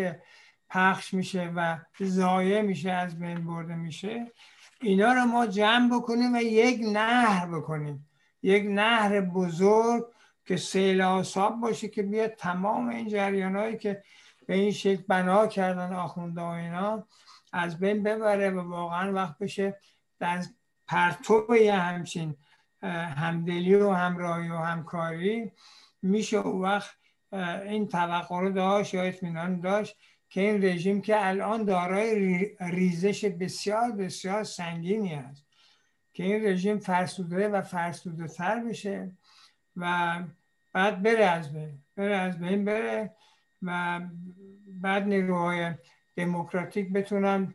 پخش 0.71 1.14
میشه 1.14 1.53
و 1.57 1.79
ضایع 2.03 2.62
میشه 2.62 2.91
از 2.91 3.18
بین 3.18 3.47
برده 3.47 3.75
میشه 3.75 4.33
اینا 4.81 5.12
رو 5.12 5.25
ما 5.25 5.47
جمع 5.47 5.97
بکنیم 5.97 6.35
و 6.35 6.41
یک 6.41 6.81
نهر 6.93 7.47
بکنیم. 7.47 8.09
یک 8.43 8.64
نهر 8.66 9.21
بزرگ 9.21 10.07
که 10.45 10.57
سیل 10.57 11.01
آساب 11.01 11.61
باشه 11.61 11.89
که 11.89 12.03
بیاد 12.03 12.31
تمام 12.31 12.89
این 12.89 13.09
جریان 13.09 13.57
هایی 13.57 13.77
که 13.77 14.03
به 14.47 14.55
این 14.55 14.73
شکل 14.73 15.03
بنا 15.09 15.47
کردن 15.47 15.93
آخونده 15.93 16.41
و 16.41 16.45
اینا 16.45 17.07
از 17.53 17.79
بین 17.79 18.03
ببره 18.03 18.51
و 18.51 18.61
واقعا 18.61 19.12
وقت 19.12 19.39
بشه 19.39 19.81
در 20.18 20.45
پرتو 20.89 21.57
یه 21.57 21.75
همچین 21.75 22.37
همدلی 23.16 23.75
و 23.75 23.91
همراهی 23.91 24.49
و 24.49 24.57
همکاری 24.57 25.53
میشه 26.03 26.36
او 26.36 26.62
وقت 26.62 26.90
این 27.66 27.88
توقع 27.88 28.40
رو 28.40 28.51
داشت 28.51 28.94
یا 28.94 29.03
اطمینان 29.03 29.61
داشت 29.61 29.96
که 30.28 30.40
این 30.40 30.64
رژیم 30.64 31.01
که 31.01 31.26
الان 31.28 31.64
دارای 31.64 32.46
ریزش 32.61 33.24
بسیار 33.24 33.92
بسیار 33.92 34.44
سنگینی 34.44 35.14
است 35.14 35.46
که 36.12 36.24
این 36.24 36.46
رژیم 36.46 36.78
فرسوده 36.78 37.48
و 37.48 37.62
فرسوده 37.62 38.28
تر 38.28 38.64
بشه 38.64 39.12
و 39.76 40.18
بعد 40.72 41.03
بره 41.03 41.24
از 41.24 41.53
بین 41.53 41.78
بره 41.96 42.16
از 42.16 42.38
بین 42.38 42.64
بره 42.64 43.14
و 43.62 44.01
بعد 44.66 45.03
نیروهای 45.03 45.74
دموکراتیک 46.16 46.92
بتونن 46.92 47.55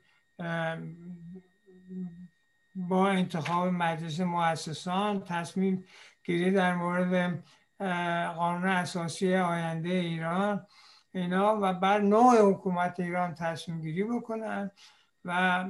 با 2.75 3.09
انتخاب 3.09 3.67
مجلس 3.67 4.19
مؤسسان 4.19 5.23
تصمیم 5.23 5.85
گیری 6.23 6.51
در 6.51 6.75
مورد 6.75 7.43
قانون 8.37 8.69
اساسی 8.69 9.35
آینده 9.35 9.89
ایران 9.89 10.67
اینا 11.13 11.59
و 11.61 11.73
بعد 11.73 12.01
نوع 12.01 12.51
حکومت 12.51 12.99
ایران 12.99 13.35
تصمیم 13.35 13.81
گیری 13.81 14.03
بکنن 14.03 14.71
و 15.25 15.65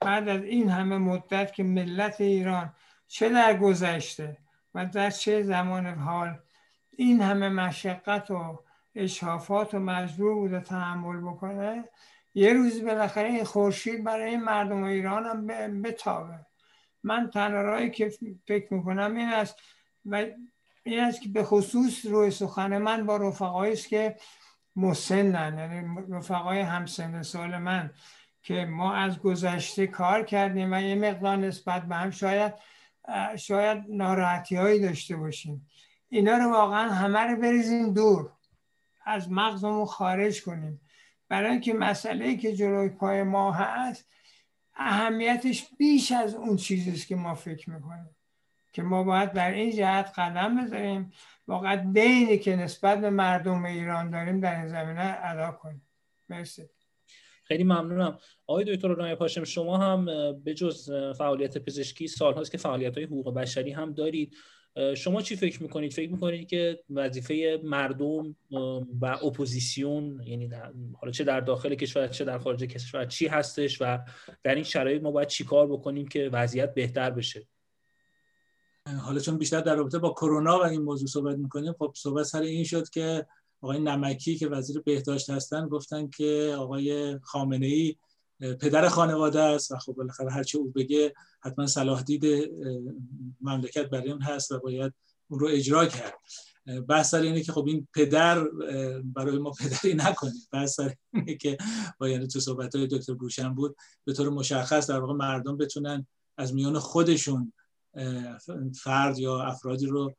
بعد 0.00 0.28
از 0.28 0.42
این 0.42 0.70
همه 0.70 0.98
مدت 0.98 1.52
که 1.52 1.62
ملت 1.62 2.20
ایران 2.20 2.74
چه 3.06 3.28
در 3.28 3.58
گذشته 3.58 4.38
و 4.74 4.86
در 4.86 5.10
چه 5.10 5.42
زمان 5.42 5.86
حال 5.86 6.38
این 6.96 7.22
همه 7.22 7.48
مشقت 7.48 8.30
و 8.30 8.64
اشرافات 8.94 9.74
و 9.74 9.78
مجبور 9.78 10.34
بوده 10.34 10.60
تحمل 10.60 11.20
بکنه 11.20 11.88
یه 12.34 12.52
روز 12.52 12.84
بالاخره 12.84 13.28
این 13.28 13.44
خورشید 13.44 14.04
برای 14.04 14.30
این 14.30 14.42
مردم 14.42 14.82
ایران 14.82 15.26
هم 15.26 15.82
بتابه. 15.82 16.46
من 17.02 17.30
تنها 17.30 17.88
که 17.88 18.10
فکر 18.46 18.74
می‌کنم 18.74 19.16
این 19.16 19.28
است 19.28 19.56
و 20.06 20.26
این 20.82 21.00
است 21.00 21.22
که 21.22 21.28
به 21.28 21.44
خصوص 21.44 22.06
روی 22.06 22.30
سخن 22.30 22.78
من 22.78 23.06
با 23.06 23.16
رفقایی 23.16 23.72
است 23.72 23.88
که 23.88 24.16
مسنن 24.76 25.58
یعنی 25.58 26.06
رفقای 26.10 26.60
همسن 26.60 27.22
سال 27.22 27.58
من 27.58 27.90
که 28.42 28.64
ما 28.64 28.94
از 28.94 29.18
گذشته 29.18 29.86
کار 29.86 30.24
کردیم 30.24 30.72
و 30.72 30.80
یه 30.80 30.94
مقدار 30.94 31.36
نسبت 31.36 31.82
به 31.82 31.94
هم 31.94 32.10
شاید 32.10 32.54
شاید 33.36 33.84
ناراحتی 33.88 34.56
هایی 34.56 34.80
داشته 34.80 35.16
باشیم. 35.16 35.66
اینا 36.08 36.36
رو 36.36 36.50
واقعا 36.50 36.90
همه 36.90 37.18
رو 37.18 37.36
بریزیم 37.36 37.94
دور 37.94 38.32
از 39.04 39.30
مغزمون 39.30 39.86
خارج 39.86 40.44
کنیم. 40.44 40.80
برای 41.28 41.50
اینکه 41.50 41.74
مسئله 41.74 42.36
که 42.36 42.56
جلوی 42.56 42.88
پای 42.88 43.22
ما 43.22 43.52
هست 43.52 44.06
اهمیتش 44.74 45.68
بیش 45.78 46.12
از 46.12 46.34
اون 46.34 46.56
چیزیست 46.56 47.06
که 47.06 47.16
ما 47.16 47.34
فکر 47.34 47.70
می‌کنیم. 47.70 48.16
که 48.72 48.82
ما 48.82 49.04
باید 49.04 49.32
در 49.32 49.50
این 49.50 49.76
جهت 49.76 50.12
قدم 50.16 50.64
بذاریم 50.64 51.12
واقعا 51.46 51.92
دینی 51.92 52.38
که 52.38 52.56
نسبت 52.56 53.00
به 53.00 53.10
مردم 53.10 53.64
ایران 53.64 54.10
داریم 54.10 54.40
در 54.40 54.56
این 54.56 54.68
زمینه 54.68 55.18
ادا 55.22 55.50
کنیم. 55.50 55.82
مرسی. 56.28 56.68
خیلی 57.44 57.64
ممنونم. 57.64 58.18
آقای 58.46 58.64
دکتر 58.64 58.88
رونای 58.88 59.14
پاشم 59.14 59.44
شما 59.44 59.78
هم 59.78 60.04
به 60.44 60.54
جز 60.54 60.90
فعالیت 61.18 61.58
پزشکی 61.58 62.08
سالهاست 62.08 62.52
که 62.52 62.58
فعالیت 62.58 62.96
های 62.96 63.06
حقوق 63.06 63.34
بشری 63.34 63.70
هم 63.70 63.92
دارید. 63.92 64.36
شما 64.96 65.22
چی 65.22 65.36
فکر 65.36 65.62
می‌کنید؟ 65.62 65.92
فکر 65.92 66.10
می‌کنید 66.10 66.48
که 66.48 66.80
وظیفه 66.90 67.60
مردم 67.64 68.36
و 69.00 69.06
اپوزیسیون 69.06 70.22
یعنی 70.24 70.50
حالا 71.00 71.12
چه 71.12 71.24
در 71.24 71.40
داخل 71.40 71.74
کشور 71.74 72.08
چه 72.08 72.24
در 72.24 72.38
خارج 72.38 72.64
کشور 72.64 73.04
چی 73.04 73.26
هستش 73.26 73.78
و 73.82 73.98
در 74.42 74.54
این 74.54 74.64
شرایط 74.64 75.02
ما 75.02 75.10
باید 75.10 75.28
چیکار 75.28 75.66
بکنیم 75.66 76.08
که 76.08 76.30
وضعیت 76.32 76.74
بهتر 76.74 77.10
بشه؟ 77.10 77.46
حالا 78.86 79.20
چون 79.20 79.38
بیشتر 79.38 79.60
در 79.60 79.74
رابطه 79.74 79.98
با 79.98 80.10
کرونا 80.10 80.58
و 80.58 80.62
این 80.62 80.82
موضوع 80.82 81.08
صحبت 81.08 81.36
می‌کنیم 81.36 81.72
خب 81.78 81.92
صحبت 81.96 82.26
سر 82.26 82.40
این 82.40 82.64
شد 82.64 82.88
که 82.88 83.26
آقای 83.60 83.78
نمکی 83.78 84.36
که 84.36 84.48
وزیر 84.48 84.80
بهداشت 84.80 85.30
هستن 85.30 85.68
گفتن 85.68 86.08
که 86.08 86.54
آقای 86.58 87.18
خامنه 87.18 87.66
ای 87.66 87.96
پدر 88.40 88.88
خانواده 88.88 89.40
است 89.40 89.70
و 89.70 89.76
خب 89.76 89.92
بالاخره 89.92 90.30
هرچی 90.30 90.58
او 90.58 90.70
بگه 90.70 91.14
حتما 91.40 91.66
صلاح 91.66 92.02
دید 92.02 92.50
مملکت 93.40 93.90
برای 93.90 94.10
اون 94.10 94.22
هست 94.22 94.52
و 94.52 94.58
باید 94.58 94.92
اون 95.28 95.40
رو 95.40 95.48
اجرا 95.50 95.86
کرد. 95.86 96.14
بحث 96.88 97.10
سر 97.10 97.20
اینه 97.20 97.42
که 97.42 97.52
خب 97.52 97.66
این 97.66 97.88
پدر 97.94 98.44
برای 99.04 99.38
ما 99.38 99.50
پدری 99.50 99.94
نکنید. 99.94 100.48
بحث 100.52 100.74
سر 100.74 100.94
اینه 101.12 101.34
که 101.34 101.58
با 101.98 102.08
یعنی 102.08 102.26
تو 102.26 102.40
صحبت 102.40 102.74
های 102.74 102.86
دکتر 102.86 103.14
گوشن 103.14 103.54
بود 103.54 103.76
به 104.04 104.12
طور 104.12 104.28
مشخص 104.28 104.90
در 104.90 105.00
واقع 105.00 105.14
مردم 105.14 105.56
بتونن 105.56 106.06
از 106.36 106.54
میان 106.54 106.78
خودشون 106.78 107.52
فرد 108.74 109.18
یا 109.18 109.42
افرادی 109.42 109.86
رو 109.86 110.14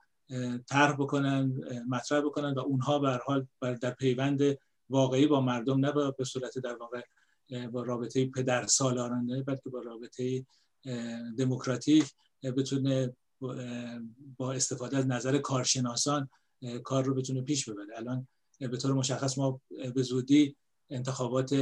طرح 0.70 0.94
بکنن 0.94 1.54
مطرح 1.90 2.22
بکنن 2.22 2.54
و 2.54 2.60
اونها 2.60 3.00
به 3.00 3.20
حال 3.26 3.48
در 3.82 3.92
پیوند 3.92 4.42
واقعی 4.90 5.28
با 5.28 5.42
مردم 5.42 5.86
نه 5.86 6.12
به 6.18 6.24
صورت 6.24 6.60
در 6.60 6.76
واقع 6.76 7.02
با 7.68 7.84
رابطه 7.84 8.26
پدر 8.26 8.68
سالارانه 8.68 9.44
بلکه 9.44 9.70
با 9.70 9.80
رابطه 9.80 10.46
دموکراتیک 11.38 12.12
بتونه 12.44 13.16
با 14.38 14.54
استفاده 14.54 14.98
از 14.98 15.08
نظر 15.08 15.38
کارشناسان 15.38 16.30
کار 16.84 17.04
رو 17.04 17.14
بتونه 17.14 17.42
پیش 17.42 17.70
ببره. 17.70 17.98
الان 17.98 18.28
به 18.60 18.78
طور 18.78 18.94
مشخص 18.94 19.38
ما 19.38 19.62
به 19.96 20.04
زودی 20.04 20.56
انتخابات 20.90 21.54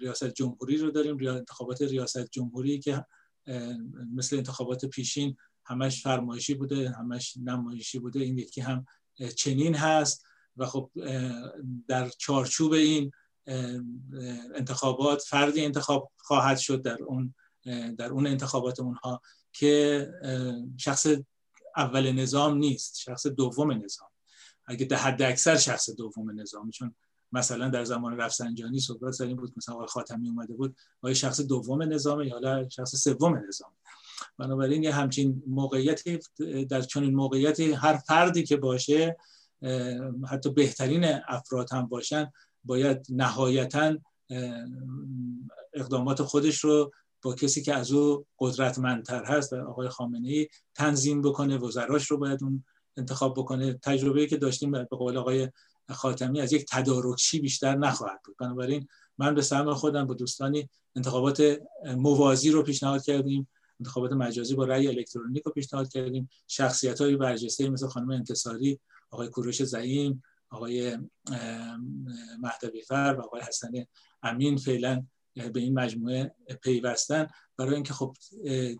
ریاست 0.00 0.28
جمهوری 0.28 0.76
رو 0.76 0.90
داریم. 0.90 1.28
انتخابات 1.28 1.82
ریاست 1.82 2.30
جمهوری 2.30 2.78
که 2.78 3.04
مثل 4.12 4.36
انتخابات 4.36 4.84
پیشین 4.84 5.36
همش 5.64 6.02
فرمایشی 6.02 6.54
بوده 6.54 6.90
همش 6.90 7.36
نمایشی 7.42 7.98
بوده. 7.98 8.20
این 8.20 8.38
یکی 8.38 8.60
هم 8.60 8.86
چنین 9.36 9.74
هست 9.74 10.24
و 10.56 10.66
خب 10.66 10.90
در 11.88 12.08
چارچوب 12.08 12.72
این 12.72 13.10
انتخابات 14.54 15.22
فردی 15.22 15.64
انتخاب 15.64 16.12
خواهد 16.16 16.58
شد 16.58 16.82
در 16.82 17.02
اون 17.02 17.34
در 17.98 18.10
اون 18.10 18.26
انتخابات 18.26 18.80
اونها 18.80 19.20
که 19.52 20.08
شخص 20.76 21.06
اول 21.76 22.12
نظام 22.12 22.56
نیست 22.56 22.98
شخص 22.98 23.26
دوم 23.26 23.72
نظام. 23.72 24.08
اگه 24.66 24.84
ده 24.84 24.96
حد 24.96 25.22
اکثر 25.22 25.56
شخص 25.56 25.90
دوم 25.90 26.40
نظام 26.40 26.70
چون 26.70 26.94
مثلا 27.32 27.68
در 27.68 27.84
زمان 27.84 28.16
رفسنجانی 28.16 28.80
صحبت 28.80 29.12
سر 29.12 29.24
این 29.24 29.36
بود 29.36 29.52
مثلا 29.56 29.74
آقای 29.74 29.86
خاتمی 29.86 30.28
اومده 30.28 30.54
بود 30.54 30.76
آیا 31.02 31.14
شخص 31.14 31.40
دوم 31.40 31.82
نظام 31.82 32.22
یا 32.22 32.68
شخص 32.68 32.96
سوم 32.96 33.42
نظام 33.48 33.70
بنابراین 34.38 34.82
یه 34.82 34.94
همچین 34.94 35.42
موقعیتی 35.46 36.18
در 36.68 36.82
چنین 36.82 37.14
موقعیتی 37.14 37.72
هر 37.72 37.96
فردی 37.96 38.42
که 38.42 38.56
باشه 38.56 39.16
حتی 40.30 40.50
بهترین 40.50 41.04
افراد 41.28 41.72
هم 41.72 41.86
باشن 41.86 42.32
باید 42.64 43.06
نهایتا 43.08 43.96
اقدامات 45.74 46.22
خودش 46.22 46.58
رو 46.58 46.92
با 47.22 47.34
کسی 47.34 47.62
که 47.62 47.74
از 47.74 47.92
او 47.92 48.26
قدرتمندتر 48.38 49.24
هست 49.24 49.52
و 49.52 49.56
آقای 49.56 49.88
خامنه 49.88 50.28
ای 50.28 50.48
تنظیم 50.74 51.22
بکنه 51.22 51.58
وزراش 51.58 52.10
رو 52.10 52.18
باید 52.18 52.42
اون 52.42 52.64
انتخاب 52.96 53.34
بکنه. 53.38 53.72
تجربه 53.72 54.26
که 54.26 54.36
داشتیم 54.36 54.70
به 54.70 54.84
قول 54.84 55.16
آقای 55.16 55.48
خاتمی 55.92 56.40
از 56.40 56.52
یک 56.52 56.66
تدارکچی 56.70 57.40
بیشتر 57.40 57.76
نخواهد 57.76 58.20
بود. 58.24 58.36
بنابراین 58.36 58.86
من 59.18 59.34
به 59.34 59.42
سهم 59.42 59.74
خودم 59.74 60.06
با 60.06 60.14
دوستانی 60.14 60.68
انتخابات 60.96 61.60
موازی 61.96 62.50
رو 62.50 62.62
پیشنهاد 62.62 63.04
کردیم 63.04 63.48
انتخابات 63.80 64.12
مجازی 64.12 64.54
با 64.54 64.64
رأی 64.64 64.88
الکترونیک 64.88 65.42
رو 65.42 65.52
پیشنهاد 65.52 65.88
کردیم. 65.88 66.28
شخصیت 66.48 67.00
های 67.00 67.16
برجسته 67.16 67.68
مثل 67.68 67.86
خانم 67.86 68.10
انتصاری 68.10 68.80
آقای 69.10 69.28
کوروش 69.28 69.62
زعیم 69.62 70.22
آقای 70.50 70.98
مهدوی 72.42 72.82
فر 72.82 73.16
و 73.18 73.22
آقای 73.22 73.40
حسن 73.40 73.72
امین 74.22 74.56
فعلا 74.56 75.06
به 75.34 75.60
این 75.60 75.74
مجموعه 75.74 76.34
پیوستن. 76.62 77.26
برای 77.56 77.74
اینکه 77.74 77.92
خب 77.92 78.16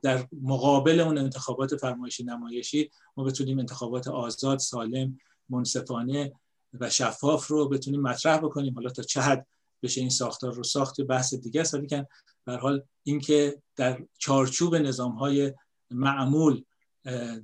در 0.02 0.26
مقابل 0.42 1.00
اون 1.00 1.18
انتخابات 1.18 1.76
فرمایشی 1.76 2.24
نمایشی 2.24 2.90
ما 3.16 3.24
بتونیم 3.24 3.58
انتخابات 3.58 4.08
آزاد 4.08 4.58
سالم 4.58 5.18
منصفانه 5.48 6.32
و 6.73 6.91
شفاف 6.91 7.47
رو 7.47 7.68
بتونیم 7.68 8.01
مطرح 8.01 8.39
بکنیم. 8.39 8.75
حالا 8.75 8.91
تا 8.91 9.03
چه 9.03 9.21
حد 9.21 9.47
بشه 9.83 10.01
این 10.01 10.11
ساختار 10.11 10.55
رو 10.55 10.62
ساخت 10.62 11.01
بحث 11.01 11.35
دیگه 11.35 11.61
است. 11.61 11.75
ولی 11.75 11.87
به 12.45 12.57
حال 12.57 12.83
اینکه 13.03 13.62
در 13.77 14.03
چارچوب 14.18 14.77
نظام 14.77 15.12
های 15.12 15.53
معمول 15.91 16.64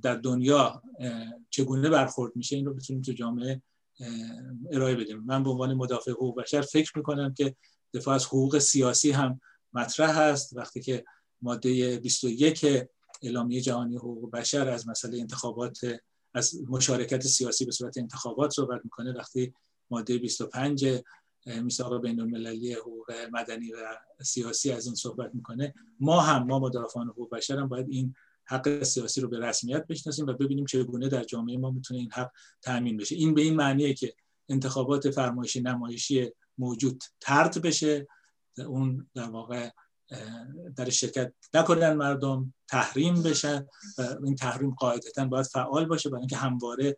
در 0.01 0.15
دنیا 0.15 0.81
چگونه 1.49 1.89
برخورد 1.89 2.35
میشه 2.35 2.55
این 2.55 2.65
رو 2.65 2.73
بتونیم 2.73 3.01
تو 3.01 3.11
جامعه 3.11 3.61
ارائه 4.71 4.95
بدیم. 4.95 5.23
من 5.25 5.43
به 5.43 5.49
عنوان 5.49 5.73
مدافع 5.73 6.11
حقوق 6.11 6.41
بشر 6.41 6.61
فکر 6.61 6.97
می‌کنم 6.97 7.33
که 7.33 7.55
دفاع 7.93 8.15
از 8.15 8.25
حقوق 8.25 8.57
سیاسی 8.57 9.11
هم 9.11 9.41
مطرح 9.73 10.19
هست 10.19 10.57
وقتی 10.57 10.81
که 10.81 11.05
ماده 11.41 11.99
21 11.99 12.65
اعلامیه 13.21 13.61
جهانی 13.61 13.95
حقوق 13.95 14.31
بشر 14.31 14.69
از 14.69 14.87
مسئله 14.87 15.19
انتخابات 15.19 15.79
از 16.37 16.55
مشارکت 16.69 17.21
سیاسی 17.21 17.65
به 17.65 17.71
صورت 17.71 17.97
انتخابات 17.97 18.51
صحبت 18.51 18.81
می‌کنه. 18.83 19.13
وقتی 19.13 19.53
ماده 19.89 20.17
25 20.17 20.85
میثاق 21.45 22.01
بین 22.01 22.19
المللی 22.19 22.73
حقوق 22.73 23.11
مدنی 23.31 23.71
و 23.71 23.97
سیاسی 24.23 24.71
از 24.71 24.85
این 24.85 24.95
صحبت 24.95 25.35
می‌کنه 25.35 25.73
ما 25.99 26.21
هم 26.21 26.43
ما 26.43 26.59
مدافعان 26.59 27.07
حقوق 27.07 27.29
بشر 27.29 27.57
هم 27.57 27.67
باید 27.67 27.89
این 27.89 28.15
حق 28.45 28.83
سیاسی 28.83 29.21
رو 29.21 29.29
به 29.29 29.39
رسمیت 29.39 29.87
بشناسیم 29.87 30.25
و 30.25 30.33
ببینیم 30.33 30.65
چگونه 30.65 31.09
در 31.09 31.23
جامعه 31.23 31.57
ما 31.57 31.71
می‌تونه 31.71 31.99
این 31.99 32.11
حق 32.11 32.31
تامین 32.61 32.97
بشه. 32.97 33.15
این 33.15 33.33
به 33.33 33.41
این 33.41 33.55
معنیه 33.55 33.93
که 33.93 34.13
انتخابات 34.49 35.09
فرمایشی 35.09 35.61
نمایشی 35.61 36.31
موجود 36.57 37.03
ترد 37.19 37.61
بشه. 37.61 38.07
اون 38.57 39.09
در 39.13 39.29
واقع 39.29 39.69
در 40.75 40.89
شرکت 40.89 41.33
نکنن 41.53 41.93
مردم 41.93 42.53
تحریم 42.67 43.23
بشن 43.23 43.67
و 43.97 44.01
این 44.23 44.35
تحریم 44.35 44.71
قاعدتا 44.71 45.25
باید 45.25 45.45
فعال 45.45 45.85
باشه 45.85 46.09
برای 46.09 46.19
اینکه 46.19 46.37
همواره 46.37 46.97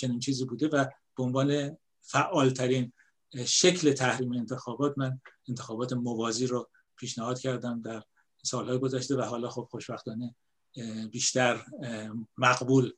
چنین 0.00 0.20
چیزی 0.20 0.44
بوده 0.44 0.68
و 0.68 0.84
به 1.16 1.22
عنوان 1.22 1.76
فعالترین 2.00 2.92
شکل 3.46 3.92
تحریم 3.92 4.32
انتخابات 4.32 4.94
من 4.96 5.20
انتخابات 5.48 5.92
موازی 5.92 6.46
رو 6.46 6.70
پیشنهاد 6.96 7.38
کردم 7.40 7.82
در 7.82 8.02
سالهای 8.44 8.78
گذشته 8.78 9.16
و 9.16 9.20
حالا 9.22 9.50
خب 9.50 9.68
خوشبختانه 9.70 10.34
بیشتر 11.12 11.64
مقبول 12.38 12.92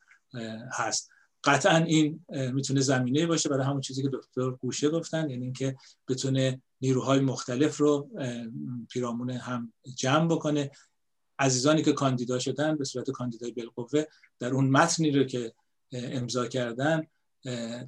هست. 0.72 1.10
قطعا 1.44 1.76
این 1.76 2.24
می‌تونه 2.28 2.80
زمینه 2.80 3.26
باشه 3.26 3.48
برای 3.48 3.64
همون 3.64 3.80
چیزی 3.80 4.02
که 4.02 4.10
دکتر 4.12 4.50
گوشه 4.50 4.88
گفتن 4.90 5.30
یعنی 5.30 5.44
اینکه 5.44 5.76
بتونه 6.08 6.62
نیروهای 6.80 7.20
مختلف 7.20 7.76
رو 7.76 8.08
پیرامون 8.90 9.30
هم 9.30 9.72
جمع 9.96 10.28
بکنه. 10.28 10.70
عزیزانی 11.38 11.82
که 11.82 11.92
کاندیدا 11.92 12.38
شدن 12.38 12.76
به 12.76 12.84
صورت 12.84 13.10
کاندیدای 13.10 13.52
بالقوه 13.52 14.04
در 14.38 14.50
اون 14.50 14.70
متنی 14.70 15.10
رو 15.10 15.24
که 15.24 15.52
امضا 15.92 16.46
کردن 16.46 17.06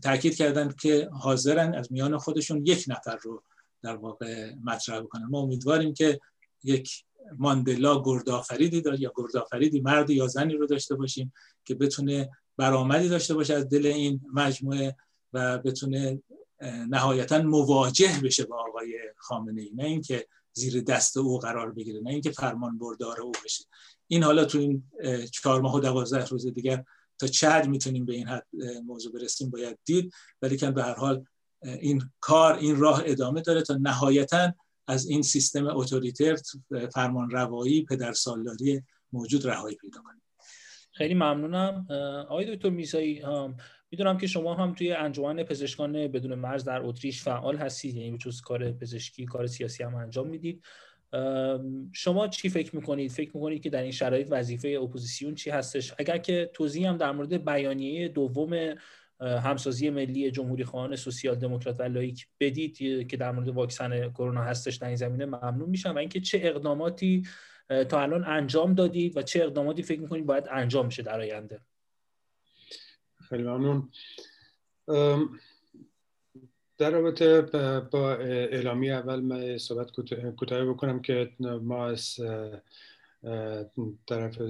تاکید 0.02 0.36
کردن 0.36 0.74
که 0.80 1.08
حاضرن 1.12 1.74
از 1.74 1.92
میان 1.92 2.18
خودشون 2.18 2.66
یک 2.66 2.84
نفر 2.88 3.16
رو 3.16 3.42
در 3.82 3.96
واقع 3.96 4.54
مطرح 4.64 5.00
بکنن. 5.00 5.24
ما 5.24 5.40
امیدواریم 5.40 5.94
که 5.94 6.20
یک 6.64 7.04
ماندلا 7.38 8.02
گردآفریدی 8.02 8.82
یا 8.98 9.12
گردآفریدی 9.16 9.80
مردی 9.80 10.14
یا 10.14 10.26
زنی 10.26 10.54
رو 10.54 10.66
داشته 10.66 10.94
باشیم 10.94 11.32
که 11.64 11.74
بتونه 11.74 12.30
برآمدی 12.56 13.08
داشته 13.08 13.34
باشه 13.34 13.54
از 13.54 13.68
دل 13.68 13.86
این 13.86 14.20
مجموعه 14.32 14.96
و 15.32 15.58
بتونه 15.58 16.22
نهایتا 16.88 17.42
مواجه 17.42 18.20
بشه 18.24 18.44
با 18.44 18.56
آقای 18.68 18.98
خامنه 19.16 19.62
ای 19.62 19.70
نه 19.74 19.84
اینکه 19.84 20.26
زیر 20.52 20.80
دست 20.80 21.16
او 21.16 21.38
قرار 21.38 21.72
بگیره 21.72 22.00
نه 22.00 22.10
اینکه 22.10 22.30
فرمان 22.30 22.78
بردار 22.78 23.20
او 23.20 23.32
بشه. 23.44 23.64
این 24.08 24.22
حالا 24.22 24.44
تو 24.44 24.58
این 24.58 24.90
چهار 25.32 25.60
ماه 25.60 25.74
و 25.74 25.80
دوازده 25.80 26.24
روز 26.24 26.46
دیگر 26.46 26.84
تا 27.18 27.26
چه 27.26 27.62
می‌تونیم 27.62 28.04
به 28.04 28.14
این 28.14 28.28
حد 28.28 28.46
موضوع 28.84 29.12
برسیم 29.12 29.50
باید 29.50 29.78
دید. 29.84 30.12
ولی 30.42 30.56
که 30.56 30.70
به 30.70 30.82
هر 30.82 30.94
حال 30.94 31.24
این 31.62 32.10
کار 32.20 32.54
این 32.54 32.76
راه 32.76 33.02
ادامه 33.04 33.40
داره 33.40 33.62
تا 33.62 33.74
نهایتا 33.74 34.52
از 34.86 35.06
این 35.06 35.22
سیستم 35.22 35.66
اتوریتر 35.66 36.36
فرمان 36.94 37.30
روایی 37.30 37.84
پدر 37.84 38.12
سالاری 38.12 38.82
موجود 39.12 39.46
رهایی 39.46 39.76
پیدا 39.76 40.00
کنیم 40.00 40.22
خیلی 40.96 41.14
ممنونم. 41.14 41.86
آقای 42.28 42.56
دکتر 42.56 42.70
میسایی 42.70 43.22
می‌دونم 43.90 44.18
که 44.18 44.26
شما 44.26 44.54
هم 44.54 44.74
توی 44.74 44.92
انجمن 44.92 45.42
پزشکان 45.42 45.92
بدون 45.92 46.34
مرز 46.34 46.64
در 46.64 46.80
اتریش 46.82 47.22
فعال 47.22 47.56
هستید 47.56 47.96
یعنی 47.96 48.18
چوز 48.18 48.40
کار 48.40 48.72
پزشکی 48.72 49.24
کار 49.24 49.46
سیاسی 49.46 49.82
هم 49.82 49.94
انجام 49.94 50.28
می‌دید. 50.28 50.64
شما 51.92 52.28
چی 52.28 52.48
فکر 52.48 52.76
می‌کنید؟ 52.76 53.10
فکر 53.10 53.30
می‌کنید 53.34 53.62
که 53.62 53.70
در 53.70 53.82
این 53.82 53.92
شرایط 53.92 54.28
وظیفه 54.30 54.78
اپوزیسیون 54.82 55.34
چی 55.34 55.50
هستش؟ 55.50 55.94
اگر 55.98 56.18
که 56.18 56.50
توضیح 56.54 56.88
هم 56.88 56.96
در 56.96 57.12
مورد 57.12 57.44
بیانیه 57.44 58.08
دوم 58.08 58.74
همسازی 59.20 59.90
ملی 59.90 60.30
جمهوری 60.30 60.64
خواهان 60.64 60.96
سوسیال 60.96 61.34
دموکرات 61.34 61.80
و 61.80 61.82
لائیک 61.82 62.26
بدید 62.40 63.08
که 63.08 63.16
در 63.16 63.32
مورد 63.32 63.48
واکسن 63.48 64.10
کرونا 64.10 64.42
هستش 64.42 64.76
در 64.76 64.86
این 64.86 64.96
زمینه 64.96 65.26
ممنون 65.26 65.68
میشم. 65.68 65.94
و 65.94 65.98
اینکه 65.98 66.20
چه 66.20 66.40
اقداماتی 66.42 67.22
تا 67.68 68.00
الان 68.00 68.24
انجام 68.24 68.74
دادید 68.74 69.16
و 69.16 69.22
چه 69.22 69.42
اقداماتی 69.42 69.82
فکر 69.82 70.00
می‌کنید 70.00 70.26
باید 70.26 70.44
انجام 70.50 70.86
بشه 70.88 71.02
در 71.02 71.20
آینده؟ 71.20 71.60
خیلی 73.28 73.42
ممنون. 73.42 73.90
در 76.78 76.90
رابطه 76.90 77.40
با 77.80 78.14
اعلامی 78.16 78.90
اول 78.90 79.20
من 79.20 79.58
صحبت 79.58 79.90
کوتاه 80.36 80.64
بکنم 80.64 81.02
که 81.02 81.32
ما 81.40 81.86
از 81.86 82.20
طرف 84.06 84.42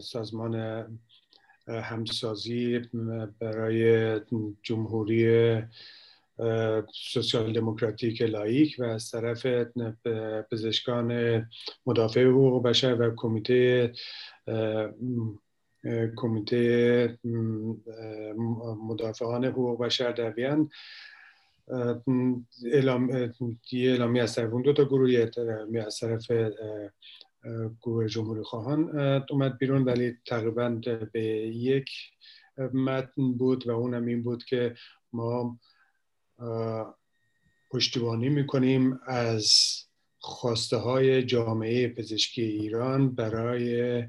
سازمان 0.00 0.86
همسازی 1.68 2.78
برای 3.38 4.20
جمهوری 4.62 5.62
سوسیال 6.92 7.52
دموکراتیک 7.52 8.22
لایک 8.22 8.76
و 8.78 8.84
از 8.84 9.10
طرف 9.10 9.46
پزشکان 10.50 11.42
مدافع 11.86 12.24
حقوق 12.24 12.62
بشر 12.62 13.00
و 13.00 13.14
کمیته 13.16 13.92
کمیته 16.16 17.18
مدافعان 18.88 19.44
حقوق 19.44 19.80
بشر 19.80 20.12
در 20.12 20.30
وین 20.30 20.70
اعلام 22.72 23.32
یه 23.72 23.90
اعلامی 23.90 24.20
از 24.20 24.34
طرف 24.34 24.52
اون 24.52 24.62
دو 24.62 24.72
تا 24.72 24.84
گروه 24.84 25.30
از 25.86 25.98
طرف 26.00 26.30
گروه 27.82 28.08
جمهوری 28.08 28.42
خواهان 28.42 28.98
اومد 29.30 29.58
بیرون 29.58 29.82
ولی 29.82 30.14
تقریبا 30.26 30.80
به 31.12 31.22
یک 31.48 31.90
متن 32.74 33.32
بود 33.32 33.66
و 33.66 33.70
اونم 33.70 34.06
این 34.06 34.22
بود 34.22 34.44
که 34.44 34.74
ما 35.12 35.58
پشتیبانی 37.70 38.28
می‌کنیم 38.28 39.00
از 39.06 39.52
خواسته 40.18 40.76
های 40.76 41.22
جامعه 41.22 41.88
پزشکی 41.88 42.42
ایران 42.42 43.14
برای 43.14 44.04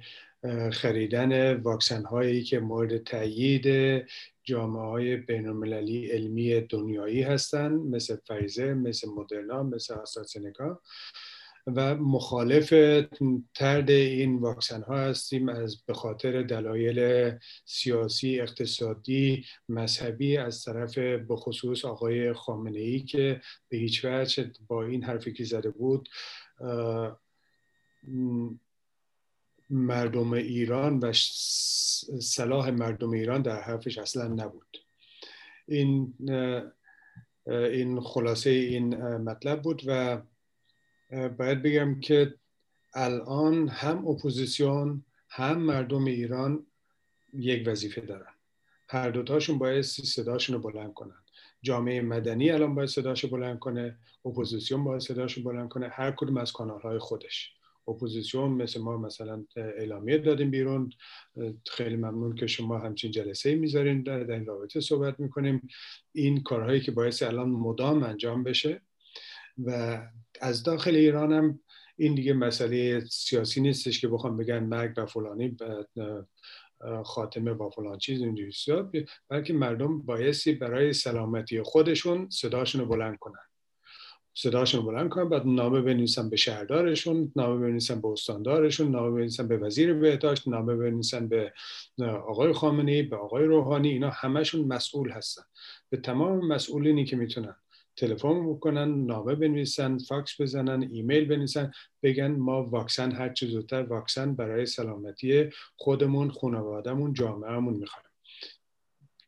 خریدن 0.72 1.54
واکسن 1.54 2.06
هایی 2.06 2.44
که 2.44 2.60
مورد 2.60 3.04
تایید 3.04 3.68
جامعه 4.44 4.82
های 4.82 5.16
بین 5.16 5.48
المللی 5.48 6.12
علمی 6.12 6.62
دنیایی 6.62 7.22
هستند 7.22 7.96
مثل 7.96 8.18
فایزر 8.28 8.74
مثل 8.74 9.10
مدرنا 9.10 9.64
مثل 9.64 9.94
آسترازنکا. 9.94 10.82
و 11.76 11.96
مخالف 11.96 12.70
ترد 13.54 13.90
این 13.90 14.40
واکسن 14.40 14.82
ها 14.82 14.98
هستیم 14.98 15.50
از 15.50 15.82
به 15.86 15.94
خاطر 15.94 16.42
دلایل 16.42 17.32
سیاسی 17.66 18.40
اقتصادی 18.40 19.46
مذهبی 19.70 20.38
از 20.38 20.64
طرف 20.64 20.98
بخصوص 20.98 21.86
آقای 21.86 22.34
خامنه 22.34 22.80
ای 22.80 23.00
که 23.00 23.42
به 23.70 23.78
هیچ 23.78 24.06
وجه 24.06 24.52
با 24.68 24.84
این 24.84 25.04
حرفی 25.04 25.34
که 25.34 25.44
زده 25.44 25.70
بود 25.70 26.10
مردم 29.70 30.34
ایران 30.34 31.00
و 31.00 31.14
صلاح 32.22 32.70
مردم 32.70 33.12
ایران 33.12 33.42
در 33.42 33.62
حرفش 33.62 33.98
اصلا 33.98 34.28
نبود. 34.28 34.78
این 35.68 36.14
این 37.48 38.02
خلاصه 38.02 38.50
این 38.50 38.96
مطلب 39.18 39.62
بود 39.62 39.82
و 39.88 40.22
باید 41.12 41.62
بگم 41.62 42.00
که 42.00 42.34
الان 42.94 43.68
هم 43.68 44.08
اپوزیسیون 44.08 45.06
هم 45.30 45.58
مردم 45.58 46.06
ایران 46.06 46.66
یک 47.34 47.68
وظیفه 47.68 48.02
دارن. 48.02 48.34
هر 48.90 49.10
دوتاشون 49.10 49.58
باید 49.58 49.82
صداشون 49.82 50.56
رو 50.56 50.72
بلند 50.72 50.94
کنن. 50.94 51.24
جامعه 51.62 52.02
مدنی 52.02 52.52
الان 52.52 52.76
باید 52.76 52.90
صداش 52.90 53.26
بلند 53.26 53.60
کنه 53.60 53.98
اپوزیسیون 54.26 54.84
باید 54.84 55.02
صداش 55.02 55.40
بلند 55.40 55.70
کنه 55.70 55.90
هر 55.90 56.12
کدوم 56.12 56.38
از 56.38 56.52
کانال 56.52 56.82
های 56.82 57.00
خودش. 57.00 57.54
اپوزیسیون 57.88 58.52
مثل 58.52 58.82
ما 58.82 58.98
مثلا 58.98 59.46
اعلامیه 59.56 60.18
دادیم 60.18 60.52
بیرون. 60.52 60.90
خیلی 61.72 61.96
ممنون 61.96 62.36
که 62.36 62.48
شما 62.48 62.78
همچین 62.78 63.12
جلسه 63.12 63.56
می‌ذارین 63.56 64.04
در 64.04 64.32
این 64.32 64.46
رابطه 64.46 64.80
صحبت 64.82 65.20
می‌کنیم. 65.20 65.68
این 66.14 66.44
کارهایی 66.44 66.82
که 66.82 66.92
باعث 66.92 67.24
الان 67.24 67.50
مدام 67.50 68.04
انجام 68.04 68.44
بشه 68.44 68.82
و 69.66 70.02
از 70.42 70.64
داخل 70.64 70.96
ایران 70.96 71.34
هم 71.34 71.60
این 71.96 72.16
دیگه 72.16 72.34
مسئله 72.34 73.06
سیاسی 73.06 73.62
نیستش 73.62 74.02
که 74.02 74.08
بخوام 74.08 74.38
بگن 74.38 74.64
مرگ 74.64 74.94
و 74.98 75.06
فلانی 75.06 75.58
خاتمه 77.06 77.54
با 77.54 77.70
فلان 77.70 77.98
چیز 77.98 78.22
اینجوری. 78.22 79.06
بلکه 79.30 79.54
مردم 79.54 80.02
بایستی 80.02 80.52
برای 80.54 80.94
سلامتی 80.94 81.62
خودشون 81.62 82.30
صداشون 82.30 82.82
رو 82.82 82.88
بلند 82.88 83.18
کنن. 83.18 83.40
صداشون 84.34 84.86
بلند 84.86 85.10
کنن 85.10 85.30
بعد 85.30 85.46
نامه 85.46 85.82
بنویسن 85.82 86.30
به 86.30 86.36
شهردارشون 86.36 87.32
نامه 87.36 87.68
بنویسن 87.68 88.02
به 88.02 88.08
استاندارشون 88.08 88.92
نامه 88.92 89.12
بنویسن 89.12 89.48
به 89.48 89.58
وزیر 89.58 89.94
بهداشت 89.94 90.48
نامه 90.48 90.76
بنویسن 90.76 91.28
به 91.28 91.54
آقای 92.28 92.54
خامنه‌ای 92.54 93.04
به 93.04 93.16
آقای 93.16 93.46
روحانی 93.46 93.90
اینا 93.90 94.10
همشون 94.10 94.68
مسئول 94.68 95.12
هستن. 95.12 95.44
به 95.90 95.98
تمام 95.98 96.48
مسئولینی 96.48 97.06
که 97.06 97.16
می‌تونن. 97.16 97.56
تلفن 97.98 98.50
بکنن 98.50 99.06
نامه 99.06 99.36
بنویسن 99.36 99.98
فاکس 99.98 100.42
بزنن 100.42 100.90
ایمیل 100.92 101.26
بنویسن 101.26 101.72
بگن 102.04 102.32
ما 102.32 102.64
واکسن 102.64 103.12
هر 103.12 103.34
چه 103.34 103.48
زودتر 103.48 103.84
واکسن 103.84 104.36
برای 104.36 104.66
سلامتی 104.66 105.50
خودمون 105.76 106.32
خانوادهمون 106.32 107.14
جامعهمون 107.14 107.74
می‌خوایم. 107.74 108.08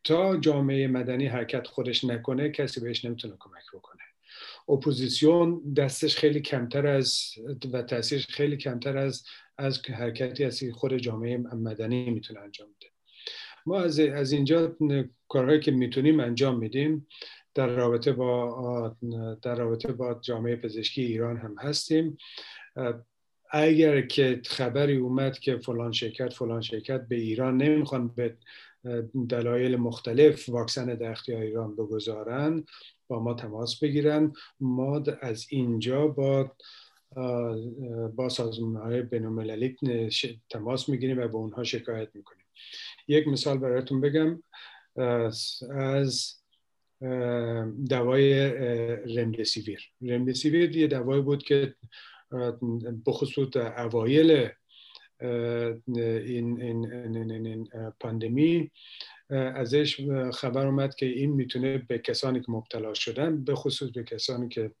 تا 0.04 0.36
جامعه 0.36 0.86
مدنی 0.86 1.26
حرکت 1.26 1.66
خودش 1.66 2.04
نکنه 2.04 2.50
کسی 2.50 2.80
بهش 2.80 3.04
نمی‌تونه 3.04 3.34
کمک 3.38 3.64
بکنه. 3.74 4.02
اپوزیسیون 4.68 5.74
دستش 5.76 6.16
خیلی 6.16 6.40
کمتر 6.40 6.86
از 6.86 7.24
و 7.72 7.82
تاثیرش 7.82 8.26
خیلی 8.26 8.56
کمتر 8.56 8.96
از 8.98 9.24
از 9.58 9.86
حرکتی 9.86 10.44
از 10.44 10.62
خود 10.72 10.96
جامعه 10.96 11.36
مدنی 11.36 12.10
می‌تونه 12.10 12.40
انجام 12.40 12.68
بده. 12.68 12.90
ما 13.66 13.80
از, 13.80 14.00
از 14.00 14.32
اینجا 14.32 14.76
کارهایی 15.28 15.60
که 15.60 15.70
می‌تونیم 15.70 16.20
انجام 16.20 16.58
میدیم. 16.58 17.06
در 17.54 17.66
رابطه 17.66 18.12
با 18.12 18.96
در 19.42 19.54
رابطه 19.54 19.92
با 19.92 20.14
جامعه 20.14 20.56
پزشکی 20.56 21.02
ایران 21.02 21.36
هم 21.36 21.54
هستیم. 21.58 22.16
اگر 23.50 24.00
که 24.00 24.40
خبری 24.46 24.96
اومد 24.96 25.38
که 25.38 25.56
فلان 25.56 25.92
شرکت 25.92 26.32
فلان 26.32 26.60
شرکت 26.60 27.08
به 27.08 27.16
ایران 27.16 27.56
نمی‌خوان 27.56 28.08
به 28.08 28.36
دلایل 29.28 29.76
مختلف 29.76 30.48
واکسن 30.48 30.86
در 30.86 31.10
اختیار 31.10 31.42
ایران 31.42 31.76
بگذارن 31.76 32.64
با 33.08 33.22
ما 33.22 33.34
تماس 33.34 33.78
بگیرن 33.80 34.32
ما 34.60 35.02
از 35.20 35.46
اینجا 35.50 36.06
با 36.06 36.52
با 38.16 38.28
سازمان 38.28 38.76
های 38.76 39.02
بین 39.02 40.10
تماس 40.50 40.88
می‌گیریم 40.88 41.18
و 41.18 41.28
به 41.28 41.34
اونها 41.34 41.64
شکایت 41.64 42.08
می‌کنیم. 42.14 42.46
یک 43.08 43.28
مثال 43.28 43.58
براتون 43.58 44.00
بگم. 44.00 44.42
از 45.70 46.39
دوای 47.88 48.50
رمدسیویر 49.16 49.90
رمدسیویر 50.02 50.76
یه 50.76 50.86
دوایی 50.86 51.22
بود 51.22 51.42
که 51.42 51.74
بخصوص 53.06 53.56
اوایل 53.56 54.48
این, 55.20 56.62
این, 56.62 56.92
این, 56.92 57.46
این 57.46 57.68
پاندمی 58.00 58.70
ازش 59.30 60.00
خبر 60.34 60.66
اومد 60.66 60.94
که 60.94 61.06
این 61.06 61.32
می‌تونه 61.32 61.78
به 61.78 61.98
کسانی 61.98 62.40
که 62.40 62.52
مبتلا 62.52 62.94
شدن 62.94 63.44
به 63.44 63.54
خصوص 63.54 63.90
به 63.90 64.04
کسانی 64.04 64.48
که 64.48 64.72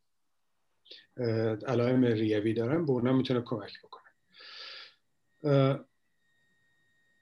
علائم 1.66 2.04
ریوی 2.04 2.54
دارن 2.54 2.86
به 2.86 2.90
اونا 2.90 3.12
می‌تونه 3.12 3.40
کمک 3.40 3.72
بکنه. 3.82 4.10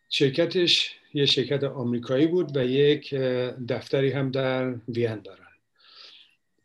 شرکتش 0.09 0.94
یه 1.14 1.26
شرکت 1.26 1.64
آمریکایی 1.64 2.26
بود 2.26 2.56
و 2.56 2.64
یک 2.64 3.14
دفتری 3.68 4.11
هم 4.11 4.30
در 4.30 4.74
وین 4.88 5.20
دارن. 5.20 5.44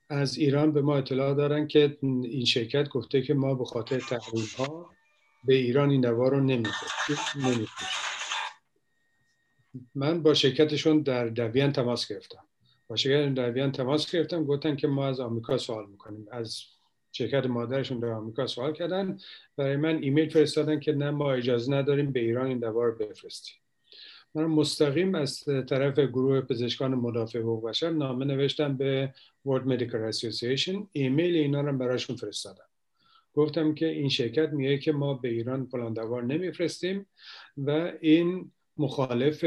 از 0.10 0.38
ایران 0.38 0.72
به 0.72 0.82
ما 0.82 0.98
اطلاع 0.98 1.34
دارن 1.34 1.68
که 1.68 1.98
این 2.02 2.46
شرکت 2.46 2.90
گفته 2.90 3.22
که 3.22 3.34
ما 3.34 3.54
به 3.54 3.66
خاطر 3.66 4.00
تحریم 4.00 4.46
ها 4.58 4.90
به 5.44 5.56
ایران 5.56 5.90
این 5.90 6.02
دوا 6.02 6.28
رو 6.28 6.40
نمیفروشیم 6.40 7.68
من 9.96 10.24
با 10.24 10.34
شرکتشون 10.34 11.02
در 11.02 11.28
دوین 11.28 11.72
تماس 11.72 12.08
گرفتم. 12.08 12.44
با 12.88 12.96
شرکت 12.96 13.34
دوین 13.36 13.72
تماس 13.72 14.12
گرفتم 14.12 14.44
گفتن 14.46 14.76
که 14.76 14.88
ما 14.88 15.08
از 15.08 15.20
آمریکا 15.20 15.58
سوال 15.58 15.90
می‌کنیم. 15.90 16.28
از 16.32 16.64
شرکت 17.16 17.46
مادرشون 17.46 18.00
در 18.00 18.08
آمریکا 18.08 18.48
سوال 18.48 18.74
کردن. 18.74 19.18
برای 19.58 19.76
من 19.76 20.04
ایمیل 20.04 20.30
فرستادن 20.30 20.80
که 20.80 20.92
نه 20.92 21.12
ما 21.12 21.34
اجازه 21.34 21.74
نداریم 21.74 22.12
به 22.12 22.20
ایران 22.20 22.48
این 22.48 22.60
دوا 22.60 22.84
رو 22.84 22.96
بفرستیم. 22.96 23.56
من 24.36 24.46
مستقیم 24.46 25.16
از 25.16 25.44
طرف 25.70 26.00
گروه 26.00 26.42
پزشکان 26.42 26.96
مدافع 26.96 27.40
حقوق 27.40 27.70
بشر 27.70 27.90
نامه 27.90 28.26
نوشتم 28.26 28.78
به 28.78 29.14
World 29.48 29.64
Medical 29.68 30.14
Association. 30.14 30.86
ایمیل 30.92 31.36
اینا 31.36 31.62
رو 31.62 31.78
براشون 31.78 32.16
فرستادم. 32.16 32.66
گفتم 33.34 33.74
که 33.74 33.88
این 33.88 34.10
شرکت 34.10 34.50
میگه 34.50 34.78
که 34.78 34.92
ما 34.92 35.14
به 35.14 35.30
ایران 35.30 35.66
فلان 35.66 35.94
دوا 35.94 36.22
نمیفرستیم 36.22 37.06
و 37.58 37.92
این 38.02 38.52
مخالف 38.78 39.46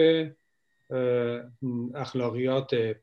اخلاقیات 1.95 2.97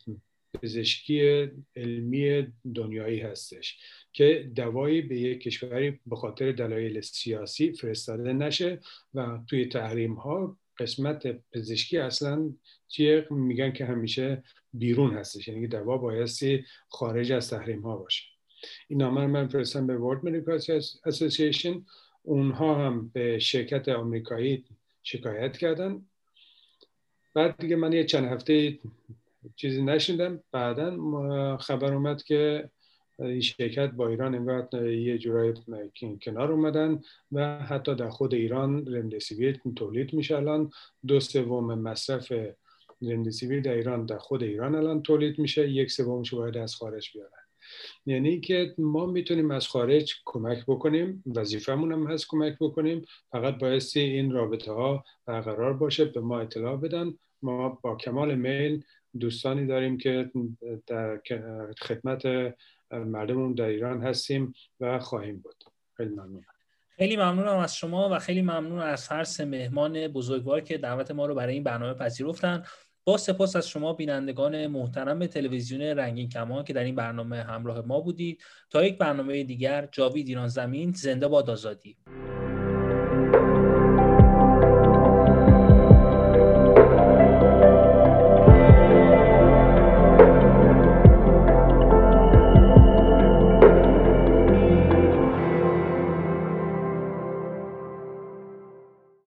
پزشکی 0.63 1.47
علمی 1.75 2.47
دنیایی 2.75 3.19
هستش 3.19 3.77
که 4.13 4.51
دوایی 4.55 5.01
به 5.01 5.19
یک 5.19 5.41
کشوری 5.41 5.99
به 6.05 6.15
خاطر 6.15 6.51
دلایل 6.51 7.01
سیاسی 7.01 7.71
فرستاده 7.73 8.33
نشه 8.33 8.79
و 9.13 9.39
توی 9.47 9.65
تحریم 9.65 10.13
ها 10.13 10.57
قسمت 10.77 11.27
پزشکی 11.51 11.97
اصلا 11.97 12.53
چیه؟ 12.87 13.27
میگن 13.29 13.71
که 13.71 13.85
همیشه 13.85 14.43
بیرون 14.73 15.13
هستش 15.13 15.47
یعنی 15.47 15.67
دوا 15.67 15.97
بایستی 15.97 16.65
خارج 16.89 17.31
از 17.31 17.49
تحریم 17.49 17.81
ها 17.81 17.97
باشه. 17.97 18.23
این 18.87 19.01
نامه 19.01 19.27
من 19.27 19.47
فرستم 19.47 19.87
به 19.87 19.97
World 19.97 20.21
Medical 20.25 20.63
Association. 21.11 21.81
اونها 22.23 22.85
هم 22.85 23.09
به 23.13 23.39
شرکت 23.39 23.89
آمریکایی 23.89 24.65
شکایت 25.03 25.57
کردن. 25.57 26.05
بعد 27.33 27.57
دیگه 27.57 27.75
من 27.75 27.93
یه 27.93 28.03
چند 28.03 28.25
هفته 28.25 28.79
چیزی 29.55 29.81
نشیدم 29.81 30.43
بعدا 30.51 30.97
خبر 31.57 31.93
اومد 31.93 32.23
که 32.23 32.69
این 33.19 33.41
شرکت 33.41 33.91
با 33.91 34.07
ایران 34.07 34.35
انگار 34.35 34.87
یه 34.91 35.17
جورای 35.17 35.53
کنار 36.21 36.51
اومدن 36.51 37.01
و 37.31 37.59
حتی 37.59 37.95
در 37.95 38.09
خود 38.09 38.33
ایران 38.33 38.95
رمدسیویر 38.95 39.59
تولید 39.75 40.13
میشه 40.13 40.35
الان. 40.35 40.71
دو 41.07 41.19
سوم 41.19 41.79
مصرف 41.79 42.33
رمدسیویر 43.01 43.61
در 43.61 43.73
ایران 43.73 44.05
در 44.05 44.17
خود 44.17 44.43
ایران 44.43 44.75
الان 44.75 45.01
تولید 45.01 45.39
میشه. 45.39 45.69
یک 45.69 45.91
سومش 45.91 46.33
باید 46.33 46.57
از 46.57 46.75
خارج 46.75 47.09
بیارن. 47.13 47.29
یعنی 48.05 48.39
که 48.39 48.73
ما 48.77 49.05
می‌تونیم 49.05 49.51
از 49.51 49.67
خارج 49.67 50.15
کمک 50.25 50.65
بکنیم. 50.67 51.23
وظیفمون 51.35 51.91
هم 51.91 52.07
هست 52.07 52.25
کمک 52.29 52.57
بکنیم. 52.59 53.05
فقط 53.31 53.57
بایستی 53.57 53.99
این 53.99 54.31
رابطه 54.31 54.71
ها 54.71 55.03
برقرار 55.25 55.73
باشه 55.73 56.05
به 56.05 56.21
ما 56.21 56.39
اطلاع 56.39 56.75
بدن. 56.75 57.13
ما 57.41 57.79
با 57.81 57.95
کمال 57.95 58.35
میل 58.35 58.83
دوستانی 59.19 59.67
داریم 59.67 59.97
که 59.97 60.31
در 60.87 61.21
خدمت 61.81 62.23
مردمون 62.91 63.53
در 63.53 63.65
ایران 63.65 64.03
هستیم 64.03 64.53
و 64.79 64.99
خواهیم 64.99 65.37
بود. 65.37 65.63
خیلی 65.97 66.09
ممنون. 66.09 66.43
خیلی 66.97 67.17
ممنونم 67.17 67.57
از 67.57 67.75
شما 67.75 68.09
و 68.09 68.19
خیلی 68.19 68.41
ممنون 68.41 68.79
از 68.79 69.07
هر 69.07 69.23
سه 69.23 69.45
مهمان 69.45 70.07
بزرگوار 70.07 70.61
که 70.61 70.77
دعوت 70.77 71.11
ما 71.11 71.25
رو 71.25 71.35
برای 71.35 71.53
این 71.53 71.63
برنامه 71.63 71.93
پذیرفتن. 71.93 72.63
با 73.05 73.17
سپاس 73.17 73.55
از 73.55 73.69
شما 73.69 73.93
بینندگان 73.93 74.67
محترم 74.67 75.25
تلویزیون 75.25 75.81
رنگین 75.81 76.29
کمان 76.29 76.63
که 76.63 76.73
در 76.73 76.83
این 76.83 76.95
برنامه 76.95 77.43
همراه 77.43 77.81
ما 77.81 77.99
بودید. 77.99 78.43
تا 78.69 78.83
یک 78.83 78.97
برنامه 78.97 79.43
دیگر 79.43 79.89
جاوید 79.91 80.27
ایران 80.27 80.47
زمین 80.47 80.91
زنده 80.91 81.27
باد 81.27 81.49
آزادی. 81.49 81.97